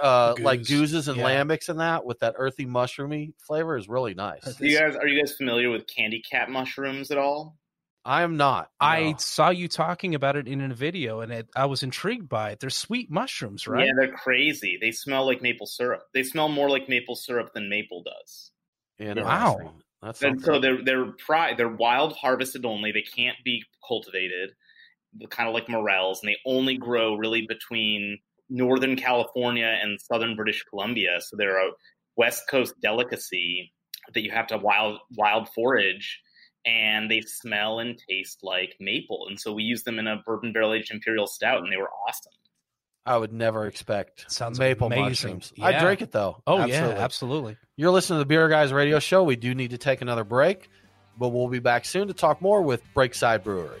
uh, 0.00 0.34
like 0.38 0.60
Gose, 0.60 0.68
goses 0.68 1.08
and 1.08 1.18
yeah. 1.18 1.24
lambics 1.24 1.68
and 1.68 1.80
that 1.80 2.04
with 2.04 2.20
that 2.20 2.34
earthy, 2.36 2.66
mushroomy 2.66 3.32
flavor 3.38 3.76
is 3.76 3.88
really 3.88 4.14
nice. 4.14 4.44
Do 4.56 4.66
you 4.66 4.78
guys 4.78 4.94
are 4.94 5.08
you 5.08 5.20
guys 5.20 5.32
familiar 5.32 5.70
with 5.70 5.86
candy 5.88 6.22
cap 6.22 6.48
mushrooms 6.48 7.10
at 7.10 7.18
all? 7.18 7.56
I 8.04 8.22
am 8.22 8.36
not. 8.36 8.70
I 8.80 9.16
saw 9.18 9.50
you 9.50 9.68
talking 9.68 10.14
about 10.14 10.36
it 10.36 10.46
in 10.46 10.60
a 10.62 10.72
video, 10.72 11.20
and 11.20 11.32
it, 11.32 11.48
I 11.54 11.66
was 11.66 11.82
intrigued 11.82 12.28
by 12.28 12.52
it. 12.52 12.60
They're 12.60 12.70
sweet 12.70 13.10
mushrooms, 13.10 13.66
right? 13.66 13.86
Yeah, 13.86 13.92
they're 13.98 14.12
crazy. 14.12 14.78
They 14.80 14.92
smell 14.92 15.26
like 15.26 15.42
maple 15.42 15.66
syrup. 15.66 16.04
They 16.14 16.22
smell 16.22 16.48
more 16.48 16.70
like 16.70 16.88
maple 16.88 17.16
syrup 17.16 17.52
than 17.52 17.68
maple 17.68 18.04
does. 18.04 18.52
Interesting. 18.98 19.82
That's 20.00 20.22
And 20.22 20.40
so 20.40 20.60
they're 20.60 20.82
they're 20.82 21.12
pri- 21.26 21.54
they're 21.54 21.68
wild 21.68 22.14
harvested 22.14 22.64
only. 22.64 22.92
They 22.92 23.02
can't 23.02 23.36
be 23.44 23.64
cultivated. 23.86 24.52
Kind 25.28 25.48
of 25.48 25.54
like 25.54 25.68
morels, 25.68 26.20
and 26.22 26.30
they 26.30 26.36
only 26.46 26.76
grow 26.76 27.16
really 27.16 27.46
between 27.48 28.20
northern 28.50 28.96
California 28.96 29.78
and 29.82 30.00
southern 30.00 30.36
British 30.36 30.64
Columbia. 30.64 31.18
So 31.20 31.36
they're 31.36 31.58
a 31.66 31.70
west 32.16 32.44
coast 32.48 32.74
delicacy 32.82 33.72
that 34.14 34.22
you 34.22 34.30
have 34.30 34.46
to 34.48 34.58
wild 34.58 34.98
wild 35.16 35.48
forage, 35.54 36.20
and 36.66 37.10
they 37.10 37.20
smell 37.20 37.78
and 37.80 37.98
taste 38.08 38.38
like 38.42 38.74
maple. 38.80 39.26
And 39.28 39.38
so 39.38 39.52
we 39.52 39.62
use 39.62 39.84
them 39.84 39.98
in 39.98 40.06
a 40.06 40.22
bourbon 40.26 40.52
barrel 40.52 40.72
aged 40.74 40.90
imperial 40.92 41.26
stout, 41.26 41.62
and 41.62 41.72
they 41.72 41.76
were 41.76 41.90
awesome. 42.08 42.32
I 43.06 43.16
would 43.16 43.32
never 43.32 43.66
expect 43.66 44.30
Sounds 44.30 44.58
maple 44.58 44.88
amazing. 44.88 45.04
mushrooms. 45.08 45.52
Yeah. 45.56 45.66
I 45.66 45.78
drink 45.78 46.02
it 46.02 46.12
though. 46.12 46.42
Oh 46.46 46.58
Absolutely. 46.60 46.94
yeah, 46.96 47.02
absolutely. 47.02 47.56
You're 47.76 47.90
listening 47.90 48.16
to 48.18 48.20
the 48.20 48.26
Beer 48.26 48.48
Guys 48.50 48.70
Radio 48.70 48.98
Show. 48.98 49.22
We 49.22 49.36
do 49.36 49.54
need 49.54 49.70
to 49.70 49.78
take 49.78 50.02
another 50.02 50.24
break, 50.24 50.68
but 51.18 51.28
we'll 51.30 51.48
be 51.48 51.58
back 51.58 51.86
soon 51.86 52.08
to 52.08 52.14
talk 52.14 52.42
more 52.42 52.60
with 52.60 52.82
Breakside 52.94 53.42
Brewery. 53.44 53.80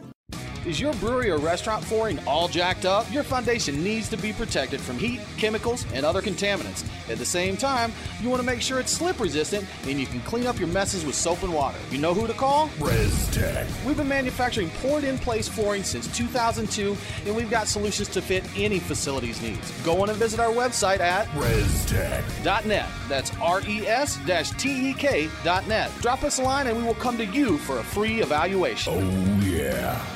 Is 0.63 0.79
your 0.79 0.93
brewery 0.95 1.31
or 1.31 1.39
restaurant 1.39 1.83
flooring 1.83 2.19
all 2.27 2.47
jacked 2.47 2.85
up? 2.85 3.11
Your 3.11 3.23
foundation 3.23 3.83
needs 3.83 4.07
to 4.09 4.17
be 4.17 4.31
protected 4.31 4.79
from 4.79 4.99
heat, 4.99 5.19
chemicals, 5.37 5.87
and 5.91 6.05
other 6.05 6.21
contaminants. 6.21 6.85
At 7.09 7.17
the 7.17 7.25
same 7.25 7.57
time, 7.57 7.91
you 8.21 8.29
want 8.29 8.41
to 8.41 8.45
make 8.45 8.61
sure 8.61 8.79
it's 8.79 8.91
slip 8.91 9.19
resistant 9.19 9.65
and 9.87 9.99
you 9.99 10.05
can 10.05 10.19
clean 10.21 10.45
up 10.45 10.59
your 10.59 10.67
messes 10.67 11.03
with 11.03 11.15
soap 11.15 11.41
and 11.41 11.51
water. 11.51 11.79
You 11.89 11.97
know 11.97 12.13
who 12.13 12.27
to 12.27 12.33
call? 12.33 12.67
ResTek. 12.77 13.65
We've 13.85 13.97
been 13.97 14.07
manufacturing 14.07 14.69
poured 14.81 15.03
in 15.03 15.17
place 15.17 15.47
flooring 15.47 15.83
since 15.83 16.05
2002, 16.15 16.95
and 17.25 17.35
we've 17.35 17.49
got 17.49 17.67
solutions 17.67 18.09
to 18.09 18.21
fit 18.21 18.43
any 18.55 18.77
facility's 18.77 19.41
needs. 19.41 19.71
Go 19.83 20.03
on 20.03 20.09
and 20.09 20.17
visit 20.19 20.39
our 20.39 20.53
website 20.53 20.99
at 20.99 21.25
ResTek.net. 21.29 22.87
That's 23.09 23.31
R 23.41 23.61
E 23.67 23.87
S 23.87 24.19
T 24.59 24.91
E 24.91 24.93
K 24.93 25.27
dot 25.43 25.67
net. 25.67 25.91
Drop 26.01 26.23
us 26.23 26.37
a 26.37 26.43
line 26.43 26.67
and 26.67 26.77
we 26.77 26.83
will 26.83 26.93
come 26.93 27.17
to 27.17 27.25
you 27.25 27.57
for 27.57 27.79
a 27.79 27.83
free 27.83 28.21
evaluation. 28.21 28.93
Oh, 28.95 29.43
yeah. 29.43 30.15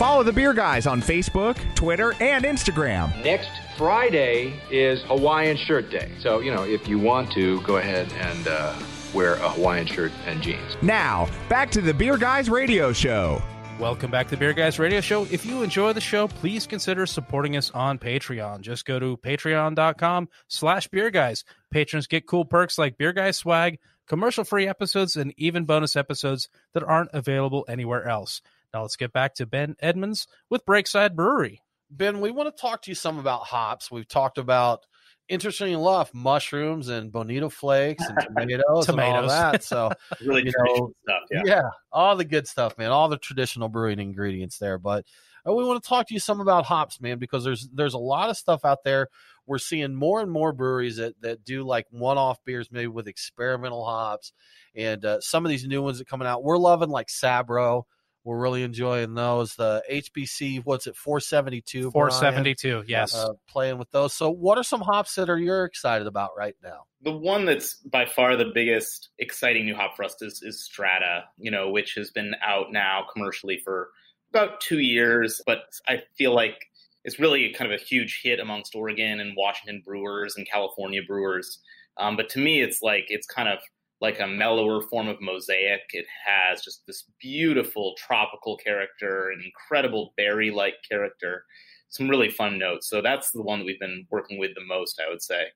Follow 0.00 0.22
the 0.22 0.32
Beer 0.32 0.54
Guys 0.54 0.86
on 0.86 1.02
Facebook, 1.02 1.58
Twitter, 1.74 2.14
and 2.20 2.44
Instagram. 2.44 3.22
Next 3.22 3.50
Friday 3.76 4.54
is 4.70 5.02
Hawaiian 5.02 5.56
Shirt 5.56 5.90
Day. 5.90 6.10
So, 6.20 6.40
you 6.40 6.54
know, 6.54 6.64
if 6.64 6.88
you 6.88 6.98
want 6.98 7.30
to, 7.32 7.60
go 7.62 7.76
ahead 7.76 8.10
and 8.14 8.48
uh, 8.48 8.78
wear 9.14 9.34
a 9.34 9.48
Hawaiian 9.50 9.86
shirt 9.86 10.12
and 10.26 10.40
jeans. 10.42 10.76
Now, 10.82 11.28
back 11.48 11.70
to 11.72 11.80
the 11.80 11.92
Beer 11.92 12.16
Guys 12.16 12.48
Radio 12.48 12.92
Show. 12.92 13.42
Welcome 13.80 14.10
back 14.10 14.26
to 14.26 14.32
the 14.32 14.36
Beer 14.36 14.52
Guys 14.52 14.78
Radio 14.78 15.00
Show. 15.00 15.26
If 15.30 15.46
you 15.46 15.62
enjoy 15.62 15.94
the 15.94 16.02
show, 16.02 16.28
please 16.28 16.66
consider 16.66 17.06
supporting 17.06 17.56
us 17.56 17.70
on 17.70 17.98
Patreon. 17.98 18.60
Just 18.60 18.84
go 18.84 18.98
to 18.98 19.16
patreon.com 19.16 20.28
slash 20.48 20.86
beer 20.88 21.08
guys. 21.08 21.44
Patrons 21.70 22.06
get 22.06 22.26
cool 22.26 22.44
perks 22.44 22.76
like 22.76 22.98
beer 22.98 23.14
guys 23.14 23.38
swag, 23.38 23.78
commercial 24.06 24.44
free 24.44 24.68
episodes, 24.68 25.16
and 25.16 25.32
even 25.38 25.64
bonus 25.64 25.96
episodes 25.96 26.50
that 26.74 26.82
aren't 26.82 27.08
available 27.14 27.64
anywhere 27.68 28.06
else. 28.06 28.42
Now 28.74 28.82
let's 28.82 28.96
get 28.96 29.14
back 29.14 29.36
to 29.36 29.46
Ben 29.46 29.76
Edmunds 29.80 30.26
with 30.50 30.66
Breakside 30.66 31.14
Brewery. 31.14 31.62
Ben, 31.90 32.20
we 32.20 32.30
want 32.30 32.54
to 32.54 32.60
talk 32.60 32.82
to 32.82 32.90
you 32.90 32.94
some 32.94 33.18
about 33.18 33.44
hops. 33.44 33.90
We've 33.90 34.06
talked 34.06 34.36
about 34.36 34.84
interestingly 35.30 35.72
enough, 35.72 36.12
mushrooms 36.12 36.88
and 36.88 37.10
bonito 37.10 37.48
flakes 37.48 38.04
and 38.06 38.18
tomatoes, 38.36 38.88
and 38.88 39.00
all 39.00 39.26
that. 39.28 39.64
So 39.64 39.90
Really 40.20 40.46
you 40.46 40.52
know, 40.58 40.92
stuff. 41.04 41.22
Yeah. 41.30 41.42
yeah, 41.44 41.70
all 41.92 42.16
the 42.16 42.24
good 42.24 42.46
stuff, 42.46 42.76
man. 42.76 42.90
All 42.90 43.08
the 43.08 43.16
traditional 43.16 43.68
brewing 43.68 44.00
ingredients 44.00 44.58
there. 44.58 44.76
But 44.76 45.06
uh, 45.48 45.54
we 45.54 45.64
want 45.64 45.82
to 45.82 45.88
talk 45.88 46.08
to 46.08 46.14
you 46.14 46.20
some 46.20 46.40
about 46.40 46.66
hops, 46.66 47.00
man, 47.00 47.18
because 47.18 47.44
there's 47.44 47.68
there's 47.72 47.94
a 47.94 47.98
lot 47.98 48.28
of 48.28 48.36
stuff 48.36 48.64
out 48.64 48.84
there. 48.84 49.08
We're 49.46 49.58
seeing 49.58 49.94
more 49.94 50.20
and 50.20 50.30
more 50.30 50.52
breweries 50.52 50.96
that 50.96 51.14
that 51.22 51.44
do 51.44 51.62
like 51.62 51.86
one-off 51.90 52.44
beers, 52.44 52.68
maybe 52.70 52.88
with 52.88 53.08
experimental 53.08 53.84
hops, 53.84 54.32
and 54.74 55.04
uh, 55.04 55.20
some 55.20 55.46
of 55.46 55.50
these 55.50 55.66
new 55.66 55.82
ones 55.82 55.98
that 55.98 56.08
coming 56.08 56.28
out. 56.28 56.42
We're 56.42 56.58
loving 56.58 56.90
like 56.90 57.08
Sabro. 57.08 57.84
We're 58.24 58.38
really 58.38 58.62
enjoying 58.62 59.14
those. 59.14 59.54
The 59.54 59.82
HBC, 59.90 60.62
what's 60.64 60.86
it, 60.86 60.96
472? 60.96 61.90
472, 61.90 62.68
Brian? 62.68 62.84
Yes. 62.86 63.14
Uh, 63.14 63.30
playing 63.48 63.78
with 63.78 63.90
those. 63.90 64.12
So, 64.12 64.30
what 64.30 64.58
are 64.58 64.64
some 64.64 64.80
hops 64.80 65.14
that 65.14 65.30
are 65.30 65.38
you're 65.38 65.64
excited 65.64 66.06
about 66.06 66.30
right 66.36 66.56
now? 66.62 66.84
the 67.02 67.12
one 67.12 67.44
that's 67.44 67.76
by 67.76 68.04
far 68.04 68.36
the 68.36 68.50
biggest 68.54 69.08
exciting 69.18 69.64
new 69.64 69.74
hop 69.74 69.96
for 69.96 70.04
us 70.04 70.20
is, 70.20 70.42
is 70.42 70.62
Strata, 70.62 71.24
you 71.38 71.50
know, 71.50 71.70
which 71.70 71.94
has 71.94 72.10
been 72.10 72.34
out 72.42 72.72
now 72.72 73.04
commercially 73.12 73.60
for 73.64 73.88
about 74.30 74.60
two 74.60 74.80
years, 74.80 75.40
but 75.46 75.60
I 75.88 76.02
feel 76.16 76.34
like 76.34 76.66
it's 77.04 77.18
really 77.18 77.52
kind 77.56 77.72
of 77.72 77.80
a 77.80 77.82
huge 77.82 78.20
hit 78.22 78.38
amongst 78.38 78.74
Oregon 78.74 79.20
and 79.20 79.34
Washington 79.36 79.82
brewers 79.84 80.34
and 80.36 80.46
California 80.46 81.00
brewers. 81.06 81.58
Um, 81.96 82.16
but 82.16 82.28
to 82.30 82.38
me, 82.38 82.60
it's 82.60 82.82
like 82.82 83.06
it's 83.08 83.26
kind 83.26 83.48
of 83.48 83.58
like 84.00 84.20
a 84.20 84.26
mellower 84.26 84.80
form 84.80 85.08
of 85.08 85.20
mosaic. 85.20 85.82
It 85.92 86.06
has 86.26 86.62
just 86.62 86.86
this 86.86 87.04
beautiful 87.20 87.94
tropical 87.98 88.56
character, 88.56 89.30
an 89.30 89.42
incredible 89.44 90.14
berry-like 90.16 90.76
character, 90.88 91.44
some 91.90 92.08
really 92.08 92.30
fun 92.30 92.58
notes. 92.58 92.88
So 92.88 93.02
that's 93.02 93.30
the 93.32 93.42
one 93.42 93.58
that 93.58 93.64
we've 93.64 93.80
been 93.80 94.06
working 94.10 94.38
with 94.38 94.54
the 94.54 94.64
most, 94.64 95.00
I 95.04 95.10
would 95.10 95.22
say. 95.22 95.46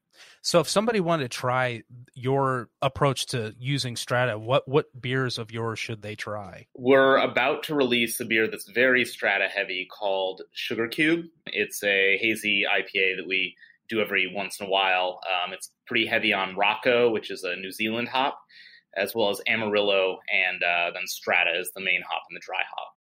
So 0.43 0.61
if 0.61 0.69
somebody 0.69 1.01
wanted 1.01 1.25
to 1.25 1.29
try 1.37 1.83
your 2.15 2.69
approach 2.83 3.27
to 3.27 3.55
using 3.59 3.97
Strata, 3.97 4.39
what 4.39 4.69
what 4.69 4.87
beers 5.01 5.39
of 5.39 5.51
yours 5.51 5.79
should 5.79 6.03
they 6.03 6.15
try? 6.15 6.67
We're 6.75 7.19
about 7.19 7.63
to 7.65 7.75
release 7.75 8.21
a 8.21 8.25
beer 8.25 8.47
that's 8.47 8.69
very 8.69 9.05
strata 9.05 9.49
heavy 9.49 9.87
called 9.91 10.43
Sugar 10.53 10.89
Cube. 10.89 11.27
It's 11.47 11.83
a 11.83 12.19
hazy 12.19 12.65
IPA 12.65 13.17
that 13.17 13.27
we 13.27 13.57
do 13.89 14.01
every 14.01 14.33
once 14.35 14.61
in 14.61 14.67
a 14.67 14.71
while. 14.71 15.21
Um, 15.29 15.53
it's 15.53 15.71
pretty 15.87 16.07
heavy 16.07 16.33
on 16.33 16.57
Rakau, 16.57 17.13
which 17.13 17.31
is 17.31 17.45
a 17.45 17.57
New 17.57 17.71
Zealand 17.71 18.09
hop, 18.09 18.39
as 18.97 19.15
well 19.15 19.31
as 19.31 19.41
Amarillo, 19.47 20.19
and 20.33 20.63
uh, 20.63 20.91
then 20.95 21.07
Strata 21.07 21.59
is 21.59 21.71
the 21.75 21.83
main 21.83 22.03
hop 22.09 22.23
and 22.29 22.37
the 22.37 22.43
dry 22.45 22.63
hop. 22.77 22.94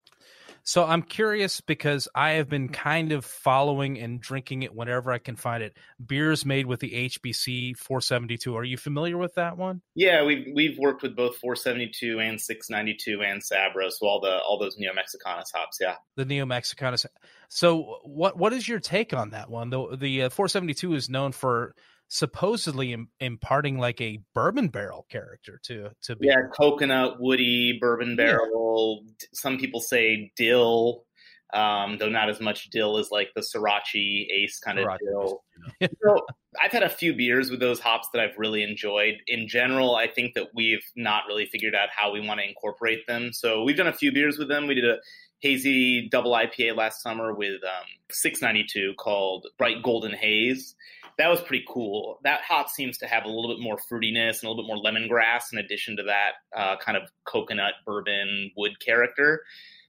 So 0.65 0.85
I'm 0.85 1.03
curious 1.03 1.61
because 1.61 2.09
I 2.15 2.33
have 2.33 2.49
been 2.49 2.69
kind 2.69 3.13
of 3.13 3.25
following 3.25 3.99
and 3.99 4.21
drinking 4.21 4.63
it 4.63 4.75
whenever 4.75 5.11
I 5.11 5.19
can 5.19 5.35
find 5.35 5.63
it. 5.63 5.77
Beers 6.05 6.47
made 6.47 6.67
with 6.67 6.81
the 6.81 7.09
HBC 7.09 7.77
472. 7.77 8.57
Are 8.57 8.65
you 8.65 8.77
familiar 8.77 9.19
with 9.19 9.35
that 9.35 9.57
one? 9.57 9.83
Yeah, 9.95 10.25
we've 10.25 10.47
we've 10.55 10.79
worked 10.79 11.03
with 11.03 11.17
both 11.17 11.37
472 11.37 12.21
and 12.21 12.41
692 12.41 13.23
and 13.23 13.43
Sabro, 13.43 13.91
so 13.91 14.07
all 14.07 14.21
the 14.21 14.39
all 14.41 14.59
those 14.59 14.77
Neo 14.79 14.93
Mexicanus 14.93 15.51
hops. 15.53 15.79
Yeah. 15.81 15.97
The 16.17 16.25
Neo 16.25 16.45
Mexicanus. 16.45 17.07
So 17.49 17.99
what 18.05 18.39
what 18.39 18.53
is 18.53 18.69
your 18.69 18.81
take 18.81 19.13
on 19.13 19.31
that 19.31 19.51
one? 19.51 19.71
The 19.71 19.97
the 19.97 20.23
uh, 20.23 20.29
472 20.31 20.95
is 20.95 21.11
known 21.11 21.33
for 21.33 21.75
supposedly 22.13 22.93
Im- 22.93 23.09
imparting 23.21 23.79
like 23.79 23.99
a 24.03 24.19
bourbon 24.35 24.69
barrel 24.69 25.07
character 25.09 25.59
to 25.65 25.89
to 26.03 26.15
be 26.15 26.27
Yeah, 26.27 26.43
coconut, 26.55 27.19
woody, 27.19 27.79
bourbon 27.81 28.17
barrel. 28.17 29.05
D- 29.19 29.27
Some 29.33 29.57
people 29.57 29.81
say 29.81 30.31
dill, 30.37 31.07
um, 31.55 31.97
though 31.97 32.11
not 32.11 32.29
as 32.29 32.39
much 32.39 32.69
dill 32.69 32.99
as 32.99 33.11
like 33.11 33.31
the 33.35 33.41
Sorachi 33.41 34.27
Ace 34.31 34.59
kind 34.59 34.79
of 34.79 34.89
Sorachi 34.89 34.99
dill. 35.11 35.43
so 36.03 36.27
I've 36.63 36.71
had 36.71 36.83
a 36.83 36.91
few 36.91 37.15
beers 37.15 37.51
with 37.51 37.61
those 37.61 37.81
hops 37.81 38.09
that 38.13 38.21
I've 38.21 38.37
really 38.37 38.63
enjoyed. 38.63 39.15
In 39.27 39.49
general, 39.49 39.95
I 39.97 40.07
think 40.07 40.35
that 40.35 40.49
we've 40.55 40.85
not 40.95 41.23
really 41.27 41.47
figured 41.47 41.75
out 41.75 41.89
how 41.97 42.13
we 42.13 42.21
want 42.21 42.41
to 42.41 42.47
incorporate 42.47 43.07
them. 43.07 43.33
So 43.33 43.63
we've 43.63 43.77
done 43.77 43.89
a 43.89 43.93
few 43.95 44.13
beers 44.13 44.37
with 44.37 44.49
them. 44.49 44.67
We 44.67 44.75
did 44.75 44.85
a 44.85 44.99
hazy 45.41 46.11
double 46.11 46.33
IPA 46.33 46.77
last 46.77 47.03
summer 47.03 47.33
with 47.33 47.63
um, 47.65 47.87
692 48.11 48.93
called 48.99 49.47
Bright 49.57 49.83
Golden 49.83 50.13
Haze. 50.13 50.75
That 51.19 51.29
was 51.29 51.41
pretty 51.41 51.65
cool. 51.69 52.19
That 52.25 52.41
hop 52.43 52.69
seems 52.69 52.99
to 52.99 53.07
have 53.07 53.25
a 53.25 53.29
little 53.29 53.55
bit 53.55 53.63
more 53.63 53.77
fruitiness 53.77 54.41
and 54.41 54.45
a 54.45 54.49
little 54.49 54.65
bit 54.65 54.67
more 54.67 54.83
lemongrass 54.83 55.53
in 55.53 55.59
addition 55.59 55.97
to 55.99 56.03
that 56.05 56.33
uh, 56.57 56.77
kind 56.79 56.97
of 56.97 57.11
coconut 57.25 57.75
bourbon 57.85 58.51
wood 58.57 58.81
character. 58.85 59.43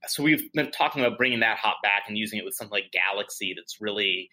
So 0.06 0.22
we've 0.22 0.52
been 0.52 0.70
talking 0.70 1.02
about 1.04 1.16
bringing 1.16 1.40
that 1.40 1.58
hop 1.58 1.78
back 1.82 2.04
and 2.08 2.18
using 2.18 2.38
it 2.38 2.44
with 2.44 2.54
something 2.54 2.72
like 2.72 2.92
Galaxy 2.92 3.54
that's 3.56 3.80
really 3.80 4.28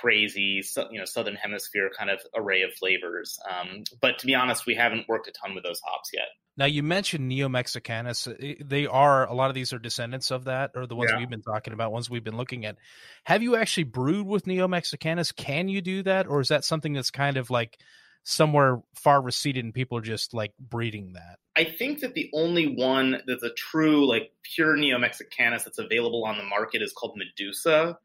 crazy, 0.00 0.62
you 0.90 0.98
know, 0.98 1.04
southern 1.04 1.34
hemisphere 1.36 1.90
kind 1.96 2.10
of 2.10 2.20
array 2.36 2.62
of 2.62 2.72
flavors. 2.74 3.38
Um, 3.50 3.84
but 4.00 4.18
to 4.18 4.26
be 4.26 4.34
honest, 4.34 4.66
we 4.66 4.74
haven't 4.74 5.08
worked 5.08 5.28
a 5.28 5.32
ton 5.32 5.54
with 5.54 5.64
those 5.64 5.80
hops 5.84 6.10
yet. 6.12 6.26
Now 6.56 6.66
you 6.66 6.82
mentioned 6.82 7.28
Neo 7.28 7.48
Mexicanus. 7.48 8.28
They 8.62 8.86
are 8.86 9.26
a 9.26 9.32
lot 9.32 9.48
of 9.48 9.54
these 9.54 9.72
are 9.72 9.78
descendants 9.78 10.30
of 10.30 10.44
that, 10.44 10.72
or 10.74 10.86
the 10.86 10.94
ones 10.94 11.10
Yeah. 11.10 11.18
we've 11.18 11.30
been 11.30 11.42
talking 11.42 11.72
about, 11.72 11.92
ones 11.92 12.10
we've 12.10 12.24
been 12.24 12.36
looking 12.36 12.66
at. 12.66 12.76
Have 13.24 13.42
you 13.42 13.56
actually 13.56 13.84
brewed 13.84 14.26
with 14.26 14.46
Neo 14.46 14.68
Mexicanus? 14.68 15.34
Can 15.34 15.68
you 15.68 15.80
do 15.80 16.02
that, 16.02 16.26
or 16.26 16.40
is 16.40 16.48
that 16.48 16.64
something 16.64 16.92
that's 16.92 17.10
kind 17.10 17.36
of 17.38 17.48
like 17.50 17.78
somewhere 18.24 18.80
far 18.94 19.20
receded 19.20 19.64
and 19.64 19.74
people 19.74 19.98
are 19.98 20.02
just 20.02 20.34
like 20.34 20.52
breeding 20.58 21.14
that? 21.14 21.38
I 21.56 21.64
think 21.64 22.00
that 22.00 22.14
the 22.14 22.30
only 22.34 22.66
one 22.76 23.22
that's 23.26 23.42
a 23.42 23.52
true 23.54 24.06
like 24.06 24.32
pure 24.42 24.76
Neo 24.76 24.98
Mexicanus 24.98 25.64
that's 25.64 25.78
available 25.78 26.24
on 26.24 26.36
the 26.36 26.44
market 26.44 26.82
is 26.82 26.92
called 26.92 27.16
Medusa, 27.16 27.98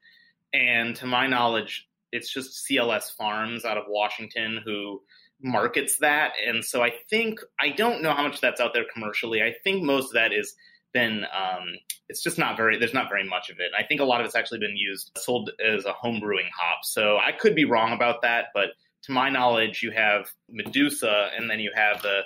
and 0.54 0.96
to 0.98 1.06
my 1.06 1.28
knowledge, 1.28 1.88
it's 2.12 2.32
just 2.32 2.66
CLS 2.68 3.16
Farms 3.16 3.66
out 3.66 3.78
of 3.78 3.84
Washington 3.88 4.62
who 4.64 5.02
markets 5.42 5.98
that. 6.00 6.34
And 6.46 6.64
so 6.64 6.82
I 6.84 6.92
think 7.10 7.40
I 7.60 7.70
don't 7.70 8.02
know 8.02 8.14
how 8.14 8.24
much 8.24 8.42
that's 8.42 8.62
out 8.62 8.74
there 8.74 8.86
commercially. 8.94 9.42
I 9.42 9.54
think 9.64 9.84
most 9.84 10.08
of 10.08 10.14
that 10.14 10.34
is 10.34 10.56
been 10.94 11.26
um, 11.26 11.76
it's 12.10 12.24
just 12.24 12.38
not 12.38 12.58
very 12.58 12.78
there's 12.78 12.94
not 12.94 13.10
very 13.10 13.28
much 13.28 13.50
of 13.50 13.58
it. 13.60 13.72
I 13.78 13.84
think 13.84 14.02
a 14.02 14.06
lot 14.06 14.22
of 14.22 14.26
it's 14.26 14.36
actually 14.36 14.60
been 14.60 14.76
used 14.76 15.12
sold 15.18 15.52
as 15.64 15.86
a 15.86 15.94
home 15.94 16.20
brewing 16.20 16.50
hop. 16.58 16.80
So 16.84 17.18
I 17.18 17.32
could 17.34 17.56
be 17.56 17.66
wrong 17.66 17.94
about 17.94 18.22
that, 18.22 18.46
but 18.54 18.70
to 19.04 19.12
my 19.12 19.30
knowledge, 19.30 19.84
you 19.84 19.92
have 19.92 20.28
Medusa, 20.50 21.30
and 21.38 21.50
then 21.50 21.60
you 21.60 21.72
have 21.76 22.02
the 22.02 22.22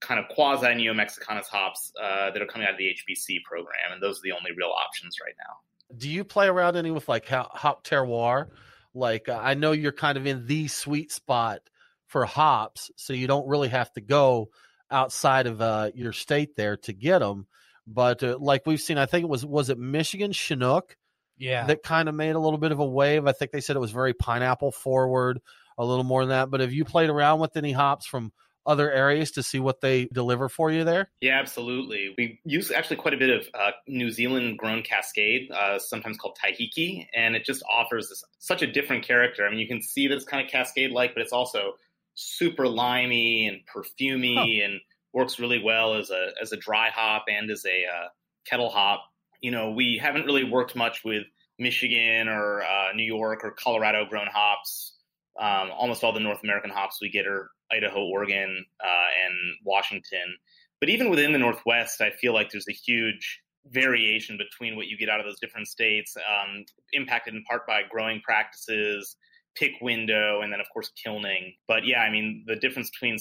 kind 0.00 0.20
of 0.20 0.28
quasi 0.28 0.74
Neo 0.74 0.92
Mexicanus 0.92 1.46
hops 1.46 1.92
uh, 2.00 2.30
that 2.30 2.42
are 2.42 2.46
coming 2.46 2.66
out 2.66 2.74
of 2.74 2.78
the 2.78 2.84
HBC 2.84 3.42
program, 3.44 3.92
and 3.92 4.02
those 4.02 4.18
are 4.18 4.22
the 4.24 4.32
only 4.32 4.50
real 4.56 4.70
options 4.70 5.16
right 5.24 5.34
now. 5.38 5.54
Do 5.96 6.08
you 6.08 6.24
play 6.24 6.46
around 6.48 6.76
any 6.76 6.90
with 6.90 7.08
like 7.08 7.26
hop 7.28 7.84
terroir? 7.84 8.48
Like 8.94 9.28
uh, 9.28 9.38
I 9.42 9.54
know 9.54 9.72
you're 9.72 9.92
kind 9.92 10.18
of 10.18 10.26
in 10.26 10.46
the 10.46 10.68
sweet 10.68 11.12
spot 11.12 11.60
for 12.06 12.24
hops, 12.24 12.90
so 12.96 13.12
you 13.12 13.26
don't 13.26 13.48
really 13.48 13.68
have 13.68 13.92
to 13.92 14.00
go 14.00 14.50
outside 14.90 15.46
of 15.46 15.60
uh, 15.60 15.90
your 15.94 16.12
state 16.12 16.56
there 16.56 16.76
to 16.78 16.92
get 16.92 17.18
them. 17.20 17.46
But 17.86 18.22
uh, 18.22 18.36
like 18.38 18.66
we've 18.66 18.80
seen, 18.80 18.98
I 18.98 19.06
think 19.06 19.24
it 19.24 19.28
was 19.30 19.44
was 19.46 19.70
it 19.70 19.78
Michigan 19.78 20.32
Chinook 20.32 20.96
Yeah. 21.38 21.64
that 21.66 21.82
kind 21.82 22.08
of 22.08 22.14
made 22.14 22.34
a 22.34 22.38
little 22.40 22.58
bit 22.58 22.72
of 22.72 22.80
a 22.80 22.86
wave. 22.86 23.26
I 23.26 23.32
think 23.32 23.50
they 23.50 23.60
said 23.60 23.76
it 23.76 23.80
was 23.80 23.92
very 23.92 24.14
pineapple 24.14 24.72
forward, 24.72 25.40
a 25.78 25.84
little 25.84 26.04
more 26.04 26.22
than 26.22 26.30
that. 26.30 26.50
But 26.50 26.60
have 26.60 26.72
you 26.72 26.84
played 26.84 27.08
around 27.10 27.40
with 27.40 27.56
any 27.56 27.72
hops 27.72 28.06
from 28.06 28.32
other 28.68 28.92
areas 28.92 29.32
to 29.32 29.42
see 29.42 29.58
what 29.58 29.80
they 29.80 30.04
deliver 30.12 30.48
for 30.48 30.70
you 30.70 30.84
there? 30.84 31.10
Yeah, 31.20 31.40
absolutely. 31.40 32.14
We 32.16 32.38
use 32.44 32.70
actually 32.70 32.96
quite 32.96 33.14
a 33.14 33.16
bit 33.16 33.30
of 33.30 33.48
uh, 33.58 33.70
New 33.88 34.10
Zealand 34.10 34.58
grown 34.58 34.82
Cascade, 34.82 35.50
uh, 35.50 35.78
sometimes 35.78 36.18
called 36.18 36.36
Taiheke, 36.38 37.06
and 37.14 37.34
it 37.34 37.44
just 37.44 37.62
offers 37.72 38.10
this, 38.10 38.22
such 38.38 38.62
a 38.62 38.66
different 38.66 39.04
character. 39.04 39.46
I 39.46 39.50
mean, 39.50 39.58
you 39.58 39.66
can 39.66 39.82
see 39.82 40.06
that 40.06 40.14
it's 40.14 40.24
kind 40.24 40.44
of 40.44 40.52
Cascade 40.52 40.92
like, 40.92 41.14
but 41.14 41.22
it's 41.22 41.32
also 41.32 41.72
super 42.14 42.68
limey 42.68 43.46
and 43.46 43.60
perfumey 43.74 44.64
and 44.64 44.80
works 45.12 45.38
really 45.38 45.62
well 45.62 45.94
as 45.94 46.10
a 46.10 46.30
as 46.42 46.52
a 46.52 46.56
dry 46.56 46.90
hop 46.90 47.24
and 47.28 47.50
as 47.50 47.64
a 47.64 47.84
uh, 47.84 48.08
kettle 48.44 48.68
hop. 48.68 49.02
You 49.40 49.50
know, 49.50 49.70
we 49.70 49.98
haven't 50.02 50.26
really 50.26 50.44
worked 50.44 50.76
much 50.76 51.04
with 51.04 51.24
Michigan 51.58 52.28
or 52.28 52.62
uh, 52.62 52.92
New 52.94 53.04
York 53.04 53.44
or 53.44 53.52
Colorado 53.52 54.04
grown 54.04 54.26
hops. 54.26 54.94
Um, 55.40 55.70
almost 55.70 56.02
all 56.02 56.12
the 56.12 56.20
North 56.20 56.42
American 56.42 56.70
hops 56.70 56.98
we 57.00 57.10
get 57.10 57.26
are 57.26 57.50
Idaho, 57.72 58.04
Oregon, 58.04 58.64
uh, 58.82 59.08
and 59.26 59.34
Washington. 59.64 60.36
But 60.80 60.88
even 60.88 61.10
within 61.10 61.32
the 61.32 61.38
Northwest, 61.38 62.00
I 62.00 62.10
feel 62.10 62.32
like 62.32 62.50
there's 62.50 62.68
a 62.68 62.72
huge 62.72 63.40
variation 63.66 64.38
between 64.38 64.76
what 64.76 64.86
you 64.86 64.96
get 64.96 65.08
out 65.08 65.20
of 65.20 65.26
those 65.26 65.40
different 65.40 65.68
states, 65.68 66.16
um, 66.16 66.64
impacted 66.92 67.34
in 67.34 67.42
part 67.44 67.66
by 67.66 67.82
growing 67.90 68.20
practices, 68.22 69.16
pick 69.56 69.72
window, 69.82 70.40
and 70.40 70.52
then, 70.52 70.60
of 70.60 70.66
course, 70.72 70.90
kilning. 71.02 71.54
But 71.66 71.84
yeah, 71.84 72.00
I 72.00 72.10
mean, 72.10 72.44
the 72.46 72.56
difference 72.56 72.90
between 72.90 73.18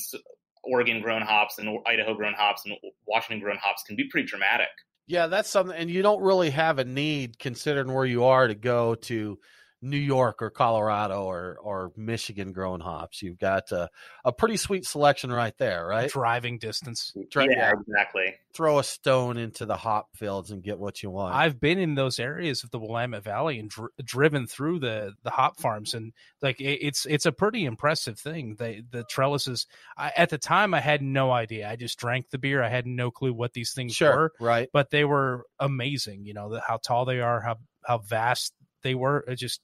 Oregon 0.63 1.01
grown 1.01 1.21
hops 1.21 1.57
and 1.57 1.79
Idaho 1.85 2.13
grown 2.13 2.33
hops 2.33 2.63
and 2.65 2.75
Washington 3.07 3.43
grown 3.43 3.57
hops 3.57 3.83
can 3.83 3.95
be 3.95 4.07
pretty 4.09 4.27
dramatic. 4.27 4.69
Yeah, 5.07 5.27
that's 5.27 5.49
something, 5.49 5.75
and 5.75 5.89
you 5.89 6.01
don't 6.01 6.21
really 6.21 6.49
have 6.49 6.79
a 6.79 6.85
need, 6.85 7.39
considering 7.39 7.93
where 7.93 8.05
you 8.05 8.25
are, 8.25 8.47
to 8.47 8.55
go 8.55 8.95
to 8.95 9.39
New 9.81 9.97
York 9.97 10.41
or 10.41 10.49
Colorado 10.49 11.23
or 11.23 11.57
or 11.61 11.91
Michigan 11.95 12.51
growing 12.51 12.81
hops. 12.81 13.21
You've 13.21 13.37
got 13.37 13.71
uh, 13.71 13.87
a 14.25 14.31
pretty 14.31 14.57
sweet 14.57 14.85
selection 14.85 15.31
right 15.31 15.55
there, 15.59 15.85
right? 15.85 16.09
Driving 16.09 16.57
distance. 16.57 17.13
Dri- 17.29 17.49
yeah, 17.51 17.73
exactly. 17.79 18.33
Throw 18.53 18.79
a 18.79 18.83
stone 18.83 19.37
into 19.37 19.65
the 19.67 19.75
hop 19.77 20.07
fields 20.15 20.49
and 20.49 20.63
get 20.63 20.79
what 20.79 21.03
you 21.03 21.11
want. 21.11 21.35
I've 21.35 21.59
been 21.59 21.77
in 21.77 21.93
those 21.93 22.19
areas 22.19 22.63
of 22.63 22.71
the 22.71 22.79
Willamette 22.79 23.23
Valley 23.23 23.59
and 23.59 23.69
dr- 23.69 23.91
driven 24.03 24.47
through 24.47 24.79
the 24.79 25.13
the 25.23 25.29
hop 25.29 25.59
farms, 25.59 25.93
and 25.93 26.11
like 26.41 26.59
it, 26.59 26.79
it's 26.81 27.05
it's 27.05 27.25
a 27.27 27.31
pretty 27.31 27.65
impressive 27.65 28.19
thing. 28.19 28.55
The 28.57 28.83
the 28.89 29.03
trellises. 29.03 29.67
I, 29.95 30.11
at 30.17 30.29
the 30.29 30.39
time, 30.39 30.73
I 30.73 30.79
had 30.79 31.01
no 31.03 31.31
idea. 31.31 31.69
I 31.69 31.75
just 31.75 31.99
drank 31.99 32.31
the 32.31 32.39
beer. 32.39 32.63
I 32.63 32.69
had 32.69 32.87
no 32.87 33.11
clue 33.11 33.33
what 33.33 33.53
these 33.53 33.73
things 33.73 33.93
Sure, 33.93 34.15
were. 34.15 34.33
right. 34.39 34.69
But 34.73 34.89
they 34.89 35.05
were 35.05 35.45
amazing. 35.59 36.25
You 36.25 36.33
know 36.33 36.49
the, 36.49 36.61
how 36.61 36.77
tall 36.77 37.05
they 37.05 37.21
are, 37.21 37.41
how 37.41 37.57
how 37.85 37.99
vast 37.99 38.53
they 38.81 38.95
were. 38.95 39.23
It 39.27 39.35
just 39.35 39.61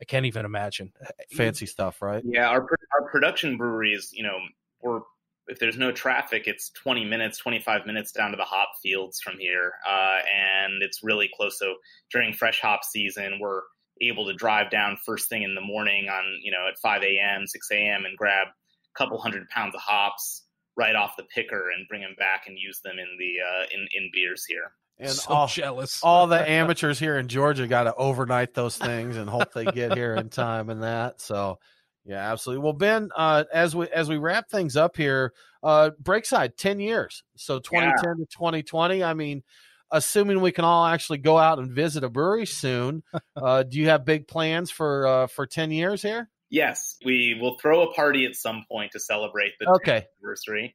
I 0.00 0.04
can't 0.04 0.26
even 0.26 0.44
imagine. 0.44 0.92
Fancy 1.32 1.66
stuff, 1.66 2.00
right? 2.02 2.22
Yeah, 2.24 2.48
our 2.48 2.66
our 2.94 3.08
production 3.10 3.56
breweries, 3.56 4.10
you 4.12 4.22
know, 4.22 4.38
we're 4.80 5.00
if 5.48 5.58
there's 5.58 5.78
no 5.78 5.90
traffic, 5.90 6.46
it's 6.46 6.70
20 6.70 7.06
minutes, 7.06 7.38
25 7.38 7.86
minutes 7.86 8.12
down 8.12 8.30
to 8.30 8.36
the 8.36 8.44
hop 8.44 8.68
fields 8.82 9.18
from 9.20 9.38
here, 9.38 9.72
uh, 9.88 10.18
and 10.32 10.82
it's 10.82 11.02
really 11.02 11.30
close. 11.34 11.58
So 11.58 11.76
during 12.12 12.34
fresh 12.34 12.60
hop 12.60 12.84
season, 12.84 13.38
we're 13.40 13.62
able 14.00 14.26
to 14.26 14.34
drive 14.34 14.70
down 14.70 14.98
first 15.04 15.28
thing 15.28 15.42
in 15.42 15.54
the 15.54 15.60
morning 15.60 16.08
on 16.08 16.40
you 16.42 16.52
know 16.52 16.68
at 16.68 16.78
5 16.78 17.02
a.m., 17.02 17.46
6 17.46 17.68
a.m. 17.72 18.04
and 18.04 18.16
grab 18.16 18.48
a 18.48 18.98
couple 18.98 19.18
hundred 19.18 19.48
pounds 19.48 19.74
of 19.74 19.80
hops 19.80 20.44
right 20.76 20.94
off 20.94 21.16
the 21.16 21.24
picker 21.24 21.70
and 21.70 21.88
bring 21.88 22.02
them 22.02 22.14
back 22.18 22.44
and 22.46 22.56
use 22.56 22.80
them 22.84 22.98
in 22.98 23.16
the 23.18 23.34
uh, 23.42 23.64
in 23.74 23.88
in 23.92 24.10
beers 24.12 24.44
here. 24.44 24.72
And 25.00 25.10
so 25.10 25.32
all, 25.32 25.46
jealous. 25.46 26.00
all 26.02 26.26
the 26.26 26.48
amateurs 26.48 26.98
here 26.98 27.18
in 27.18 27.28
Georgia 27.28 27.66
got 27.66 27.84
to 27.84 27.94
overnight 27.94 28.54
those 28.54 28.76
things 28.76 29.16
and 29.16 29.30
hope 29.30 29.52
they 29.52 29.66
get 29.66 29.92
here 29.96 30.14
in 30.14 30.28
time 30.28 30.70
and 30.70 30.82
that. 30.82 31.20
So, 31.20 31.58
yeah, 32.04 32.32
absolutely. 32.32 32.64
Well, 32.64 32.72
Ben, 32.72 33.10
uh, 33.14 33.44
as 33.52 33.76
we 33.76 33.86
as 33.88 34.08
we 34.08 34.16
wrap 34.16 34.48
things 34.50 34.76
up 34.76 34.96
here, 34.96 35.34
uh, 35.62 35.90
Breakside, 36.02 36.56
ten 36.56 36.80
years, 36.80 37.22
so 37.36 37.58
2010 37.58 38.16
to 38.16 38.26
2020. 38.26 39.04
I 39.04 39.14
mean, 39.14 39.42
assuming 39.90 40.40
we 40.40 40.52
can 40.52 40.64
all 40.64 40.86
actually 40.86 41.18
go 41.18 41.36
out 41.38 41.58
and 41.58 41.70
visit 41.70 42.04
a 42.04 42.08
brewery 42.08 42.46
soon, 42.46 43.02
uh, 43.36 43.62
do 43.62 43.78
you 43.78 43.88
have 43.88 44.04
big 44.04 44.26
plans 44.26 44.70
for 44.70 45.06
uh, 45.06 45.26
for 45.26 45.46
10 45.46 45.70
years 45.70 46.02
here? 46.02 46.30
Yes, 46.50 46.96
we 47.04 47.36
will 47.38 47.58
throw 47.58 47.82
a 47.82 47.92
party 47.92 48.24
at 48.24 48.34
some 48.34 48.64
point 48.70 48.92
to 48.92 49.00
celebrate 49.00 49.52
the 49.60 49.68
Okay. 49.68 50.06
anniversary. 50.22 50.74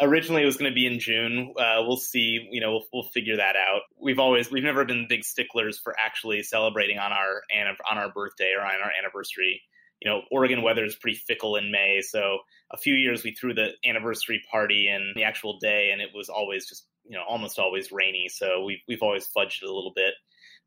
Originally, 0.00 0.42
it 0.42 0.46
was 0.46 0.58
going 0.58 0.70
to 0.70 0.74
be 0.74 0.86
in 0.86 1.00
June. 1.00 1.54
Uh, 1.58 1.82
we'll 1.86 1.96
see. 1.96 2.46
You 2.50 2.60
know, 2.60 2.72
we'll, 2.72 2.84
we'll 2.92 3.10
figure 3.14 3.36
that 3.36 3.56
out. 3.56 3.82
We've 3.98 4.18
always 4.18 4.50
we've 4.50 4.62
never 4.62 4.84
been 4.84 5.06
big 5.08 5.24
sticklers 5.24 5.78
for 5.78 5.94
actually 5.98 6.42
celebrating 6.42 6.98
on 6.98 7.12
our 7.12 7.42
on 7.90 7.98
our 7.98 8.12
birthday 8.12 8.52
or 8.56 8.62
on 8.62 8.80
our 8.82 8.92
anniversary. 8.98 9.62
You 10.02 10.10
know, 10.10 10.22
Oregon 10.30 10.62
weather 10.62 10.84
is 10.84 10.94
pretty 10.94 11.16
fickle 11.16 11.56
in 11.56 11.70
May, 11.70 12.02
so 12.02 12.38
a 12.70 12.76
few 12.76 12.94
years 12.94 13.24
we 13.24 13.32
threw 13.32 13.54
the 13.54 13.70
anniversary 13.86 14.42
party 14.50 14.88
in 14.88 15.12
the 15.16 15.24
actual 15.24 15.58
day, 15.58 15.88
and 15.90 16.02
it 16.02 16.10
was 16.14 16.28
always 16.28 16.68
just 16.68 16.86
you 17.06 17.16
know 17.16 17.24
almost 17.26 17.58
always 17.58 17.90
rainy. 17.90 18.28
So 18.28 18.64
we've 18.64 18.80
we've 18.86 19.02
always 19.02 19.26
fudged 19.34 19.62
it 19.62 19.70
a 19.70 19.74
little 19.74 19.92
bit. 19.96 20.12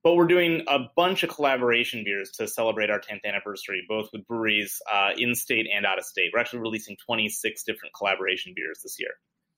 But 0.04 0.16
we're 0.16 0.28
doing 0.28 0.64
a 0.68 0.80
bunch 0.96 1.24
of 1.24 1.30
collaboration 1.30 2.04
beers 2.06 2.32
to 2.38 2.48
celebrate 2.48 2.90
our 2.90 3.00
10th 3.00 3.26
anniversary, 3.26 3.84
both 3.88 4.10
with 4.14 4.26
breweries 4.28 4.82
uh, 4.92 5.12
in 5.18 5.36
state 5.36 5.68
and 5.74 5.86
out 5.86 6.00
of 6.00 6.06
state. 6.06 6.32
We're 6.34 6.40
actually 6.40 6.60
releasing 6.60 6.96
26 7.06 7.64
different 7.64 7.94
collaboration 7.94 8.54
beers 8.56 8.80
this 8.82 8.98
year. 9.00 9.12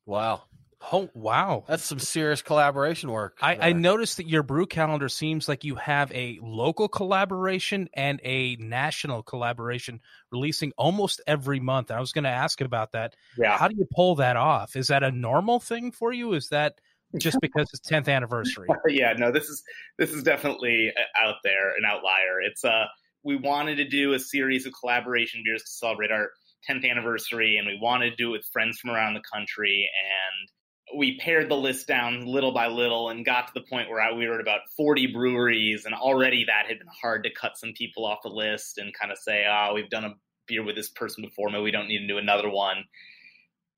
Wow. 0.05 0.43
Oh 0.91 1.09
wow, 1.13 1.63
that's 1.67 1.83
some 1.83 1.99
serious 1.99 2.41
collaboration 2.41 3.11
work. 3.11 3.37
I, 3.39 3.69
I 3.69 3.73
noticed 3.73 4.17
that 4.17 4.27
your 4.27 4.41
brew 4.41 4.65
calendar 4.65 5.09
seems 5.09 5.47
like 5.47 5.63
you 5.63 5.75
have 5.75 6.11
a 6.11 6.39
local 6.41 6.87
collaboration 6.87 7.87
and 7.93 8.19
a 8.23 8.55
national 8.55 9.21
collaboration 9.21 10.01
releasing 10.31 10.71
almost 10.77 11.21
every 11.27 11.59
month. 11.59 11.91
I 11.91 11.99
was 11.99 12.13
going 12.13 12.23
to 12.23 12.31
ask 12.31 12.61
about 12.61 12.93
that. 12.93 13.15
Yeah. 13.37 13.57
How 13.57 13.67
do 13.67 13.75
you 13.77 13.87
pull 13.95 14.15
that 14.15 14.37
off? 14.37 14.75
Is 14.75 14.87
that 14.87 15.03
a 15.03 15.11
normal 15.11 15.59
thing 15.59 15.91
for 15.91 16.11
you? 16.11 16.33
Is 16.33 16.49
that 16.49 16.81
just 17.17 17.39
because 17.41 17.69
it's 17.73 17.87
10th 17.89 18.07
anniversary? 18.07 18.67
yeah, 18.87 19.13
no, 19.13 19.31
this 19.31 19.49
is 19.49 19.63
this 19.97 20.11
is 20.11 20.23
definitely 20.23 20.91
uh, 20.95 21.25
out 21.25 21.35
there, 21.43 21.75
an 21.75 21.83
outlier. 21.85 22.41
It's 22.41 22.63
uh 22.63 22.85
we 23.23 23.35
wanted 23.35 23.75
to 23.75 23.87
do 23.87 24.13
a 24.13 24.19
series 24.19 24.65
of 24.65 24.73
collaboration 24.79 25.41
beers 25.45 25.61
to 25.61 25.69
celebrate 25.69 26.11
our 26.11 26.31
10th 26.69 26.89
anniversary, 26.89 27.57
and 27.57 27.67
we 27.67 27.77
wanted 27.81 28.11
to 28.11 28.15
do 28.15 28.29
it 28.29 28.31
with 28.31 28.45
friends 28.51 28.79
from 28.79 28.91
around 28.91 29.13
the 29.13 29.21
country, 29.31 29.89
and 29.97 30.99
we 30.99 31.17
pared 31.19 31.49
the 31.49 31.55
list 31.55 31.87
down 31.87 32.25
little 32.25 32.51
by 32.51 32.67
little 32.67 33.09
and 33.09 33.25
got 33.25 33.47
to 33.47 33.53
the 33.53 33.65
point 33.69 33.89
where 33.89 34.01
I, 34.01 34.11
we 34.11 34.27
were 34.27 34.35
at 34.35 34.41
about 34.41 34.61
40 34.75 35.07
breweries, 35.07 35.85
and 35.85 35.93
already 35.93 36.45
that 36.45 36.67
had 36.67 36.79
been 36.79 36.87
hard 37.01 37.23
to 37.23 37.29
cut 37.33 37.57
some 37.57 37.73
people 37.77 38.05
off 38.05 38.19
the 38.23 38.29
list 38.29 38.77
and 38.77 38.93
kind 38.93 39.11
of 39.11 39.17
say, 39.17 39.45
oh, 39.49 39.73
we've 39.73 39.89
done 39.89 40.05
a 40.05 40.13
beer 40.47 40.63
with 40.63 40.75
this 40.75 40.89
person 40.89 41.23
before, 41.23 41.49
maybe 41.49 41.63
we 41.63 41.71
don't 41.71 41.87
need 41.87 41.99
to 41.99 42.07
do 42.07 42.17
another 42.17 42.49
one. 42.49 42.83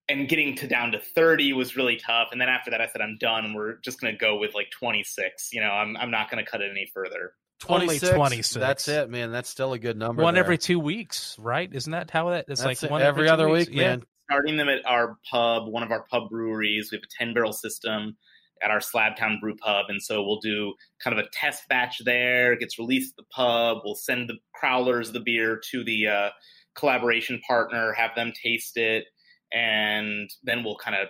And 0.09 0.27
getting 0.27 0.55
to 0.57 0.67
down 0.67 0.91
to 0.91 0.99
30 0.99 1.53
was 1.53 1.77
really 1.77 1.95
tough. 1.95 2.29
And 2.33 2.41
then 2.41 2.49
after 2.49 2.71
that, 2.71 2.81
I 2.81 2.87
said, 2.87 3.01
I'm 3.01 3.17
done. 3.19 3.53
We're 3.53 3.75
just 3.85 4.01
going 4.01 4.13
to 4.13 4.17
go 4.19 4.37
with 4.37 4.53
like 4.53 4.69
26. 4.71 5.49
You 5.53 5.61
know, 5.61 5.69
I'm, 5.69 5.95
I'm 5.95 6.11
not 6.11 6.29
going 6.29 6.43
to 6.43 6.49
cut 6.49 6.61
it 6.61 6.69
any 6.71 6.89
further. 6.93 7.33
Only 7.69 7.97
26. 7.99 8.53
That's 8.55 8.89
it, 8.89 9.09
man. 9.09 9.31
That's 9.31 9.47
still 9.49 9.71
a 9.71 9.79
good 9.79 9.97
number. 9.97 10.21
One 10.21 10.33
there. 10.33 10.43
every 10.43 10.57
two 10.57 10.79
weeks, 10.79 11.37
right? 11.39 11.69
Isn't 11.73 11.91
that 11.91 12.11
how 12.11 12.31
that? 12.31 12.45
It's 12.49 12.61
That's 12.61 12.81
like 12.81 12.83
it. 12.83 12.91
one 12.91 13.01
every 13.01 13.27
two 13.27 13.33
other 13.33 13.47
weeks? 13.47 13.69
week, 13.69 13.77
Yeah. 13.77 13.87
man. 13.89 14.03
starting 14.29 14.57
them 14.57 14.67
at 14.67 14.85
our 14.85 15.17
pub, 15.31 15.67
one 15.67 15.83
of 15.83 15.91
our 15.91 16.03
pub 16.11 16.29
breweries. 16.29 16.89
We 16.91 16.97
have 16.97 17.03
a 17.03 17.23
10 17.23 17.33
barrel 17.33 17.53
system 17.53 18.17
at 18.61 18.71
our 18.71 18.79
Slabtown 18.79 19.39
Brew 19.39 19.55
Pub. 19.55 19.85
And 19.89 20.01
so 20.01 20.23
we'll 20.23 20.39
do 20.39 20.73
kind 21.01 21.17
of 21.17 21.25
a 21.25 21.29
test 21.31 21.63
batch 21.69 22.01
there. 22.03 22.51
It 22.53 22.59
gets 22.59 22.77
released 22.79 23.13
at 23.13 23.23
the 23.23 23.27
pub. 23.33 23.79
We'll 23.85 23.95
send 23.95 24.29
the 24.29 24.35
crowlers 24.61 25.13
the 25.13 25.19
beer 25.21 25.61
to 25.71 25.83
the 25.85 26.07
uh, 26.07 26.29
collaboration 26.75 27.39
partner, 27.47 27.93
have 27.93 28.11
them 28.15 28.33
taste 28.41 28.75
it. 28.77 29.05
And 29.53 30.29
then 30.43 30.63
we'll 30.63 30.77
kind 30.77 30.95
of 30.95 31.09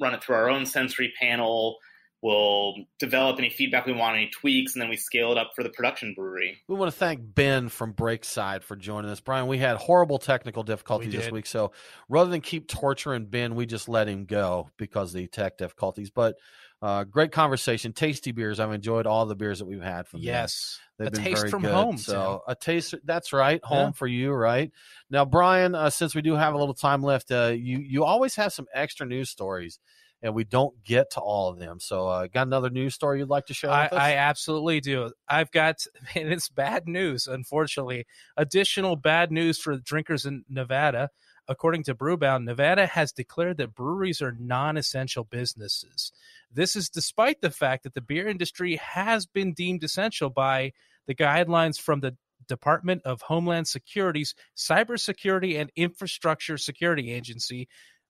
run 0.00 0.14
it 0.14 0.22
through 0.22 0.36
our 0.36 0.50
own 0.50 0.66
sensory 0.66 1.12
panel. 1.20 1.78
We'll 2.20 2.74
develop 2.98 3.38
any 3.38 3.48
feedback 3.48 3.86
we 3.86 3.92
want, 3.92 4.16
any 4.16 4.28
tweaks, 4.28 4.74
and 4.74 4.82
then 4.82 4.88
we 4.88 4.96
scale 4.96 5.30
it 5.30 5.38
up 5.38 5.52
for 5.54 5.62
the 5.62 5.70
production 5.70 6.14
brewery. 6.16 6.58
We 6.66 6.74
want 6.74 6.92
to 6.92 6.98
thank 6.98 7.20
Ben 7.22 7.68
from 7.68 7.94
Breakside 7.94 8.64
for 8.64 8.74
joining 8.74 9.10
us. 9.10 9.20
Brian, 9.20 9.46
we 9.46 9.58
had 9.58 9.76
horrible 9.76 10.18
technical 10.18 10.64
difficulties 10.64 11.12
this 11.12 11.30
week. 11.30 11.46
So 11.46 11.70
rather 12.08 12.28
than 12.28 12.40
keep 12.40 12.66
torturing 12.66 13.26
Ben, 13.26 13.54
we 13.54 13.66
just 13.66 13.88
let 13.88 14.08
him 14.08 14.24
go 14.24 14.68
because 14.78 15.14
of 15.14 15.20
the 15.20 15.28
tech 15.28 15.58
difficulties. 15.58 16.10
But 16.10 16.34
uh, 16.80 17.04
great 17.04 17.32
conversation. 17.32 17.92
Tasty 17.92 18.32
beers. 18.32 18.60
I've 18.60 18.72
enjoyed 18.72 19.06
all 19.06 19.26
the 19.26 19.34
beers 19.36 19.58
that 19.58 19.66
we've 19.66 19.82
had 19.82 20.06
from. 20.06 20.20
Yes. 20.20 20.78
They've 20.98 21.08
A 21.08 21.10
been 21.10 21.22
taste 21.24 21.40
very 21.42 21.50
from 21.50 21.62
good. 21.62 21.72
home, 21.72 21.96
So 21.98 22.42
a 22.46 22.54
taste. 22.54 22.94
That's 23.04 23.32
right. 23.32 23.60
Home 23.64 23.88
Yeah. 23.88 23.92
for 23.92 24.06
you, 24.06 24.32
right? 24.32 24.70
Now, 25.10 25.24
Brian, 25.24 25.74
uh, 25.74 25.90
since 25.90 26.14
we 26.14 26.22
do 26.22 26.34
have 26.34 26.54
a 26.54 26.58
little 26.58 26.74
time 26.74 27.02
left, 27.02 27.30
uh, 27.30 27.52
you 27.56 27.78
you 27.78 28.04
always 28.04 28.34
have 28.36 28.52
some 28.52 28.66
extra 28.74 29.06
news 29.06 29.30
stories, 29.30 29.78
and 30.22 30.34
we 30.34 30.44
don't 30.44 30.82
get 30.84 31.10
to 31.12 31.20
all 31.20 31.48
of 31.50 31.58
them. 31.58 31.78
So, 31.80 32.08
uh, 32.08 32.26
got 32.26 32.46
another 32.48 32.70
news 32.70 32.94
story 32.94 33.20
you'd 33.20 33.28
like 33.28 33.46
to 33.46 33.54
share 33.54 33.70
I, 33.70 33.84
with 33.84 33.92
us? 33.94 34.00
I 34.00 34.14
absolutely 34.14 34.80
do. 34.80 35.10
I've 35.28 35.50
got, 35.52 35.84
and 36.16 36.32
it's 36.32 36.48
bad 36.48 36.88
news, 36.88 37.26
unfortunately. 37.26 38.06
Additional 38.36 38.96
bad 38.96 39.30
news 39.30 39.58
for 39.58 39.76
drinkers 39.78 40.26
in 40.26 40.44
Nevada. 40.48 41.10
According 41.48 41.84
to 41.84 41.94
Brewbound, 41.94 42.44
Nevada 42.44 42.86
has 42.86 43.10
declared 43.10 43.56
that 43.56 43.74
breweries 43.74 44.20
are 44.20 44.36
non 44.38 44.76
essential 44.76 45.24
businesses. 45.24 46.12
This 46.52 46.76
is 46.76 46.90
despite 46.90 47.40
the 47.40 47.50
fact 47.50 47.84
that 47.84 47.94
the 47.94 48.02
beer 48.02 48.28
industry 48.28 48.76
has 48.76 49.24
been 49.24 49.54
deemed 49.54 49.82
essential 49.82 50.28
by 50.28 50.72
the 51.06 51.14
guidelines 51.14 51.80
from 51.80 52.00
the 52.00 52.16
Department 52.48 53.02
of 53.04 53.22
Homeland 53.22 53.66
Security's 53.66 54.34
Cybersecurity 54.56 55.58
and 55.58 55.72
Infrastructure 55.74 56.58
Security 56.58 57.12
Agency, 57.12 57.68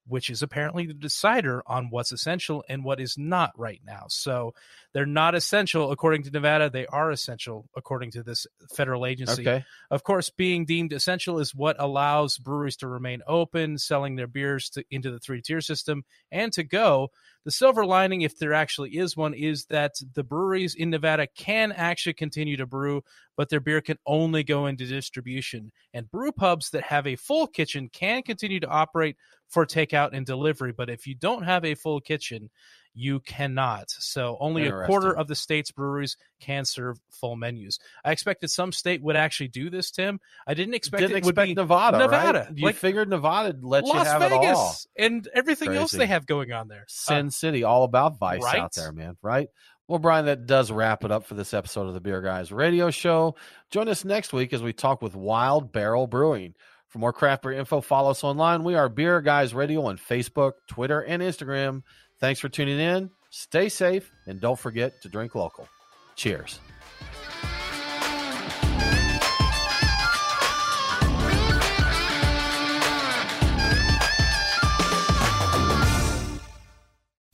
which 0.09 0.31
is 0.31 0.43
apparently 0.43 0.87
the 0.87 0.95
decider 0.95 1.63
on 1.67 1.91
what's 1.91 2.13
essential 2.13 2.65
and 2.69 2.85
what 2.85 3.01
is 3.01 3.17
not 3.17 3.53
right 3.57 3.81
now. 3.85 4.07
So 4.09 4.55
they're 4.93 5.07
not 5.07 5.35
essential 5.35 5.93
according 5.93 6.23
to 6.25 6.31
Nevada. 6.31 6.71
They 6.71 6.87
are 6.87 7.11
essential 7.11 7.69
according 7.77 8.13
to 8.13 8.23
this 8.23 8.47
federal 8.75 9.07
agency. 9.07 9.43
Okay. 9.43 9.65
Of 9.91 10.03
course, 10.03 10.31
being 10.31 10.65
deemed 10.65 10.93
essential 10.93 11.39
is 11.39 11.55
what 11.55 11.77
allows 11.79 12.39
breweries 12.39 12.77
to 12.79 12.89
remain 12.89 13.23
open, 13.27 13.79
selling 13.79 14.17
their 14.17 14.27
beers 14.27 14.71
to, 14.71 14.85
into 14.91 15.11
the 15.11 15.19
three 15.19 15.43
tier 15.43 15.61
system 15.61 16.05
and 16.33 16.53
to 16.55 16.65
go. 16.65 17.11
The 17.49 17.53
silver 17.53 17.87
lining, 17.87 18.21
if 18.21 18.37
there 18.37 18.53
actually 18.53 18.99
is 18.99 19.17
one, 19.17 19.33
is 19.33 19.65
that 19.71 19.95
the 20.13 20.23
breweries 20.23 20.75
in 20.75 20.91
Nevada 20.91 21.27
can 21.35 21.73
actually 21.73 22.13
continue 22.13 22.59
to 22.59 22.67
brew, 22.67 23.03
but 23.39 23.49
their 23.49 23.59
beer 23.59 23.81
can 23.81 23.97
only 24.05 24.45
go 24.45 24.67
into 24.67 24.85
distribution. 24.85 25.73
And 25.95 26.11
brew 26.11 26.31
pubs 26.31 26.69
that 26.73 26.83
have 26.83 27.07
a 27.07 27.17
full 27.17 27.47
kitchen 27.47 27.89
can 27.89 28.23
continue 28.23 28.61
to 28.61 28.69
operate 28.69 29.17
for 29.49 29.65
takeout 29.65 30.11
and 30.13 30.27
delivery. 30.27 30.73
But 30.73 30.91
if 30.91 31.07
you 31.07 31.15
don't 31.15 31.43
have 31.43 31.65
a 31.65 31.75
full 31.75 32.03
kitchen, 32.03 32.51
you 32.99 33.21
cannot. 33.21 33.91
So 33.91 34.37
only 34.41 34.67
a 34.67 34.87
quarter 34.87 35.17
of 35.17 35.29
the 35.29 35.35
state's 35.35 35.71
breweries 35.71 36.17
can 36.41 36.65
serve 36.65 36.99
full 37.11 37.37
menus. 37.37 37.79
I 38.05 38.11
expected 38.13 38.49
some 38.49 38.73
state 38.73 39.01
would 39.03 39.15
actually 39.17 39.49
do 39.49 39.71
this, 39.71 39.91
Tim. 39.91 40.21
I 40.47 40.55
didn't 40.55 40.75
expect 40.75 41.03
Didn't 41.03 41.13
it 41.19 41.25
would 41.25 41.31
expect 41.35 41.47
be 41.49 41.55
Nevada. 41.55 41.99
Nevada. 41.99 42.39
right? 42.49 42.59
You 42.59 42.67
like 42.67 42.75
figured 42.75 43.09
Nevada 43.09 43.49
would 43.49 43.65
let 43.65 43.85
Las 43.85 43.95
you 43.95 44.11
have 44.11 44.21
Vegas 44.23 44.41
it 44.43 44.55
all. 44.55 44.77
and 44.97 45.29
everything 45.33 45.73
else 45.75 45.93
they 45.93 46.07
have 46.07 46.27
going 46.27 46.53
on 46.53 46.67
there. 46.69 46.83
Uh, 46.83 46.89
Sin 46.89 47.31
City, 47.31 47.63
all 47.65 47.85
about 47.85 48.19
Vice 48.19 48.43
right? 48.43 48.59
out 48.61 48.75
there, 48.75 48.93
man. 48.93 49.17
Right? 49.23 49.49
Well, 49.87 49.99
Brian, 49.99 50.27
that 50.27 50.47
does 50.47 50.71
wrap 50.71 51.05
it 51.05 51.11
up 51.11 51.25
for 51.25 51.35
this 51.35 51.55
episode 51.55 51.87
of 51.87 51.95
the 51.95 52.01
Beer 52.01 52.21
Guys 52.21 52.53
Radio 52.53 52.91
Show. 52.91 53.37
Join 53.71 53.89
us 53.89 54.05
next 54.05 54.33
week 54.33 54.53
as 54.53 54.63
we 54.63 54.73
talk 54.73 55.01
with 55.01 55.15
Wild 55.15 55.73
Barrel 55.73 56.07
Brewing. 56.07 56.55
For 56.89 56.99
more 56.99 57.13
craft 57.13 57.43
beer 57.43 57.53
info, 57.53 57.81
follow 57.83 58.11
us 58.11 58.25
online. 58.25 58.65
We 58.65 58.75
are 58.75 58.89
Beer 58.89 59.21
Guys 59.21 59.53
Radio 59.55 59.85
on 59.85 59.99
Facebook, 59.99 60.53
Twitter, 60.69 61.01
and 61.01 61.23
Instagram. 61.23 61.83
Thanks 62.21 62.41
for 62.41 62.49
tuning 62.49 62.81
in. 62.81 63.11
Stay 63.31 63.69
safe 63.69 64.11
and 64.27 64.41
don't 64.41 64.59
forget 64.59 65.03
to 65.03 65.09
drink 65.09 65.35
local. 65.35 65.69
Cheers. 66.17 66.59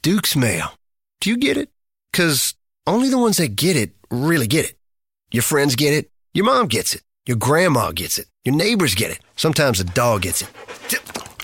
Duke's 0.02 0.36
Mayo. 0.36 0.66
Do 1.22 1.30
you 1.30 1.38
get 1.38 1.56
it? 1.56 1.70
Because 2.12 2.54
only 2.86 3.08
the 3.08 3.16
ones 3.16 3.38
that 3.38 3.56
get 3.56 3.76
it 3.76 3.92
really 4.10 4.46
get 4.46 4.66
it. 4.66 4.76
Your 5.32 5.42
friends 5.42 5.76
get 5.76 5.94
it. 5.94 6.10
Your 6.34 6.44
mom 6.44 6.66
gets 6.66 6.94
it. 6.94 7.02
Your 7.24 7.38
grandma 7.38 7.90
gets 7.90 8.18
it. 8.18 8.26
Your 8.44 8.54
neighbors 8.54 8.94
get 8.94 9.10
it. 9.10 9.20
Sometimes 9.36 9.80
a 9.80 9.84
dog 9.84 10.20
gets 10.22 10.42
it. 10.42 10.48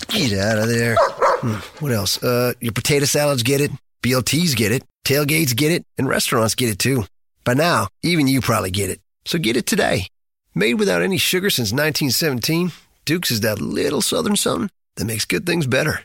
Get 0.09 0.37
out 0.37 0.59
of 0.59 0.67
there. 0.67 0.95
Hmm, 1.41 1.55
what 1.83 1.91
else? 1.91 2.21
Uh, 2.21 2.53
your 2.61 2.71
potato 2.71 3.05
salads 3.05 3.41
get 3.41 3.61
it. 3.61 3.71
BLTs 4.03 4.55
get 4.55 4.71
it. 4.71 4.83
Tailgates 5.03 5.55
get 5.55 5.71
it. 5.71 5.83
And 5.97 6.07
restaurants 6.07 6.53
get 6.53 6.69
it 6.69 6.77
too. 6.77 7.05
By 7.43 7.55
now, 7.55 7.87
even 8.03 8.27
you 8.27 8.41
probably 8.41 8.69
get 8.69 8.91
it. 8.91 9.01
So 9.25 9.39
get 9.39 9.57
it 9.57 9.65
today. 9.65 10.07
Made 10.53 10.75
without 10.75 11.01
any 11.01 11.17
sugar 11.17 11.49
since 11.49 11.71
1917, 11.71 12.71
Duke's 13.05 13.31
is 13.31 13.41
that 13.41 13.59
little 13.59 14.01
southern 14.01 14.35
something 14.35 14.69
that 14.97 15.05
makes 15.05 15.25
good 15.25 15.45
things 15.45 15.65
better. 15.65 16.01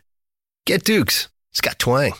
Get 0.65 0.85
Duke's. 0.85 1.29
It's 1.53 1.61
got 1.61 1.79
twang. 1.79 2.15